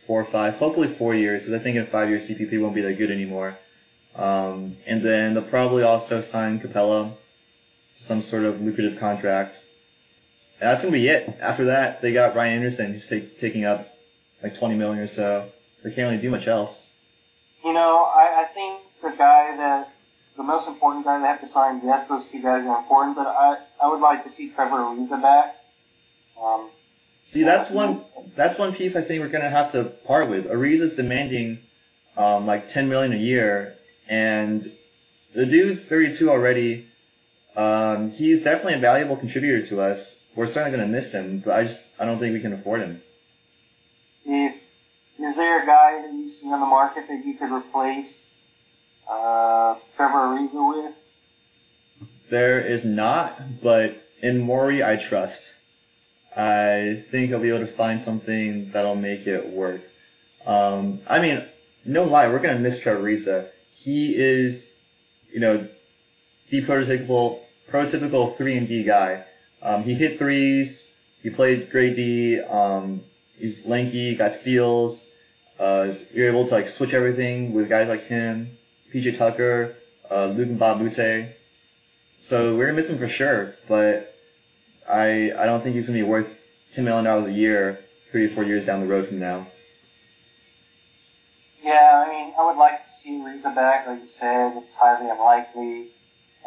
four 0.06 0.20
or 0.20 0.24
five, 0.24 0.54
hopefully 0.54 0.88
four 0.88 1.14
years, 1.14 1.44
because 1.44 1.60
I 1.60 1.62
think 1.62 1.76
in 1.76 1.86
five 1.86 2.08
years 2.08 2.28
CP3 2.28 2.60
won't 2.60 2.74
be 2.74 2.82
that 2.82 2.98
good 2.98 3.10
anymore. 3.10 3.56
Um, 4.16 4.76
and 4.86 5.02
then 5.02 5.34
they'll 5.34 5.42
probably 5.42 5.82
also 5.82 6.20
sign 6.20 6.60
Capela 6.60 7.14
to 7.94 8.02
some 8.02 8.22
sort 8.22 8.44
of 8.44 8.60
lucrative 8.60 8.98
contract. 8.98 9.64
And 10.60 10.70
that's 10.70 10.82
gonna 10.82 10.92
be 10.92 11.08
it. 11.08 11.36
After 11.40 11.64
that, 11.66 12.02
they 12.02 12.12
got 12.12 12.36
Ryan 12.36 12.56
Anderson 12.56 12.92
who's 12.92 13.06
take, 13.06 13.38
taking 13.38 13.64
up 13.64 13.96
like 14.42 14.56
20 14.56 14.74
million 14.74 14.98
or 14.98 15.06
so. 15.06 15.50
They 15.82 15.90
can't 15.90 16.10
really 16.10 16.20
do 16.20 16.30
much 16.30 16.46
else. 16.46 16.92
You 17.64 17.72
know, 17.72 18.04
I, 18.04 18.44
I 18.44 18.54
think 18.54 18.80
the 19.02 19.10
guy 19.10 19.56
that 19.56 19.92
the 20.36 20.42
most 20.42 20.68
important 20.68 21.04
guy 21.04 21.18
they 21.18 21.26
have 21.26 21.40
to 21.40 21.46
sign, 21.46 21.80
yes, 21.84 22.06
those 22.08 22.30
two 22.30 22.42
guys 22.42 22.64
are 22.64 22.78
important, 22.78 23.16
but 23.16 23.26
I, 23.26 23.58
I 23.82 23.88
would 23.88 24.00
like 24.00 24.22
to 24.24 24.30
see 24.30 24.50
Trevor 24.50 24.76
Ariza 24.76 25.20
back. 25.20 25.56
Um, 26.40 26.70
see, 27.22 27.42
that's 27.42 27.70
one 27.70 28.04
that's 28.34 28.58
one 28.58 28.74
piece 28.74 28.96
I 28.96 29.02
think 29.02 29.22
we're 29.22 29.28
gonna 29.28 29.50
have 29.50 29.72
to 29.72 29.84
part 29.84 30.28
with. 30.28 30.46
Ariza's 30.46 30.94
demanding 30.94 31.58
um, 32.16 32.46
like 32.46 32.68
10 32.68 32.88
million 32.88 33.12
a 33.12 33.16
year, 33.16 33.76
and 34.08 34.64
the 35.34 35.46
dude's 35.46 35.86
32 35.86 36.30
already. 36.30 36.88
Um, 37.56 38.10
he's 38.10 38.42
definitely 38.42 38.74
a 38.74 38.78
valuable 38.78 39.16
contributor 39.16 39.64
to 39.66 39.80
us. 39.80 40.24
We're 40.34 40.46
certainly 40.46 40.76
gonna 40.76 40.90
miss 40.90 41.12
him, 41.12 41.40
but 41.44 41.54
I 41.54 41.64
just 41.64 41.86
I 41.98 42.06
don't 42.06 42.18
think 42.18 42.32
we 42.32 42.40
can 42.40 42.54
afford 42.54 42.80
him. 42.80 43.02
If 44.24 44.54
is 45.18 45.36
there 45.36 45.62
a 45.62 45.66
guy 45.66 46.02
that 46.02 46.12
you 46.12 46.28
see 46.28 46.50
on 46.50 46.60
the 46.60 46.66
market 46.66 47.06
that 47.08 47.24
you 47.24 47.34
could 47.34 47.52
replace 47.52 48.30
uh, 49.08 49.76
Trevor 49.94 50.18
Ariza 50.18 50.68
with? 50.68 50.94
There 52.30 52.60
is 52.60 52.84
not, 52.84 53.60
but 53.62 54.02
in 54.22 54.38
Morey 54.38 54.82
I 54.82 54.96
trust. 54.96 55.58
I 56.34 57.04
think 57.10 57.28
he'll 57.28 57.40
be 57.40 57.50
able 57.50 57.60
to 57.60 57.66
find 57.66 58.00
something 58.00 58.70
that'll 58.70 58.94
make 58.94 59.26
it 59.26 59.50
work. 59.50 59.82
Um, 60.46 61.00
I 61.06 61.20
mean, 61.20 61.46
no 61.84 62.04
lie, 62.04 62.28
we're 62.28 62.38
gonna 62.38 62.58
miss 62.58 62.80
Trevor 62.80 63.02
Ariza. 63.02 63.48
He 63.72 64.14
is, 64.14 64.74
you 65.32 65.40
know, 65.40 65.66
the 66.50 66.62
prototypical, 66.64 67.40
prototypical 67.70 68.36
three 68.36 68.56
and 68.56 68.68
D 68.68 68.84
guy. 68.84 69.24
Um, 69.62 69.82
he 69.82 69.94
hit 69.94 70.18
threes. 70.18 70.94
He 71.22 71.30
played 71.30 71.70
great 71.70 71.96
D. 71.96 72.40
Um, 72.40 73.02
he's 73.36 73.64
lanky, 73.66 74.14
got 74.16 74.34
steals. 74.34 75.10
Uh, 75.58 75.92
you're 76.12 76.28
able 76.28 76.46
to 76.46 76.54
like 76.54 76.68
switch 76.68 76.94
everything 76.94 77.54
with 77.54 77.68
guys 77.68 77.88
like 77.88 78.04
him. 78.04 78.56
PJ 78.92 79.16
Tucker, 79.16 79.74
uh, 80.10 80.26
Luke 80.26 80.50
Moute. 80.50 81.34
So 82.18 82.56
we're 82.56 82.66
gonna 82.66 82.76
miss 82.76 82.90
him 82.90 82.98
for 82.98 83.08
sure, 83.08 83.54
but 83.68 84.14
I 84.88 85.32
I 85.32 85.46
don't 85.46 85.62
think 85.62 85.76
he's 85.76 85.88
gonna 85.88 85.98
be 85.98 86.04
worth 86.04 86.34
ten 86.72 86.84
million 86.84 87.04
dollars 87.04 87.28
a 87.28 87.32
year 87.32 87.78
three 88.10 88.26
or 88.26 88.28
four 88.28 88.44
years 88.44 88.64
down 88.66 88.80
the 88.80 88.86
road 88.86 89.08
from 89.08 89.18
now. 89.18 89.46
Yeah, 91.62 92.04
I 92.04 92.10
mean, 92.10 92.34
I 92.38 92.44
would 92.46 92.56
like 92.56 92.84
to 92.84 92.92
see 92.92 93.18
Ariza 93.18 93.54
back. 93.54 93.86
Like 93.86 94.02
you 94.02 94.08
said, 94.08 94.56
it's 94.56 94.74
highly 94.74 95.08
unlikely. 95.08 95.88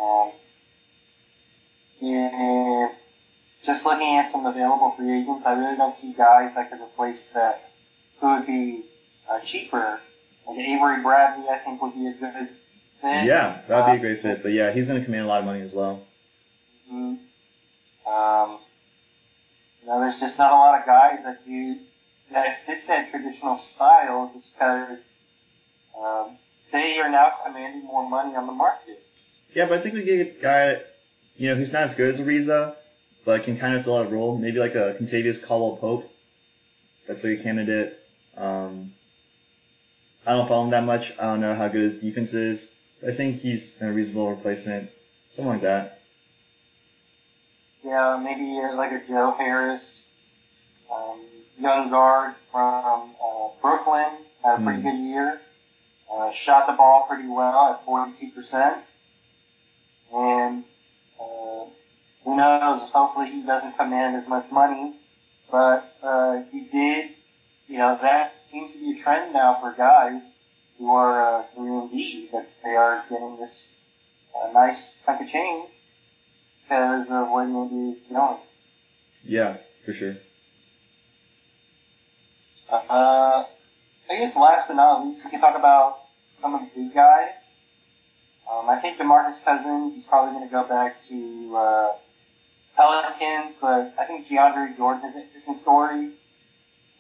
Um, 0.02 0.32
yeah, 2.00 2.90
just 3.64 3.86
looking 3.86 4.18
at 4.18 4.30
some 4.30 4.46
available 4.46 4.94
free 4.98 5.22
agents, 5.22 5.46
I 5.46 5.54
really 5.54 5.78
don't 5.78 5.96
see 5.96 6.12
guys 6.12 6.56
that 6.56 6.70
could 6.70 6.82
replace 6.82 7.26
that 7.34 7.70
who 8.20 8.28
would 8.36 8.46
be 8.46 8.84
uh, 9.30 9.40
cheaper 9.40 10.00
like 10.48 10.58
Avery 10.58 11.02
Bradley, 11.02 11.50
I 11.50 11.58
think 11.58 11.82
would 11.82 11.94
be 11.94 12.08
a 12.08 12.14
good 12.14 12.50
fit. 13.02 13.26
Yeah, 13.26 13.62
that'd 13.68 13.94
be 13.94 13.98
a 13.98 14.10
great 14.10 14.22
fit. 14.22 14.44
But 14.44 14.52
yeah, 14.52 14.72
he's 14.72 14.88
going 14.88 15.00
to 15.00 15.06
command 15.06 15.26
a 15.26 15.28
lot 15.28 15.40
of 15.40 15.46
money 15.46 15.62
as 15.62 15.74
well. 15.74 16.04
team. 16.88 17.20
Um, 18.06 18.60
you 19.82 19.88
know, 19.88 20.00
there's 20.02 20.20
just 20.20 20.38
not 20.38 20.52
a 20.52 20.56
lot 20.56 20.80
of 20.80 20.86
guys 20.86 21.24
that 21.24 21.44
do 21.46 21.78
that 22.32 22.66
fit 22.66 22.88
that 22.88 23.10
traditional 23.10 23.58
style 23.58 24.32
just 24.34 24.54
because 24.54 24.98
um, 26.00 26.38
they 26.72 26.98
are 27.00 27.10
now 27.10 27.32
commanding 27.46 27.86
more 27.86 28.10
money 28.10 28.36
on 28.36 28.48
the 28.48 28.54
market. 28.54 29.02
Yeah, 29.54 29.66
but 29.68 29.80
I 29.80 29.82
think 29.82 29.96
we 29.96 30.04
get 30.04 30.20
a 30.20 30.42
guy, 30.42 30.82
you 31.38 31.50
know, 31.50 31.56
who's 31.56 31.72
not 31.72 31.84
as 31.84 31.96
good 31.96 32.10
as 32.10 32.20
Ariza, 32.20 32.76
but 33.24 33.44
can 33.44 33.58
kind 33.58 33.76
of 33.76 33.84
fill 33.84 33.98
out 33.98 34.08
a 34.08 34.10
role. 34.10 34.38
Maybe 34.38 34.60
like 34.60 34.76
a 34.76 34.96
Kentavious 35.00 35.44
Caldwell 35.44 35.78
Pope. 35.78 36.12
That's 37.08 37.24
like 37.24 37.40
a 37.40 37.44
candidate. 37.44 38.00
Um, 38.36 38.94
I 40.26 40.32
don't 40.32 40.48
follow 40.48 40.66
him 40.66 40.72
that 40.72 40.84
much. 40.84 41.18
I 41.20 41.26
don't 41.26 41.40
know 41.40 41.54
how 41.54 41.68
good 41.68 41.84
his 41.84 42.02
defense 42.02 42.34
is. 42.34 42.74
But 43.00 43.12
I 43.12 43.14
think 43.14 43.42
he's 43.42 43.82
a 43.82 43.92
reasonable 43.92 44.32
replacement. 44.32 44.90
Something 45.30 45.54
like 45.54 45.62
that. 45.62 46.00
Yeah, 47.84 48.20
maybe 48.22 48.60
uh, 48.60 48.76
like 48.76 48.92
a 48.92 49.08
Joe 49.08 49.36
Harris, 49.38 50.08
um, 50.92 51.20
young 51.60 51.90
guard 51.90 52.36
from 52.52 53.12
uh, 53.24 53.48
Brooklyn, 53.62 54.12
had 54.44 54.60
a 54.60 54.64
pretty 54.64 54.80
Mm. 54.80 54.84
good 54.84 55.00
year. 55.00 55.42
Uh, 56.12 56.32
shot 56.32 56.68
the 56.68 56.74
ball 56.74 57.06
pretty 57.08 57.28
well 57.28 57.74
at 57.74 57.86
42%. 57.86 58.84
And 60.14 60.64
uh, 61.20 61.66
who 62.24 62.36
knows, 62.36 62.90
hopefully 62.92 63.32
he 63.32 63.42
doesn't 63.42 63.76
command 63.78 64.16
as 64.16 64.28
much 64.28 64.50
money. 64.52 64.94
But 65.52 65.96
uh, 66.04 66.42
he 66.52 66.62
did, 66.62 67.12
you 67.68 67.78
know, 67.78 67.98
that 68.02 68.36
seems 68.44 68.74
to 68.74 68.80
be 68.80 68.92
a 68.92 68.96
trend 68.96 69.34
now 69.34 69.60
for 69.60 69.72
guys 69.72 70.22
who 70.78 70.92
are 70.92 71.40
uh, 71.40 71.44
3 71.56 71.70
and 71.70 71.92
D, 71.92 72.30
that 72.32 72.50
they 72.64 72.76
are 72.76 73.04
getting 73.10 73.38
this 73.38 73.72
uh, 74.36 74.52
nice 74.52 74.98
chunk 75.06 75.22
of 75.22 75.28
change 75.28 75.70
because 76.64 77.10
of 77.10 77.30
where 77.30 77.46
the 77.46 77.52
NBA 77.54 77.92
is 77.94 78.00
going. 78.12 78.38
Yeah, 79.24 79.58
for 79.86 79.94
sure. 79.94 80.18
Uh, 82.90 83.46
I 84.10 84.18
guess 84.18 84.36
last 84.36 84.68
but 84.68 84.76
not 84.76 85.06
least, 85.06 85.26
we 85.26 85.32
can 85.32 85.42
talk 85.42 85.58
about 85.58 86.00
some 86.38 86.54
of 86.54 86.62
the 86.62 86.68
big 86.76 86.94
guys. 86.94 87.56
Um, 88.52 88.70
I 88.70 88.80
think 88.80 89.00
DeMarcus 89.00 89.44
Cousins 89.44 89.98
is 89.98 90.04
probably 90.06 90.34
going 90.34 90.48
to 90.48 90.52
go 90.52 90.68
back 90.68 91.02
to 91.04 91.58
uh, 91.58 91.92
Pelicans, 92.76 93.56
but 93.60 93.94
I 93.98 94.06
think 94.06 94.28
DeAndre 94.28 94.78
Jordan 94.78 95.10
is 95.10 95.16
an 95.16 95.24
interesting 95.24 95.58
story. 95.58 96.12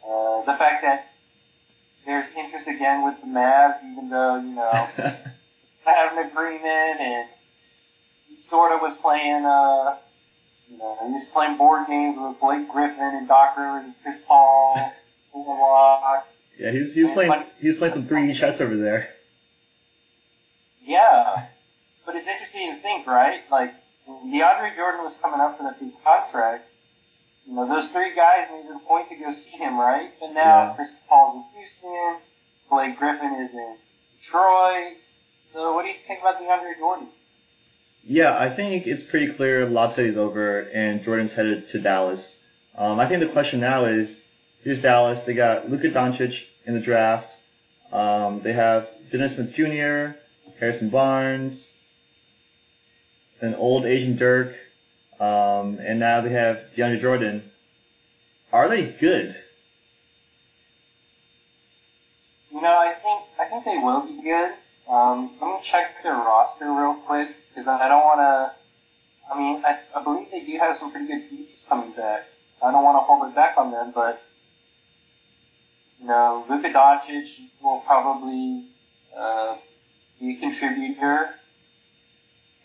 Uh, 0.03 0.39
the 0.41 0.57
fact 0.57 0.83
that 0.83 1.11
there's 2.05 2.25
interest 2.37 2.67
again 2.67 3.03
with 3.03 3.19
the 3.21 3.27
Mavs, 3.27 3.77
even 3.91 4.09
though 4.09 4.37
you 4.37 4.55
know 4.55 4.69
I 4.71 5.17
have 5.85 6.17
an 6.17 6.27
agreement 6.29 6.99
and 6.99 7.29
he 8.27 8.37
sort 8.37 8.71
of 8.71 8.81
was 8.81 8.95
playing, 8.97 9.45
uh, 9.45 9.97
you 10.69 10.77
know, 10.77 10.97
he 11.05 11.13
was 11.13 11.25
playing 11.33 11.57
board 11.57 11.87
games 11.87 12.17
with 12.19 12.39
Blake 12.39 12.69
Griffin 12.69 13.15
and 13.15 13.27
Doc 13.27 13.57
Rivers 13.57 13.85
and 13.85 13.93
Chris 14.03 14.17
Paul. 14.27 14.93
Yeah, 16.57 16.71
he's 16.71 16.95
he's 16.95 17.11
playing 17.11 17.43
he's 17.59 17.77
playing 17.77 17.93
some 17.93 18.03
3D 18.03 18.35
chess 18.35 18.61
over 18.61 18.75
there. 18.77 19.09
Yeah, 20.83 21.47
but 22.05 22.15
it's 22.15 22.27
interesting 22.27 22.75
to 22.75 22.81
think, 22.81 23.07
right? 23.07 23.41
Like 23.51 23.73
DeAndre 24.07 24.75
Jordan 24.75 25.03
was 25.03 25.15
coming 25.21 25.39
up 25.39 25.57
for 25.57 25.63
that 25.63 25.79
big 25.79 25.91
contract. 26.03 26.69
You 27.47 27.55
know, 27.55 27.67
those 27.67 27.89
three 27.89 28.15
guys 28.15 28.47
made 28.51 28.65
it 28.69 28.75
a 28.75 28.79
point 28.87 29.09
to 29.09 29.15
go 29.15 29.31
see 29.31 29.51
him, 29.51 29.77
right? 29.79 30.11
And 30.21 30.33
now 30.33 30.41
Yeah. 30.69 30.73
Chris 30.75 30.89
Paul's 31.07 31.43
in 31.53 31.59
Houston, 31.59 32.17
Blake 32.69 32.97
Griffin 32.97 33.35
is 33.41 33.53
in 33.53 33.77
Detroit. 34.19 34.97
So 35.51 35.73
what 35.73 35.83
do 35.83 35.89
you 35.89 35.95
think 36.07 36.21
about 36.21 36.39
DeAndre 36.41 36.77
Jordan? 36.79 37.07
Yeah, 38.03 38.37
I 38.37 38.49
think 38.49 38.85
it's 38.87 39.03
pretty 39.03 39.31
clear 39.31 39.65
Lob 39.65 39.93
City's 39.93 40.17
over 40.17 40.59
and 40.73 41.01
Jordan's 41.03 41.33
headed 41.33 41.67
to 41.69 41.79
Dallas. 41.79 42.43
Um, 42.77 42.99
I 42.99 43.07
think 43.07 43.21
the 43.21 43.27
question 43.29 43.59
now 43.59 43.85
is, 43.85 44.23
here's 44.65 44.81
Dallas. 44.81 45.23
They 45.23 45.33
got 45.33 45.69
Luka 45.69 45.89
Doncic 45.89 46.47
in 46.65 46.73
the 46.73 46.81
draft. 46.81 47.37
Um, 47.93 48.41
they 48.41 48.51
have 48.51 48.89
Dennis 49.09 49.35
Smith 49.35 49.53
Jr., 49.53 50.17
Harrison 50.59 50.89
Barnes, 50.89 51.77
an 53.39 53.53
old 53.55 53.85
Asian 53.85 54.17
Dirk, 54.17 54.53
um, 55.19 55.79
and 55.79 55.99
now 55.99 56.19
they 56.19 56.31
have 56.31 56.65
DeAndre 56.75 56.99
Jordan. 56.99 57.49
Are 58.51 58.67
they 58.67 58.83
good? 58.85 59.35
You 62.51 62.61
know, 62.61 62.75
I 62.77 62.93
think 62.93 63.21
I 63.39 63.45
think 63.45 63.65
they 63.65 63.77
will 63.77 64.01
be 64.01 64.21
good. 64.21 64.51
Um, 64.89 65.29
let 65.41 65.47
me 65.47 65.57
check 65.61 66.03
their 66.03 66.13
roster 66.13 66.71
real 66.71 66.93
quick 66.93 67.35
because 67.49 67.67
I 67.67 67.87
don't 67.87 68.03
want 68.03 68.19
to. 68.19 68.51
I 69.31 69.37
mean, 69.37 69.61
I, 69.65 69.79
I 69.95 70.03
believe 70.03 70.31
they 70.31 70.41
do 70.41 70.57
have 70.57 70.77
some 70.77 70.91
pretty 70.91 71.07
good 71.07 71.29
pieces 71.29 71.65
coming 71.67 71.91
back. 71.91 72.27
I 72.61 72.71
don't 72.71 72.83
want 72.83 72.95
to 72.95 73.01
hold 73.01 73.27
it 73.27 73.35
back 73.35 73.57
on 73.57 73.71
them, 73.71 73.91
but 73.93 74.21
you 75.99 76.07
know, 76.07 76.45
Luka 76.49 76.69
Doncic 76.69 77.39
will 77.61 77.79
probably 77.79 78.65
uh, 79.15 79.55
be 80.19 80.35
a 80.35 80.39
contributor. 80.39 81.29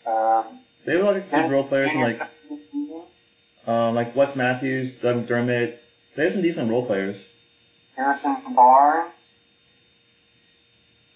Um, 0.05 0.59
They 0.85 0.93
have 0.95 1.03
like 1.03 1.31
good 1.31 1.51
role 1.51 1.63
players 1.63 1.91
and 1.93 2.01
like 2.01 2.21
um, 3.67 3.95
like 3.95 4.15
Wes 4.15 4.35
Matthews, 4.35 4.95
Doug 4.95 5.27
McDermott. 5.27 5.77
They 6.15 6.23
have 6.23 6.31
some 6.31 6.41
decent 6.41 6.69
role 6.69 6.85
players. 6.85 7.33
Harrison 7.95 8.37
Barnes. 8.55 9.13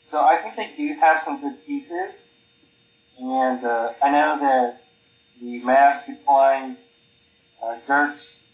So 0.10 0.20
I 0.22 0.38
think 0.38 0.56
they 0.56 0.74
do 0.78 1.00
have 1.00 1.20
some 1.20 1.42
good 1.42 1.66
pieces. 1.66 2.12
And 3.20 3.64
uh, 3.64 3.94
I 4.02 4.12
know 4.12 4.40
that 4.40 4.84
the 5.42 5.62
Mavs 5.62 6.06
declined 6.06 6.78
uh, 7.62 7.78
Dirk's 7.88 8.45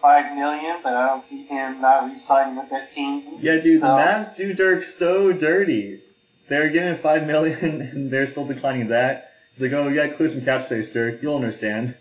five 0.00 0.34
million, 0.34 0.80
but 0.82 0.94
I 0.94 1.06
don't 1.06 1.24
see 1.24 1.44
him 1.44 1.80
not 1.80 2.06
re-signing 2.06 2.56
with 2.56 2.70
that 2.70 2.90
team. 2.90 3.38
Yeah, 3.40 3.58
dude, 3.60 3.82
the 3.82 3.86
So- 3.86 3.96
Mavs 3.96 4.36
do 4.36 4.54
Dirk 4.54 4.82
so 4.82 5.32
dirty. 5.32 6.02
They're 6.48 6.70
giving 6.70 6.96
five 6.96 7.26
million 7.26 7.80
and 7.92 8.10
they're 8.10 8.26
still 8.26 8.46
declining 8.46 8.88
that. 8.88 9.32
It's 9.52 9.60
like, 9.60 9.72
oh, 9.72 9.88
we 9.88 9.94
gotta 9.94 10.12
clear 10.12 10.28
some 10.28 10.44
cap 10.44 10.62
space, 10.62 10.92
Dirk. 10.92 11.22
You'll 11.22 11.36
understand. 11.36 11.96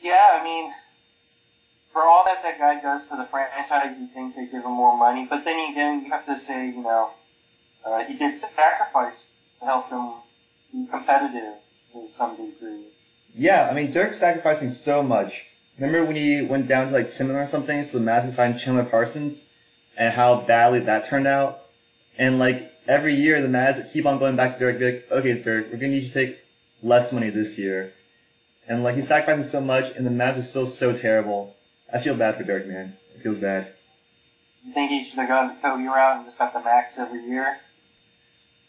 Yeah, 0.00 0.38
I 0.40 0.44
mean, 0.44 0.72
for 1.92 2.02
all 2.02 2.24
that 2.24 2.42
that 2.42 2.58
guy 2.58 2.80
does 2.80 3.06
for 3.06 3.16
the 3.16 3.24
franchise, 3.24 3.96
you 3.98 4.06
think 4.12 4.36
they 4.36 4.44
give 4.46 4.64
him 4.64 4.72
more 4.72 4.96
money. 4.96 5.26
But 5.28 5.44
then 5.44 5.58
again, 5.72 6.04
you 6.04 6.10
have 6.10 6.26
to 6.26 6.38
say, 6.38 6.68
you 6.68 6.82
know, 6.82 7.10
uh, 7.84 8.04
he 8.04 8.14
did 8.14 8.36
sacrifice 8.36 9.24
to 9.60 9.64
help 9.64 9.90
them 9.90 10.12
be 10.72 10.86
competitive 10.86 11.54
to 11.92 12.08
some 12.08 12.36
degree. 12.36 12.84
Yeah, 13.36 13.68
I 13.70 13.74
mean, 13.74 13.92
Dirk's 13.92 14.18
sacrificing 14.18 14.70
so 14.70 15.02
much. 15.02 15.44
Remember 15.78 16.06
when 16.06 16.16
he 16.16 16.40
went 16.40 16.68
down 16.68 16.86
to 16.86 16.92
like 16.94 17.10
Timberland 17.10 17.44
or 17.44 17.46
something, 17.46 17.84
so 17.84 17.98
the 17.98 18.04
Mavs 18.04 18.24
would 18.24 18.32
sign 18.32 18.56
Chandler 18.56 18.84
Parsons, 18.84 19.46
and 19.98 20.12
how 20.12 20.40
badly 20.40 20.80
that 20.80 21.04
turned 21.04 21.26
out? 21.26 21.60
And 22.18 22.38
like, 22.38 22.72
every 22.88 23.12
year 23.12 23.42
the 23.42 23.48
Mavs 23.48 23.92
keep 23.92 24.06
on 24.06 24.18
going 24.18 24.36
back 24.36 24.54
to 24.54 24.58
Dirk, 24.58 24.78
be 24.78 24.86
like, 24.86 25.06
okay, 25.10 25.34
Dirk, 25.34 25.66
we're 25.70 25.76
gonna 25.76 25.88
need 25.88 26.04
you 26.04 26.08
to 26.08 26.14
take 26.14 26.38
less 26.82 27.12
money 27.12 27.28
this 27.28 27.58
year. 27.58 27.92
And 28.66 28.82
like, 28.82 28.94
he's 28.94 29.06
sacrificing 29.06 29.42
so 29.42 29.60
much, 29.60 29.90
and 29.94 30.06
the 30.06 30.10
Mavs 30.10 30.38
are 30.38 30.42
still 30.42 30.66
so 30.66 30.94
terrible. 30.94 31.54
I 31.92 32.00
feel 32.00 32.16
bad 32.16 32.36
for 32.36 32.42
Dirk, 32.42 32.66
man. 32.66 32.94
It 33.14 33.20
feels 33.20 33.38
bad. 33.38 33.68
You 34.64 34.72
think 34.72 34.90
he 34.90 35.04
should 35.04 35.18
have 35.18 35.28
gone 35.28 35.54
the 35.54 35.60
Kobe 35.60 35.84
route 35.84 36.16
and 36.16 36.24
just 36.24 36.38
got 36.38 36.54
the 36.54 36.60
max 36.60 36.96
every 36.98 37.22
year? 37.24 37.58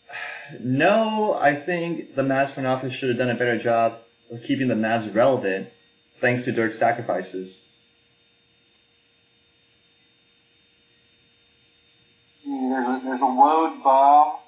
No, 0.61 1.33
I 1.33 1.55
think 1.55 2.15
the 2.15 2.21
Mavs 2.21 2.53
front 2.53 2.67
office 2.67 2.93
should 2.93 3.09
have 3.09 3.17
done 3.17 3.29
a 3.29 3.35
better 3.35 3.57
job 3.57 3.97
of 4.31 4.43
keeping 4.43 4.67
the 4.67 4.75
Mavs 4.75 5.13
relevant, 5.13 5.69
thanks 6.19 6.45
to 6.45 6.51
Dirk's 6.51 6.77
sacrifices. 6.77 7.67
See, 12.35 12.69
there's 12.69 12.85
a 12.85 13.01
there's 13.03 13.21
a 13.21 13.25
Woj 13.25 13.83
bomb. 13.83 14.39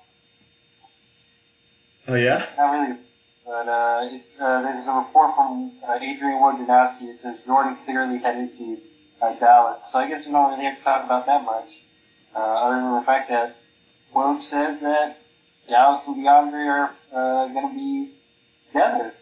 Oh 2.07 2.15
yeah? 2.15 2.45
Not 2.57 2.71
really, 2.71 2.97
but 3.45 3.67
uh, 3.67 3.99
it's 4.03 4.31
uh, 4.39 4.61
there's 4.61 4.87
a 4.87 4.93
report 4.93 5.35
from 5.35 5.73
uh, 5.87 5.95
Adrian 5.95 6.39
Wojnarowski. 6.39 7.03
It 7.03 7.19
says 7.19 7.39
Jordan 7.45 7.77
clearly 7.85 8.19
headed 8.19 8.53
to 8.53 8.77
uh, 9.21 9.33
Dallas. 9.39 9.91
So 9.91 9.99
I 9.99 10.07
guess 10.07 10.25
we 10.25 10.31
don't 10.31 10.51
really 10.51 10.65
have 10.65 10.77
to 10.77 10.83
talk 10.83 11.05
about 11.05 11.25
that 11.25 11.43
much, 11.43 11.81
uh, 12.35 12.39
other 12.39 12.75
than 12.75 12.95
the 12.95 13.05
fact 13.05 13.29
that 13.29 13.57
Woj 14.15 14.41
says 14.41 14.81
that 14.81 15.21
Dallas 15.67 16.07
and 16.07 16.17
DeAndre 16.17 16.67
are 16.67 16.95
uh, 17.13 17.47
going 17.53 17.69
to 17.69 17.75
be 17.75 18.11
together. 18.67 19.13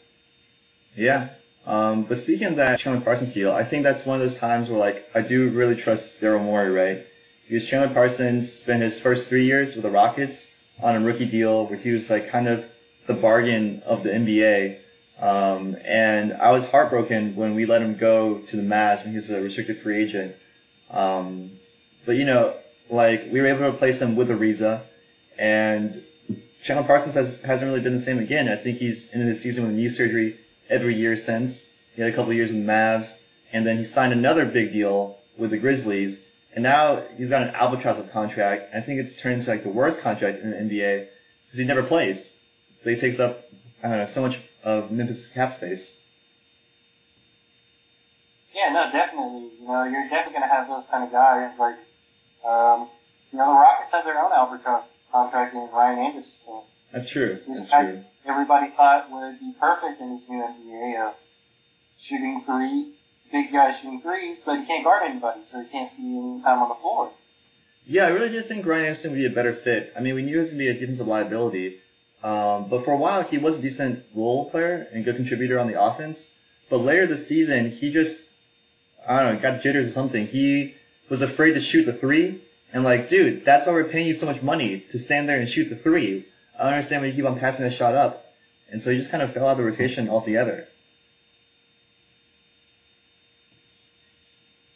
Yeah. 0.98 1.30
Um, 1.68 2.04
but 2.04 2.18
speaking 2.18 2.48
of 2.48 2.56
that 2.56 2.80
Chandler 2.80 3.02
Parsons 3.02 3.34
deal, 3.34 3.52
I 3.52 3.64
think 3.64 3.84
that's 3.84 4.06
one 4.06 4.16
of 4.16 4.22
those 4.22 4.40
times 4.40 4.68
where 4.68 4.80
like 4.80 5.10
I 5.14 5.22
do 5.22 5.50
really 5.50 5.76
trust 5.76 6.20
Daryl 6.20 6.44
Morey, 6.44 6.72
right? 6.72 7.06
Because 7.48 7.68
Chandler 7.68 7.94
Parsons 7.94 8.52
spent 8.52 8.82
his 8.82 9.00
first 9.00 9.30
three 9.30 9.46
years 9.46 9.76
with 9.76 9.84
the 9.84 9.92
Rockets 9.92 10.56
on 10.82 10.96
a 10.96 11.06
rookie 11.06 11.28
deal 11.28 11.68
where 11.68 11.78
he 11.78 11.92
was 11.92 12.10
like 12.10 12.30
kind 12.30 12.48
of 12.48 12.66
the 13.06 13.14
bargain 13.14 13.84
of 13.86 14.04
the 14.04 14.10
NBA. 14.10 14.80
Um, 15.20 15.78
and 15.86 16.34
I 16.34 16.52
was 16.52 16.70
heartbroken 16.70 17.36
when 17.36 17.54
we 17.54 17.66
let 17.66 17.82
him 17.82 17.96
go 17.96 18.40
to 18.40 18.56
the 18.56 18.64
Mavs 18.64 19.04
when 19.04 19.12
he 19.12 19.18
was 19.18 19.30
a 19.30 19.42
restricted 19.42 19.78
free 19.78 20.02
agent. 20.02 20.36
Um, 20.90 21.52
but 22.06 22.16
you 22.16 22.26
know, 22.26 22.56
like 22.90 23.28
we 23.32 23.40
were 23.40 23.48
able 23.48 23.60
to 23.60 23.70
replace 23.70 24.02
him 24.02 24.16
with 24.16 24.30
Ariza, 24.30 24.84
and 25.38 25.96
Chandler 26.64 26.88
Parsons 26.88 27.16
has, 27.16 27.42
hasn't 27.44 27.70
really 27.70 27.82
been 27.82 27.94
the 27.94 28.00
same 28.00 28.20
again. 28.20 28.48
I 28.50 28.56
think 28.56 28.80
he's 28.80 29.14
in 29.14 29.22
his 29.22 29.42
season 29.42 29.66
with 29.66 29.74
knee 29.74 29.90
surgery 29.90 30.40
every 30.70 30.96
year 30.96 31.16
since. 31.16 31.70
He 31.96 32.02
had 32.02 32.12
a 32.12 32.16
couple 32.16 32.34
years 32.34 32.52
in 32.52 32.66
the 32.66 32.72
Mavs, 32.72 33.20
and 33.52 33.66
then 33.66 33.78
he 33.78 33.84
signed 33.84 34.14
another 34.14 34.46
big 34.46 34.72
deal 34.72 35.18
with 35.38 35.52
the 35.52 35.58
Grizzlies, 35.58 36.24
and 36.54 36.64
now 36.64 37.04
he's 37.18 37.30
got 37.30 37.44
an 37.44 37.56
albatross 37.56 38.00
of 38.00 38.12
contract. 38.12 38.74
I 38.74 38.82
think 38.82 39.00
it's 39.00 39.16
turned 39.16 39.36
into 39.36 39.50
like 39.50 39.64
the 39.64 39.70
worst 39.70 40.02
contract 40.02 40.42
in 40.42 40.52
the 40.52 40.58
NBA 40.58 41.08
because 41.46 41.60
he 41.60 41.66
never 41.66 41.84
plays. 41.84 42.36
But 42.84 42.94
he 42.94 43.00
takes 43.00 43.20
up 43.20 43.48
I 43.84 43.90
don't 43.90 43.98
know 44.00 44.06
so 44.06 44.22
much 44.22 44.40
of 44.64 44.92
Memphis 44.92 45.28
cap 45.28 45.52
space. 45.52 45.98
Yeah, 48.54 48.74
no, 48.74 48.92
definitely. 48.92 49.50
You 49.60 49.68
know, 49.68 49.84
you're 49.84 50.10
definitely 50.10 50.34
going 50.34 50.50
to 50.50 50.56
have 50.56 50.68
those 50.68 50.86
kind 50.90 51.04
of 51.04 51.12
guys. 51.12 51.60
Like, 51.60 51.76
um, 52.44 52.90
you 53.32 53.38
know, 53.38 53.54
the 53.54 53.54
Rockets 53.54 53.92
have 53.92 54.04
their 54.04 54.20
own 54.20 54.32
albatross 54.32 54.90
contract 55.12 55.54
in 55.54 55.70
Ryan 55.72 56.00
Anderson. 56.00 56.62
That's 56.92 57.10
true. 57.10 57.40
He's 57.46 57.70
That's 57.70 57.70
true. 57.70 58.04
Everybody 58.28 58.72
thought 58.76 59.10
would 59.10 59.40
be 59.40 59.54
perfect 59.60 60.02
in 60.02 60.12
this 60.12 60.28
new 60.28 60.44
NBA 60.44 61.08
of 61.08 61.16
shooting 61.98 62.44
three, 62.46 62.94
big 63.32 63.52
guy 63.52 63.72
shooting 63.72 64.02
threes, 64.02 64.38
but 64.46 64.60
he 64.60 64.66
can't 64.66 64.84
guard 64.84 65.04
anybody, 65.10 65.40
so 65.44 65.62
he 65.62 65.70
can't 65.70 65.94
see 65.94 66.18
any 66.18 66.42
time 66.42 66.60
on 66.60 66.70
the 66.70 66.76
floor. 66.76 67.12
Yeah, 67.86 68.08
I 68.08 68.10
really 68.10 68.30
did 68.30 68.48
think 68.48 68.66
Ryan 68.66 68.86
Anderson 68.88 69.12
would 69.12 69.18
be 69.18 69.26
a 69.26 69.30
better 69.30 69.54
fit. 69.54 69.94
I 69.96 70.02
mean, 70.02 70.16
we 70.16 70.22
knew 70.22 70.34
he 70.34 70.38
was 70.38 70.50
going 70.52 70.60
to 70.60 70.66
be 70.66 70.78
a 70.78 70.80
defensive 70.80 71.08
liability. 71.08 71.80
Um, 72.22 72.68
but 72.68 72.84
for 72.84 72.92
a 72.92 72.98
while, 72.98 73.24
he 73.24 73.38
was 73.38 73.60
a 73.60 73.62
decent 73.62 74.04
role 74.14 74.50
player 74.50 74.88
and 74.92 75.06
good 75.06 75.16
contributor 75.16 75.58
on 75.58 75.68
the 75.68 75.82
offense. 75.82 76.38
But 76.70 76.80
later 76.80 77.08
this 77.08 77.28
season, 77.28 77.72
he 77.72 77.94
just, 77.94 78.32
I 79.08 79.24
don't 79.24 79.36
know, 79.36 79.42
got 79.42 79.62
jitters 79.62 79.88
or 79.88 79.92
something. 79.92 80.28
He 80.28 80.76
was 81.08 81.22
afraid 81.22 81.54
to 81.54 81.62
shoot 81.62 81.86
the 81.86 81.94
three. 81.94 82.42
And 82.74 82.84
like, 82.84 83.08
dude, 83.08 83.46
that's 83.46 83.68
why 83.68 83.74
we're 83.74 83.86
paying 83.86 84.08
you 84.08 84.14
so 84.14 84.26
much 84.26 84.42
money 84.42 84.82
to 84.90 85.00
stand 85.00 85.30
there 85.30 85.40
and 85.40 85.48
shoot 85.48 85.70
the 85.70 85.78
three. 85.78 86.26
I 86.58 86.64
don't 86.64 86.74
understand 86.74 87.02
why 87.02 87.08
you 87.08 87.14
keep 87.14 87.26
on 87.26 87.40
passing 87.40 87.66
that 87.66 87.74
shot 87.74 87.96
up. 87.96 88.34
And 88.72 88.82
so 88.82 88.92
he 88.92 88.98
just 88.98 89.12
kind 89.12 89.24
of 89.24 89.32
fell 89.32 89.48
out 89.48 89.52
of 89.52 89.58
the 89.58 89.66
rotation 89.66 90.10
altogether. 90.10 90.68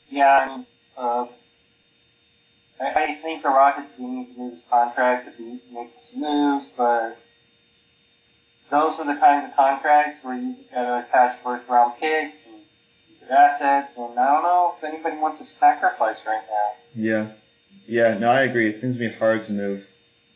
Yeah, 0.09 0.27
I 0.27 0.47
mean, 0.47 0.65
uh, 0.97 1.25
I, 2.79 3.03
I 3.03 3.15
think 3.21 3.43
the 3.43 3.49
Rockets 3.49 3.91
do 3.97 4.07
need 4.07 4.33
to 4.33 4.39
move 4.39 4.53
his 4.53 4.63
contract 4.69 5.37
to 5.37 5.43
be, 5.43 5.61
make 5.73 5.93
some 5.99 6.21
moves, 6.21 6.65
but 6.75 7.17
those 8.69 8.99
are 8.99 9.05
the 9.05 9.19
kinds 9.19 9.45
of 9.49 9.55
contracts 9.55 10.23
where 10.23 10.35
you 10.35 10.55
gotta 10.73 11.05
attach 11.05 11.37
first 11.37 11.67
round 11.67 11.93
picks 11.99 12.45
and 12.45 12.55
good 13.19 13.31
assets, 13.31 13.97
and 13.97 14.17
I 14.19 14.33
don't 14.33 14.43
know 14.43 14.73
if 14.77 14.83
anybody 14.83 15.17
wants 15.17 15.39
to 15.39 15.45
sacrifice 15.45 16.25
right 16.25 16.43
now. 16.49 16.71
Yeah. 16.95 17.27
Yeah, 17.87 18.17
no, 18.17 18.29
I 18.29 18.41
agree. 18.41 18.71
Things 18.73 18.97
will 18.97 19.09
be 19.09 19.15
hard 19.15 19.43
to 19.45 19.53
move. 19.53 19.87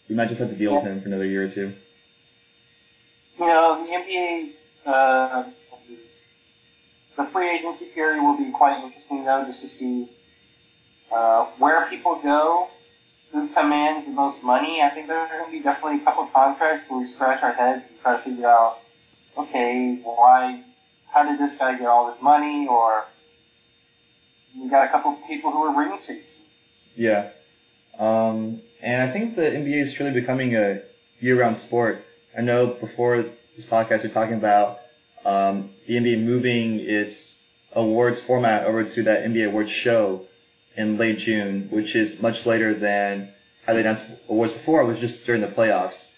We 0.08 0.16
might 0.16 0.30
just 0.30 0.40
have 0.40 0.50
to 0.50 0.56
deal 0.56 0.76
with 0.76 0.84
him 0.84 1.02
for 1.02 1.08
another 1.08 1.28
year 1.28 1.44
or 1.44 1.48
two. 1.48 1.74
You 3.40 3.48
know, 3.48 3.84
the 3.84 3.92
NBA, 3.92 4.50
uh, 4.86 5.44
the 7.18 7.26
free 7.26 7.50
agency 7.50 7.86
period 7.88 8.22
will 8.22 8.38
be 8.38 8.52
quite 8.52 8.84
interesting 8.84 9.26
though, 9.26 9.44
just 9.46 9.62
to 9.62 9.68
see 9.68 10.10
uh, 11.12 11.46
where 11.58 11.86
people 11.88 12.20
go, 12.22 12.68
who 13.32 13.48
commands 13.50 14.06
the 14.06 14.12
most 14.12 14.44
money. 14.44 14.82
I 14.82 14.90
think 14.90 15.08
there 15.08 15.18
are 15.18 15.28
going 15.28 15.46
to 15.46 15.52
be 15.52 15.60
definitely 15.60 16.02
a 16.02 16.04
couple 16.06 16.24
of 16.24 16.34
contracts 16.34 16.90
where 16.90 17.00
we 17.00 17.08
scratch 17.08 17.42
our 17.44 17.52
heads 17.52 17.86
and 17.90 18.00
try 18.02 18.18
to 18.18 18.24
figure 18.24 18.48
out, 18.48 18.78
okay, 19.38 20.00
why, 20.04 20.62
how 21.08 21.24
did 21.24 21.40
this 21.40 21.58
guy 21.58 21.78
get 21.78 21.88
all 21.88 22.10
this 22.12 22.22
money? 22.22 22.68
Or 22.68 23.06
we 24.58 24.70
got 24.70 24.86
a 24.86 24.90
couple 24.90 25.12
of 25.14 25.18
people 25.28 25.52
who 25.52 25.64
are 25.64 25.78
ring 25.78 25.98
chasing. 25.98 26.46
Yeah. 26.96 27.30
Um, 28.00 28.62
and 28.82 29.02
I 29.02 29.12
think 29.12 29.36
the 29.36 29.44
NBA 29.44 29.82
is 29.82 29.94
truly 29.94 30.12
becoming 30.12 30.56
a 30.56 30.82
year-round 31.20 31.58
sport. 31.58 32.06
I 32.38 32.42
know 32.42 32.68
before 32.68 33.26
this 33.56 33.66
podcast 33.66 34.04
we 34.04 34.10
are 34.10 34.14
talking 34.14 34.36
about 34.36 34.80
um, 35.26 35.72
the 35.88 35.96
NBA 35.96 36.24
moving 36.24 36.80
its 36.80 37.48
awards 37.74 38.20
format 38.20 38.66
over 38.66 38.84
to 38.84 39.04
that 39.04 39.26
NBA 39.26 39.48
awards 39.48 39.72
show 39.72 40.28
in 40.76 40.98
late 40.98 41.20
June, 41.20 41.68
which 41.72 41.96
is 41.96 42.22
much 42.22 42.46
later 42.46 42.74
than 42.74 43.30
how 43.66 43.74
they 43.74 43.82
announced 43.82 44.12
awards 44.30 44.54
before. 44.54 44.82
It 44.82 44.86
was 44.86 45.00
just 45.00 45.26
during 45.26 45.42
the 45.42 45.48
playoffs. 45.48 46.14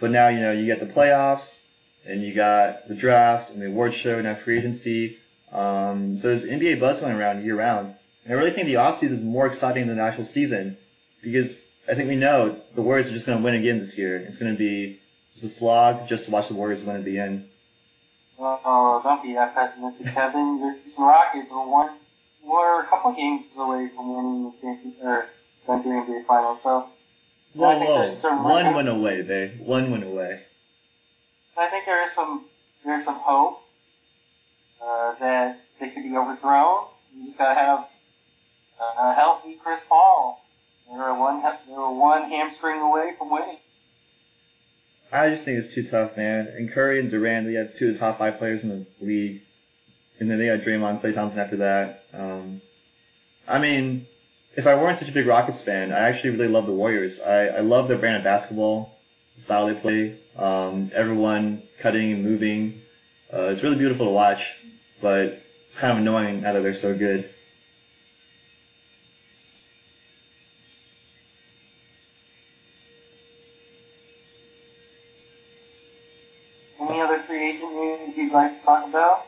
But 0.00 0.10
now, 0.10 0.28
you 0.28 0.40
know, 0.40 0.52
you 0.52 0.66
get 0.66 0.80
the 0.80 0.86
playoffs, 0.86 1.66
and 2.06 2.22
you 2.22 2.34
got 2.34 2.88
the 2.88 2.94
draft 2.94 3.50
and 3.50 3.60
the 3.60 3.66
awards 3.66 3.94
show, 3.94 4.14
and 4.14 4.24
now 4.24 4.34
free 4.34 4.58
agency. 4.58 5.18
Um, 5.52 6.16
so 6.16 6.28
there's 6.28 6.44
NBA 6.44 6.80
buzz 6.80 7.00
going 7.00 7.16
around 7.16 7.44
year 7.44 7.56
round. 7.56 7.94
And 8.24 8.32
I 8.32 8.36
really 8.36 8.50
think 8.50 8.66
the 8.66 8.74
offseason 8.74 9.10
is 9.10 9.22
more 9.22 9.46
exciting 9.46 9.86
than 9.86 9.96
the 9.96 10.02
actual 10.02 10.24
season 10.24 10.76
because 11.22 11.62
I 11.88 11.94
think 11.94 12.08
we 12.08 12.16
know 12.16 12.60
the 12.74 12.82
Warriors 12.82 13.08
are 13.08 13.12
just 13.12 13.26
going 13.26 13.38
to 13.38 13.44
win 13.44 13.54
again 13.54 13.78
this 13.78 13.98
year. 13.98 14.16
It's 14.16 14.38
going 14.38 14.52
to 14.52 14.58
be 14.58 15.00
just 15.32 15.44
a 15.44 15.48
slog 15.48 16.06
just 16.08 16.26
to 16.26 16.30
watch 16.30 16.48
the 16.48 16.54
Warriors 16.54 16.84
win 16.84 16.96
at 16.96 17.04
the 17.04 17.18
end. 17.18 17.48
Oh, 18.38 19.00
don't 19.04 19.22
be 19.22 19.34
that 19.34 19.54
pessimistic, 19.54 20.06
Kevin. 20.14 20.60
The 20.60 20.78
Houston 20.82 21.04
Rockets 21.04 21.50
were 21.50 21.68
one, 21.68 21.96
were 22.42 22.80
a 22.82 22.86
couple 22.86 23.12
games 23.12 23.44
away 23.58 23.90
from 23.94 24.16
winning 24.16 24.44
the 24.50 24.60
championship 24.60 25.04
or 25.04 25.26
going 25.66 25.82
to 25.82 25.88
the 25.88 25.94
NBA 25.94 26.26
Finals. 26.26 26.62
So 26.62 26.86
Whoa, 27.52 27.68
I 27.68 27.74
think 27.78 27.88
whoa. 27.90 27.98
there's 27.98 28.16
some- 28.18 28.42
One 28.42 28.74
win 28.74 28.88
away, 28.88 29.22
babe. 29.22 29.60
One 29.60 29.90
went 29.90 30.04
away. 30.04 30.42
I 31.56 31.68
think 31.68 31.84
there 31.84 32.02
is 32.04 32.12
some 32.12 32.46
there's 32.84 33.04
some 33.04 33.16
hope 33.16 33.60
uh, 34.82 35.14
that 35.20 35.60
they 35.78 35.90
could 35.90 36.02
be 36.04 36.16
overthrown. 36.16 36.86
You 37.14 37.26
just 37.26 37.36
gotta 37.38 37.54
have 37.54 37.80
uh, 38.80 39.10
a 39.10 39.14
healthy 39.14 39.58
Chris 39.62 39.80
Paul. 39.86 40.42
They're 40.90 41.14
one 41.14 41.42
they're 41.42 41.90
one 41.90 42.30
hamstring 42.30 42.80
away 42.80 43.14
from 43.16 43.30
winning. 43.30 43.58
I 45.12 45.28
just 45.28 45.44
think 45.44 45.58
it's 45.58 45.74
too 45.74 45.84
tough, 45.84 46.16
man. 46.16 46.48
And 46.48 46.70
Curry 46.70 47.00
and 47.00 47.10
Durant, 47.10 47.46
they 47.46 47.52
got 47.52 47.74
two 47.74 47.88
of 47.88 47.94
the 47.94 47.98
top 47.98 48.18
five 48.18 48.38
players 48.38 48.62
in 48.62 48.68
the 48.68 48.86
league. 49.04 49.42
And 50.18 50.30
then 50.30 50.38
they 50.38 50.46
got 50.46 50.60
Draymond, 50.60 51.00
Klay 51.00 51.14
Thompson 51.14 51.40
after 51.40 51.56
that. 51.56 52.04
Um, 52.12 52.60
I 53.48 53.58
mean, 53.58 54.06
if 54.56 54.66
I 54.66 54.74
weren't 54.74 54.98
such 54.98 55.08
a 55.08 55.12
big 55.12 55.26
Rockets 55.26 55.62
fan, 55.62 55.92
I 55.92 56.00
actually 56.00 56.30
really 56.30 56.48
love 56.48 56.66
the 56.66 56.72
Warriors. 56.72 57.20
I, 57.20 57.46
I 57.46 57.60
love 57.60 57.88
their 57.88 57.98
brand 57.98 58.18
of 58.18 58.24
basketball, 58.24 58.98
the 59.34 59.40
style 59.40 59.66
they 59.66 59.74
play, 59.74 60.18
um, 60.36 60.90
everyone 60.94 61.62
cutting 61.78 62.12
and 62.12 62.24
moving. 62.24 62.82
Uh, 63.32 63.48
it's 63.50 63.62
really 63.62 63.76
beautiful 63.76 64.06
to 64.06 64.12
watch, 64.12 64.56
but 65.00 65.42
it's 65.66 65.78
kind 65.78 65.92
of 65.92 65.98
annoying 65.98 66.42
now 66.42 66.52
that 66.52 66.62
they're 66.62 66.74
so 66.74 66.96
good. 66.96 67.30
Any 76.80 77.00
other 77.00 77.22
free 77.22 77.50
agent 77.50 77.72
news 77.72 78.16
you'd 78.30 78.36
like 78.36 78.60
to 78.60 78.64
talk 78.64 78.88
about? 78.88 79.26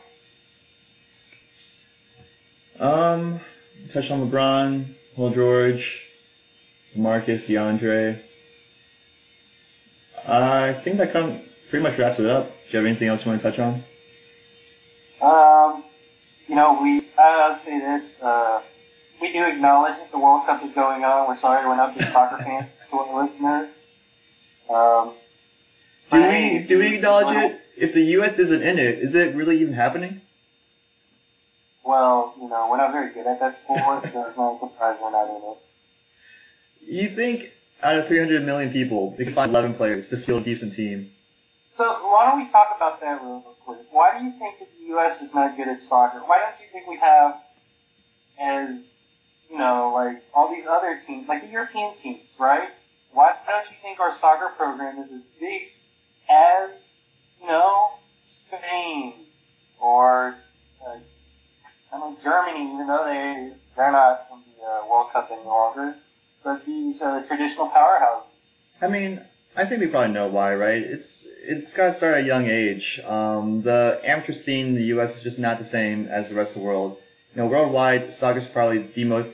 Um, 2.79 3.41
touch 3.91 4.11
on 4.11 4.29
LeBron, 4.29 4.95
Paul 5.15 5.31
George, 5.31 6.07
Marcus, 6.95 7.49
DeAndre. 7.49 8.21
I 10.27 10.73
think 10.73 10.99
that 10.99 11.13
come 11.13 11.41
pretty 11.69 11.83
much 11.83 11.99
wraps 11.99 12.21
it 12.21 12.27
up. 12.27 12.47
Do 12.47 12.53
you 12.71 12.77
have 12.79 12.87
anything 12.87 13.09
else 13.09 13.25
you 13.25 13.33
want 13.33 13.43
to 13.43 13.51
touch 13.51 13.59
on? 13.59 13.85
Um, 15.21 15.85
you 16.49 16.55
know, 16.55 16.81
we 16.81 17.07
I'll 17.19 17.57
say 17.57 17.79
this. 17.81 18.21
Uh, 18.21 18.63
we 19.21 19.33
do 19.33 19.45
acknowledge 19.45 19.97
that 19.97 20.11
the 20.11 20.19
World 20.19 20.47
Cup 20.47 20.63
is 20.63 20.73
going 20.73 21.05
on. 21.05 21.29
We're 21.29 21.37
sorry 21.37 21.67
we're 21.67 21.77
not 21.77 21.97
big 21.97 22.07
soccer 22.07 22.43
fans 22.43 22.67
to 22.91 22.99
our 22.99 23.25
listener. 23.25 23.69
Um, 24.71 25.13
Do 26.11 26.29
we 26.29 26.61
do 26.61 26.79
we 26.79 26.95
acknowledge 26.97 27.37
it? 27.37 27.62
If 27.77 27.95
the 27.95 28.03
U.S. 28.17 28.39
isn't 28.39 28.63
in 28.63 28.79
it, 28.79 28.99
is 28.99 29.15
it 29.15 29.35
really 29.35 29.61
even 29.61 29.75
happening? 29.75 30.21
Well, 31.85 32.35
you 32.41 32.49
know, 32.49 32.69
we're 32.71 32.77
not 32.77 32.93
very 32.93 33.13
good 33.13 33.27
at 33.27 33.41
that 33.41 33.59
sport, 33.59 34.05
so 34.13 34.27
it's 34.27 34.37
not 34.37 34.57
a 34.57 34.61
surprise 34.61 34.99
we're 35.03 35.11
not 35.11 35.29
in 35.29 35.37
it. 35.37 35.59
You 36.87 37.09
think 37.09 37.53
out 37.83 37.97
of 37.97 38.07
300 38.07 38.45
million 38.45 38.73
people, 38.73 39.15
they 39.17 39.25
could 39.25 39.35
find 39.35 39.51
11 39.51 39.75
players 39.75 40.09
to 40.09 40.17
field 40.17 40.43
a 40.43 40.45
decent 40.45 40.73
team? 40.73 41.11
So 41.77 41.85
why 41.85 42.31
don't 42.31 42.45
we 42.45 42.51
talk 42.51 42.69
about 42.77 43.01
that 43.01 43.23
real 43.23 43.41
quick? 43.65 43.79
Why 43.91 44.19
do 44.19 44.25
you 44.25 44.33
think 44.39 44.59
that 44.59 44.69
the 44.79 44.87
U.S. 44.89 45.23
is 45.23 45.35
not 45.35 45.57
good 45.57 45.69
at 45.69 45.83
soccer? 45.83 46.21
Why 46.21 46.39
don't 46.39 46.61
you 46.61 46.67
think 46.71 46.87
we 46.87 46.99
have, 46.99 47.41
as 48.39 48.95
you 49.51 49.59
know, 49.59 49.93
like 49.95 50.23
all 50.35 50.55
these 50.55 50.67
other 50.67 51.01
teams, 51.05 51.29
like 51.29 51.43
the 51.43 51.49
European 51.49 51.95
teams, 51.95 52.21
right? 52.39 52.69
Why 53.13 53.35
don't 53.47 53.71
you 53.71 53.77
think 53.83 54.01
our 54.01 54.13
soccer 54.13 54.49
program 54.57 54.99
is 54.99 55.13
as 55.13 55.23
big 55.41 55.63
as, 56.31 56.93
you 57.43 57.49
know, 57.49 57.91
Spain 58.23 59.15
or 59.81 60.37
uh, 60.87 60.97
I 61.93 61.99
know 61.99 62.17
Germany, 62.23 62.73
even 62.73 62.87
though 62.87 63.05
they 63.05 63.53
they're 63.77 63.93
not 63.93 64.27
in 64.33 64.39
the 64.57 64.65
uh, 64.65 64.87
World 64.89 65.11
Cup 65.13 65.29
any 65.31 65.45
longer, 65.45 65.97
but 66.45 66.65
these 66.65 67.03
uh, 67.03 67.23
traditional 67.27 67.69
powerhouses. 67.69 68.25
I 68.81 68.89
mean, 68.89 69.21
I 69.57 69.65
think 69.65 69.81
we 69.81 69.87
probably 69.89 70.13
know 70.13 70.29
why, 70.29 70.55
right? 70.55 70.83
It's 70.83 71.27
it's 71.43 71.77
got 71.77 71.87
to 71.87 71.93
start 71.93 72.15
at 72.15 72.25
a 72.25 72.27
young 72.27 72.47
age. 72.47 73.01
Um, 73.01 73.63
the 73.63 74.01
amateur 74.05 74.33
scene 74.33 74.69
in 74.69 74.75
the 74.75 74.85
U.S. 74.95 75.17
is 75.17 75.23
just 75.23 75.39
not 75.39 75.59
the 75.59 75.65
same 75.65 76.07
as 76.07 76.31
the 76.31 76.37
rest 76.37 76.57
of 76.57 76.63
the 76.63 76.69
world. 76.69 76.99
You 77.35 77.43
know, 77.43 77.49
worldwide, 77.49 78.13
soccer 78.13 78.39
is 78.39 78.49
probably 78.49 78.79
the 78.79 79.05
most. 79.05 79.29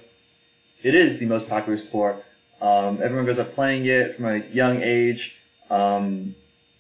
It 0.83 0.95
is 0.95 1.19
the 1.19 1.27
most 1.27 1.49
popular 1.49 1.79
sport. 1.79 2.25
Um, 2.61 3.01
everyone 3.03 3.25
grows 3.25 3.39
up 3.39 3.55
playing 3.55 3.87
it 3.87 4.17
from 4.17 4.27
a 4.27 4.39
young 4.39 4.81
age. 4.83 5.39
Um, 5.71 6.35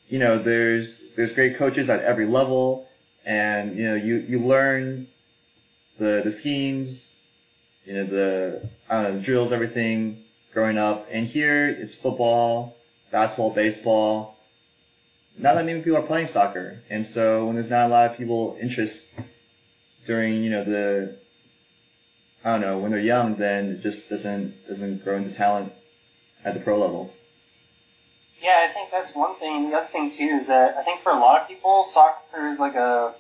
you 0.08 0.18
know, 0.18 0.38
there's 0.38 1.04
there's 1.16 1.34
great 1.34 1.56
coaches 1.56 1.90
at 1.90 2.02
every 2.02 2.26
level, 2.26 2.88
and 3.26 3.76
you 3.76 3.84
know, 3.84 3.94
you 3.94 4.16
you 4.16 4.38
learn 4.38 5.06
the 5.98 6.22
the 6.24 6.32
schemes, 6.32 7.16
you 7.84 7.94
know, 7.94 8.04
the 8.04 9.20
drills, 9.22 9.52
everything 9.52 10.22
growing 10.52 10.78
up. 10.78 11.08
And 11.10 11.26
here 11.26 11.66
it's 11.66 11.94
football, 11.94 12.76
basketball, 13.10 13.50
baseball. 13.50 14.36
Not 15.36 15.54
that 15.54 15.66
many 15.66 15.80
people 15.82 15.98
are 15.98 16.06
playing 16.06 16.26
soccer, 16.26 16.78
and 16.90 17.04
so 17.04 17.46
when 17.46 17.54
there's 17.54 17.70
not 17.70 17.86
a 17.86 17.88
lot 17.88 18.10
of 18.10 18.16
people 18.16 18.56
interest 18.60 19.12
during 20.04 20.42
you 20.42 20.50
know 20.50 20.64
the 20.64 21.16
I 22.44 22.52
don't 22.52 22.60
know 22.62 22.78
when 22.78 22.90
they're 22.90 23.00
young, 23.00 23.36
then 23.36 23.72
it 23.72 23.82
just 23.82 24.08
doesn't 24.08 24.66
doesn't 24.66 25.04
grow 25.04 25.16
into 25.16 25.34
talent 25.34 25.72
at 26.44 26.54
the 26.54 26.60
pro 26.60 26.78
level. 26.78 27.12
Yeah, 28.40 28.66
I 28.68 28.72
think 28.72 28.90
that's 28.90 29.14
one 29.14 29.36
thing. 29.36 29.70
The 29.70 29.76
other 29.76 29.88
thing 29.88 30.10
too 30.10 30.38
is 30.40 30.46
that 30.46 30.76
I 30.76 30.82
think 30.84 31.02
for 31.02 31.10
a 31.10 31.18
lot 31.18 31.42
of 31.42 31.48
people, 31.48 31.84
soccer 31.84 32.48
is 32.52 32.58
like 32.58 32.74
a 32.74 33.14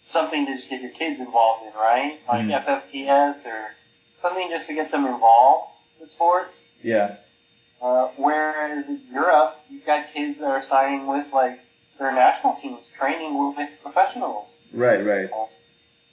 something 0.00 0.46
to 0.46 0.54
just 0.54 0.70
get 0.70 0.80
your 0.82 0.90
kids 0.92 1.20
involved 1.20 1.66
in, 1.66 1.72
right? 1.74 2.20
Like 2.28 2.46
Mhm. 2.46 2.64
FFPS 2.64 3.44
or 3.46 3.74
something 4.20 4.48
just 4.48 4.66
to 4.68 4.74
get 4.74 4.90
them 4.90 5.04
involved 5.06 5.72
with 6.00 6.10
sports. 6.10 6.60
Yeah, 6.82 7.16
Uh, 7.82 8.08
whereas 8.16 8.88
in 8.88 9.02
Europe, 9.12 9.58
you've 9.68 9.84
got 9.84 10.08
kids 10.08 10.38
that 10.38 10.46
are 10.46 10.62
signing 10.62 11.06
with 11.06 11.30
like 11.32 11.60
their 11.98 12.12
national 12.12 12.54
teams, 12.56 12.86
training 12.88 13.36
with 13.56 13.68
professionals. 13.82 14.46
right, 14.72 15.04
right. 15.04 15.30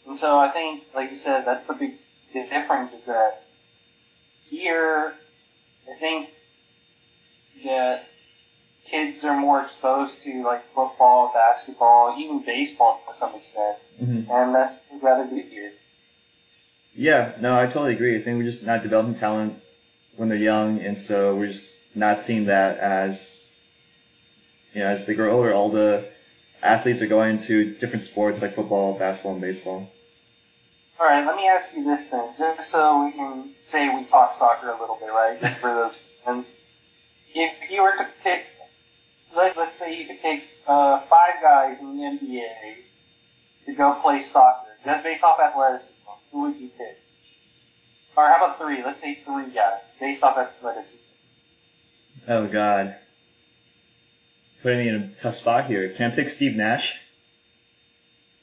And 0.06 0.18
so 0.18 0.38
I 0.39 0.50
think, 0.50 0.84
like 0.94 1.10
you 1.12 1.16
said, 1.18 1.46
that's 1.46 1.64
the 1.64 1.74
big 1.74 1.98
the 2.34 2.44
difference 2.46 2.94
is 2.94 3.04
that 3.06 3.44
here, 4.50 5.14
I 5.89 5.98
think 6.00 6.30
that 7.64 8.06
kids 8.94 9.24
are 9.24 9.36
more 9.36 9.60
exposed 9.60 10.22
to 10.22 10.44
like 10.44 10.64
football, 10.76 11.32
basketball, 11.34 12.16
even 12.20 12.44
baseball 12.46 13.02
to 13.08 13.14
some 13.14 13.34
extent, 13.34 13.78
hmm 14.00 14.22
and 14.32 14.54
that's 14.54 14.76
we'd 14.91 15.02
rather 15.02 15.26
good 15.26 15.46
here. 15.46 15.72
Yeah, 16.96 17.34
no, 17.41 17.58
I 17.58 17.66
totally 17.66 17.94
agree. 17.94 18.16
I 18.16 18.22
think 18.22 18.38
we're 18.38 18.44
just 18.44 18.66
not 18.66 18.84
developing 18.84 19.16
talent 19.16 19.60
when 20.16 20.30
they're 20.30 20.38
young, 20.38 20.80
and 20.80 20.96
so 20.96 21.36
we're 21.36 21.48
just 21.48 21.76
not 21.96 22.20
seeing 22.20 22.46
that 22.46 22.78
as, 22.78 23.50
you 24.76 24.82
know, 24.82 24.88
as 24.88 25.06
they 25.06 25.16
grow 25.16 25.32
older, 25.32 25.52
all 25.52 25.70
the 25.70 26.08
athletes 26.62 27.02
are 27.02 27.08
going 27.08 27.38
to 27.38 27.74
different 27.74 28.04
sports 28.04 28.44
like 28.44 28.54
football, 28.54 28.94
basketball, 28.94 29.34
and 29.34 29.41
baseball. 29.41 29.89
All 31.00 31.08
right, 31.08 31.26
let 31.26 31.36
me 31.36 31.48
ask 31.48 31.74
you 31.76 31.84
this 31.84 32.06
then, 32.06 32.30
just 32.38 32.70
so 32.70 33.04
we 33.04 33.12
can 33.12 33.50
say 33.64 33.89
we 33.89 34.04
talk 34.06 34.36
soccer 34.36 34.70
a 34.70 34.80
little 34.80 34.98
bit, 35.02 35.10
right? 35.10 35.41
Just 35.41 35.58
for 35.58 35.74
those 35.74 36.00
fans. 36.24 36.52
If 37.34 37.72
you 37.72 37.82
were 37.82 37.98
to 37.98 38.08
pick, 38.24 38.46
let, 39.36 39.58
let's 39.58 39.78
say 39.78 39.98
you 39.98 40.06
could 40.08 40.22
take 40.22 40.44
uh, 40.68 41.02
five 41.02 41.42
guys 41.42 41.80
in 41.80 41.98
the 41.98 42.04
NBA 42.04 42.76
to 43.66 43.74
go 43.74 44.00
play 44.02 44.22
soccer, 44.22 44.70
just 44.86 45.04
based 45.04 45.24
off 45.24 45.40
athleticism, 45.40 45.94
who 46.32 46.42
would 46.42 46.56
you 46.58 46.70
pick? 46.78 47.00
Or 48.16 48.28
how 48.28 48.38
about 48.38 48.60
three? 48.60 48.84
Let's 48.84 49.02
say 49.02 49.20
three 49.26 49.52
guys, 49.52 49.82
based 50.00 50.24
off 50.24 50.38
athleticism. 50.38 50.98
Oh 52.28 52.48
God, 52.48 52.96
putting 54.62 54.80
me 54.80 54.88
in 54.90 54.96
a 54.96 55.08
tough 55.18 55.36
spot 55.36 55.66
here. 55.66 55.90
Can 55.90 56.12
I 56.12 56.16
pick 56.16 56.30
Steve 56.30 56.56
Nash? 56.56 57.00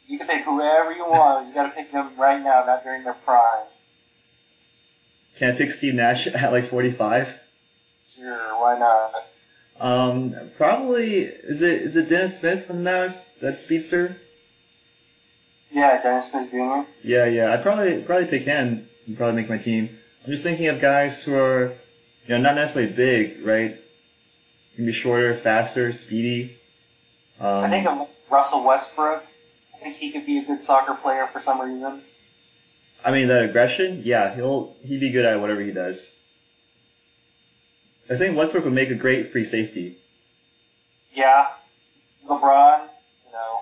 You 0.06 0.18
can 0.18 0.26
pick 0.26 0.44
whoever 0.44 0.92
you 0.92 1.04
want. 1.04 1.46
You 1.46 1.54
got 1.54 1.64
to 1.64 1.70
pick 1.70 1.92
them 1.92 2.10
right 2.18 2.42
now, 2.42 2.64
not 2.66 2.82
during 2.82 3.04
their 3.04 3.14
prime. 3.14 3.66
Can 5.36 5.54
I 5.54 5.56
pick 5.56 5.70
Steve 5.70 5.94
Nash 5.94 6.26
at 6.26 6.50
like 6.50 6.64
45? 6.64 7.38
Sure, 8.08 8.60
why 8.60 8.76
not? 8.76 9.29
Um, 9.80 10.34
probably 10.58 11.22
is 11.22 11.62
it 11.62 11.82
is 11.82 11.96
it 11.96 12.08
Dennis 12.08 12.38
Smith 12.38 12.66
from 12.66 12.76
the 12.76 12.82
Mavericks? 12.82 13.18
That 13.40 13.56
speedster? 13.56 14.16
Yeah, 15.70 16.02
Dennis 16.02 16.30
Smith 16.30 16.50
Jr. 16.50 16.88
Yeah, 17.02 17.24
yeah. 17.24 17.54
I'd 17.54 17.62
probably 17.62 18.02
probably 18.02 18.26
pick 18.26 18.42
him. 18.42 18.88
He'd 19.06 19.16
probably 19.16 19.40
make 19.40 19.48
my 19.48 19.56
team. 19.56 19.98
I'm 20.24 20.30
just 20.30 20.42
thinking 20.42 20.68
of 20.68 20.80
guys 20.80 21.24
who 21.24 21.34
are, 21.34 21.72
you 22.26 22.34
know, 22.34 22.38
not 22.38 22.56
necessarily 22.56 22.92
big, 22.92 23.44
right? 23.44 23.80
Can 24.76 24.84
be 24.84 24.92
shorter, 24.92 25.34
faster, 25.34 25.92
speedy. 25.92 26.58
Um, 27.40 27.64
I 27.64 27.70
think 27.70 27.86
of 27.86 28.06
Russell 28.30 28.62
Westbrook. 28.64 29.24
I 29.74 29.78
think 29.82 29.96
he 29.96 30.12
could 30.12 30.26
be 30.26 30.38
a 30.38 30.44
good 30.44 30.60
soccer 30.60 30.94
player 30.94 31.26
for 31.32 31.40
some 31.40 31.58
reason. 31.58 32.02
I 33.02 33.12
mean 33.12 33.28
that 33.28 33.44
aggression. 33.44 34.02
Yeah, 34.04 34.34
he'll 34.34 34.76
he'd 34.82 35.00
be 35.00 35.10
good 35.10 35.24
at 35.24 35.40
whatever 35.40 35.62
he 35.62 35.72
does. 35.72 36.20
I 38.10 38.16
think 38.16 38.36
Westbrook 38.36 38.64
would 38.64 38.72
make 38.72 38.90
a 38.90 38.94
great 38.96 39.28
free 39.28 39.44
safety. 39.44 39.98
Yeah, 41.12 41.46
LeBron. 42.28 42.88
You 43.26 43.32
know, 43.32 43.60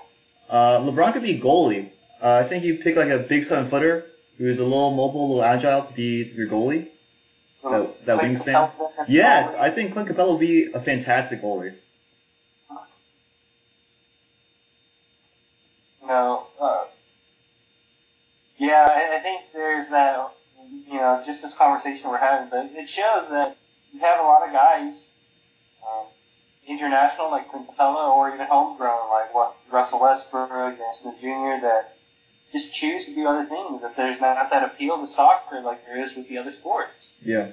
Uh, 0.49 0.81
LeBron 0.81 1.13
could 1.13 1.23
be 1.23 1.39
goalie. 1.41 1.91
Uh, 2.23 2.43
I 2.45 2.49
think 2.49 2.65
you 2.65 2.77
pick 2.79 2.97
like 2.97 3.11
a 3.11 3.19
big 3.19 3.45
seven 3.45 3.67
footer 3.67 4.07
who's 4.39 4.59
a 4.59 4.65
little 4.65 4.95
mobile, 4.95 5.27
a 5.27 5.29
little 5.29 5.45
agile 5.45 5.83
to 5.83 5.93
be 5.93 6.33
your 6.35 6.47
goalie. 6.49 6.89
That- 7.63 8.07
that 8.07 8.19
Clint 8.21 8.39
wingspan? 8.39 8.73
Capela. 8.73 9.05
Yes, 9.09 9.55
I 9.57 9.71
think 9.71 9.93
Clint 9.93 10.09
Capela 10.09 10.31
would 10.33 10.41
be 10.41 10.71
a 10.73 10.81
fantastic 10.81 11.43
goalie. 11.43 11.75
Know, 16.07 16.47
uh, 16.59 16.85
yeah, 18.57 18.89
I, 18.91 19.17
I 19.17 19.21
think 19.21 19.43
there's 19.53 19.89
that. 19.89 20.33
You 20.87 20.95
know, 20.95 21.23
just 21.25 21.43
this 21.43 21.55
conversation 21.55 22.09
we're 22.11 22.17
having, 22.19 22.49
but 22.49 22.71
it 22.75 22.89
shows 22.89 23.29
that 23.29 23.57
you 23.93 24.01
have 24.01 24.21
a 24.21 24.23
lot 24.23 24.47
of 24.47 24.53
guys, 24.53 25.07
um, 25.83 26.07
international 26.67 27.31
like 27.31 27.51
Clint 27.51 27.67
Capela, 27.69 28.15
or 28.15 28.33
even 28.35 28.47
homegrown 28.47 29.09
like 29.11 29.35
what 29.35 29.57
Russell 29.71 30.01
Westbrook, 30.01 30.51
Dennis 30.51 31.01
Smith 31.03 31.17
Jr. 31.21 31.63
That 31.63 31.97
just 32.53 32.73
choose 32.73 33.07
to 33.07 33.15
do 33.15 33.27
other 33.27 33.47
things. 33.47 33.83
That 33.83 33.97
there's 33.97 34.21
not 34.21 34.51
that 34.51 34.65
appeal 34.65 34.99
to 35.01 35.07
soccer 35.07 35.61
like 35.61 35.85
there 35.87 36.03
is 36.03 36.15
with 36.15 36.29
the 36.29 36.39
other 36.39 36.53
sports. 36.53 37.13
Yeah. 37.23 37.51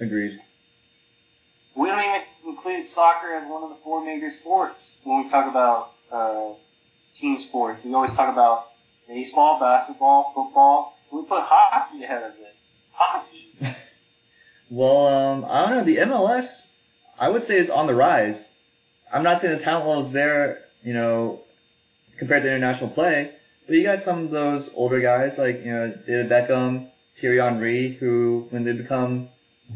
Agreed. 0.00 0.40
We 1.74 1.88
don't 1.88 2.00
even 2.00 2.22
include 2.46 2.88
soccer 2.88 3.34
as 3.34 3.48
one 3.48 3.62
of 3.62 3.68
the 3.70 3.76
four 3.84 4.04
major 4.04 4.30
sports 4.30 4.96
when 5.04 5.22
we 5.22 5.30
talk 5.30 5.48
about 5.48 5.92
uh, 6.10 6.54
team 7.14 7.38
sports. 7.38 7.84
We 7.84 7.94
always 7.94 8.14
talk 8.14 8.32
about 8.32 8.68
baseball, 9.06 9.60
basketball, 9.60 10.32
football. 10.34 10.98
We 11.12 11.22
put 11.22 11.42
hockey 11.42 12.02
ahead 12.02 12.22
of 12.22 12.32
it. 12.32 12.54
Hockey. 12.92 13.54
Well, 14.70 15.06
um, 15.06 15.46
I 15.48 15.68
don't 15.68 15.78
know. 15.78 15.84
The 15.84 15.96
MLS, 15.98 16.70
I 17.18 17.30
would 17.30 17.42
say, 17.42 17.56
is 17.56 17.70
on 17.70 17.86
the 17.86 17.94
rise. 17.94 18.48
I'm 19.12 19.22
not 19.22 19.40
saying 19.40 19.56
the 19.56 19.62
talent 19.62 19.86
level 19.86 20.02
is 20.02 20.12
there, 20.12 20.64
you 20.82 20.92
know, 20.92 21.40
compared 22.18 22.42
to 22.42 22.48
international 22.48 22.90
play, 22.90 23.32
but 23.66 23.76
you 23.76 23.82
got 23.82 24.02
some 24.02 24.24
of 24.24 24.30
those 24.30 24.74
older 24.74 25.00
guys 25.00 25.38
like, 25.38 25.64
you 25.64 25.72
know, 25.72 25.90
David 26.06 26.28
Beckham, 26.28 26.88
Thierry 27.14 27.38
Henry, 27.38 27.92
who, 27.94 28.46
when 28.50 28.64
they 28.64 28.72
become 28.72 29.28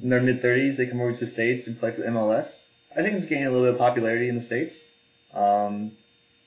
in 0.02 0.10
their 0.10 0.20
mid 0.20 0.42
30s, 0.42 0.76
they 0.76 0.86
come 0.86 1.00
over 1.00 1.12
to 1.12 1.20
the 1.20 1.26
States 1.26 1.66
and 1.66 1.78
play 1.78 1.92
for 1.92 2.02
the 2.02 2.08
MLS. 2.08 2.64
I 2.94 3.02
think 3.02 3.16
it's 3.16 3.26
gaining 3.26 3.46
a 3.46 3.50
little 3.50 3.66
bit 3.66 3.74
of 3.74 3.78
popularity 3.78 4.28
in 4.28 4.34
the 4.34 4.42
States. 4.42 4.84
Um, 5.32 5.92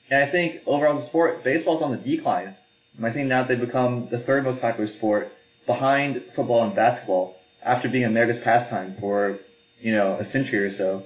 and 0.08 0.22
I 0.22 0.26
think 0.26 0.62
overall 0.66 0.94
as 0.94 1.02
a 1.02 1.06
sport, 1.06 1.42
baseball's 1.42 1.82
on 1.82 1.90
the 1.90 1.96
decline. 1.96 2.54
I 3.02 3.10
think 3.10 3.28
now 3.28 3.42
they've 3.42 3.60
become 3.60 4.08
the 4.08 4.18
third 4.18 4.44
most 4.44 4.60
popular 4.60 4.86
sport 4.86 5.32
behind 5.66 6.22
football 6.32 6.64
and 6.64 6.74
basketball 6.74 7.35
after 7.66 7.88
being 7.88 8.04
America's 8.04 8.38
pastime 8.38 8.94
for, 8.94 9.38
you 9.80 9.92
know, 9.92 10.14
a 10.14 10.24
century 10.24 10.60
or 10.60 10.70
so. 10.70 11.04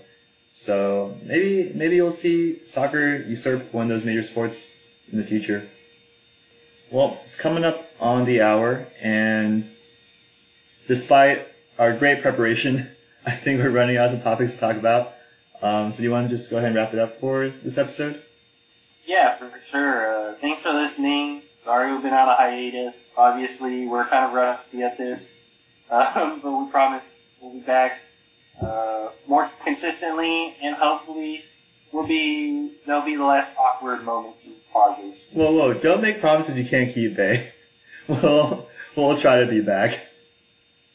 So 0.53 1.17
maybe, 1.23 1.73
maybe 1.75 1.97
you'll 1.97 2.11
see 2.11 2.65
soccer 2.67 3.17
usurp 3.17 3.73
one 3.73 3.85
of 3.85 3.89
those 3.89 4.05
major 4.05 4.23
sports 4.23 4.77
in 5.11 5.19
the 5.19 5.25
future. 5.25 5.67
Well, 6.91 7.19
it's 7.25 7.41
coming 7.41 7.65
up 7.65 7.91
on 7.99 8.27
the 8.27 8.43
hour 8.43 8.87
and 9.01 9.67
despite 10.87 11.49
our 11.79 11.97
great 11.97 12.21
preparation, 12.21 12.91
I 13.27 13.33
think 13.33 13.61
we're 13.61 13.71
running 13.71 13.97
out 13.97 14.13
of 14.13 14.23
topics 14.23 14.55
to 14.55 14.61
talk 14.61 14.77
about. 14.77 15.15
Um, 15.63 15.93
so 15.93 15.99
do 15.99 16.05
you 16.05 16.11
want 16.11 16.29
to 16.29 16.35
just 16.35 16.51
go 16.51 16.59
ahead 16.59 16.69
and 16.69 16.77
wrap 16.77 16.93
it 16.93 16.99
up 16.99 17.21
for 17.21 17.49
this 17.49 17.79
episode? 17.79 18.23
Yeah, 19.07 19.37
for 19.37 19.53
sure. 19.61 20.31
Uh, 20.31 20.35
thanks 20.41 20.61
for 20.61 20.73
listening. 20.73 21.43
Sorry 21.65 21.93
we've 21.93 22.03
been 22.03 22.15
on 22.15 22.29
a 22.29 22.35
hiatus. 22.35 23.11
Obviously, 23.17 23.87
we're 23.87 24.07
kind 24.07 24.25
of 24.25 24.33
rusty 24.33 24.83
at 24.83 24.97
this, 24.97 25.41
um, 25.91 26.41
but 26.43 26.51
we 26.51 26.71
promise 26.71 27.05
we'll 27.41 27.53
be 27.53 27.61
back 27.61 28.01
uh, 28.61 29.09
more 29.27 29.51
consistently, 29.65 30.57
and 30.63 30.75
hopefully, 30.75 31.45
we'll 31.93 32.07
be 32.07 32.73
there'll 32.87 33.05
be 33.05 33.17
less 33.17 33.55
awkward 33.59 34.05
moments 34.05 34.47
and 34.47 34.55
pauses. 34.73 35.27
Whoa, 35.33 35.53
whoa, 35.53 35.75
don't 35.75 36.03
make 36.03 36.21
promises 36.21 36.59
you 36.59 36.65
can't 36.65 36.93
keep, 36.93 37.17
Bae. 37.17 37.53
We'll, 38.09 38.67
we'll 38.97 39.19
try 39.19 39.39
to 39.39 39.47
be 39.47 39.61
back. 39.61 40.01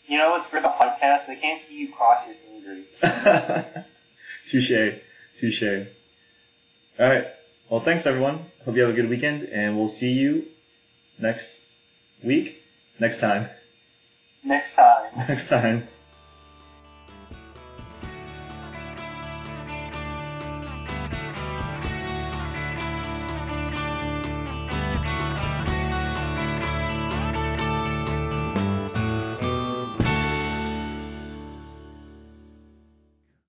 You 0.06 0.18
know 0.18 0.32
what's 0.32 0.48
for 0.48 0.60
the 0.60 0.68
podcast? 0.68 1.28
They 1.28 1.38
can't 1.38 1.62
see 1.62 1.78
you 1.78 1.94
cross 1.94 2.28
your 2.28 2.36
fingers. 2.36 2.88
touche, 4.46 5.00
touche. 5.34 5.88
Alright, 7.00 7.28
well 7.70 7.80
thanks 7.80 8.06
everyone. 8.06 8.46
Hope 8.66 8.76
you 8.76 8.82
have 8.82 8.92
a 8.92 8.94
good 8.94 9.10
weekend 9.10 9.44
and 9.44 9.78
we'll 9.78 9.88
see 9.88 10.12
you 10.12 10.46
next 11.18 11.62
week, 12.22 12.62
next 13.00 13.22
time, 13.22 13.50
Next 14.46 14.76
time. 14.76 15.10
next 15.28 15.50
time. 15.50 15.88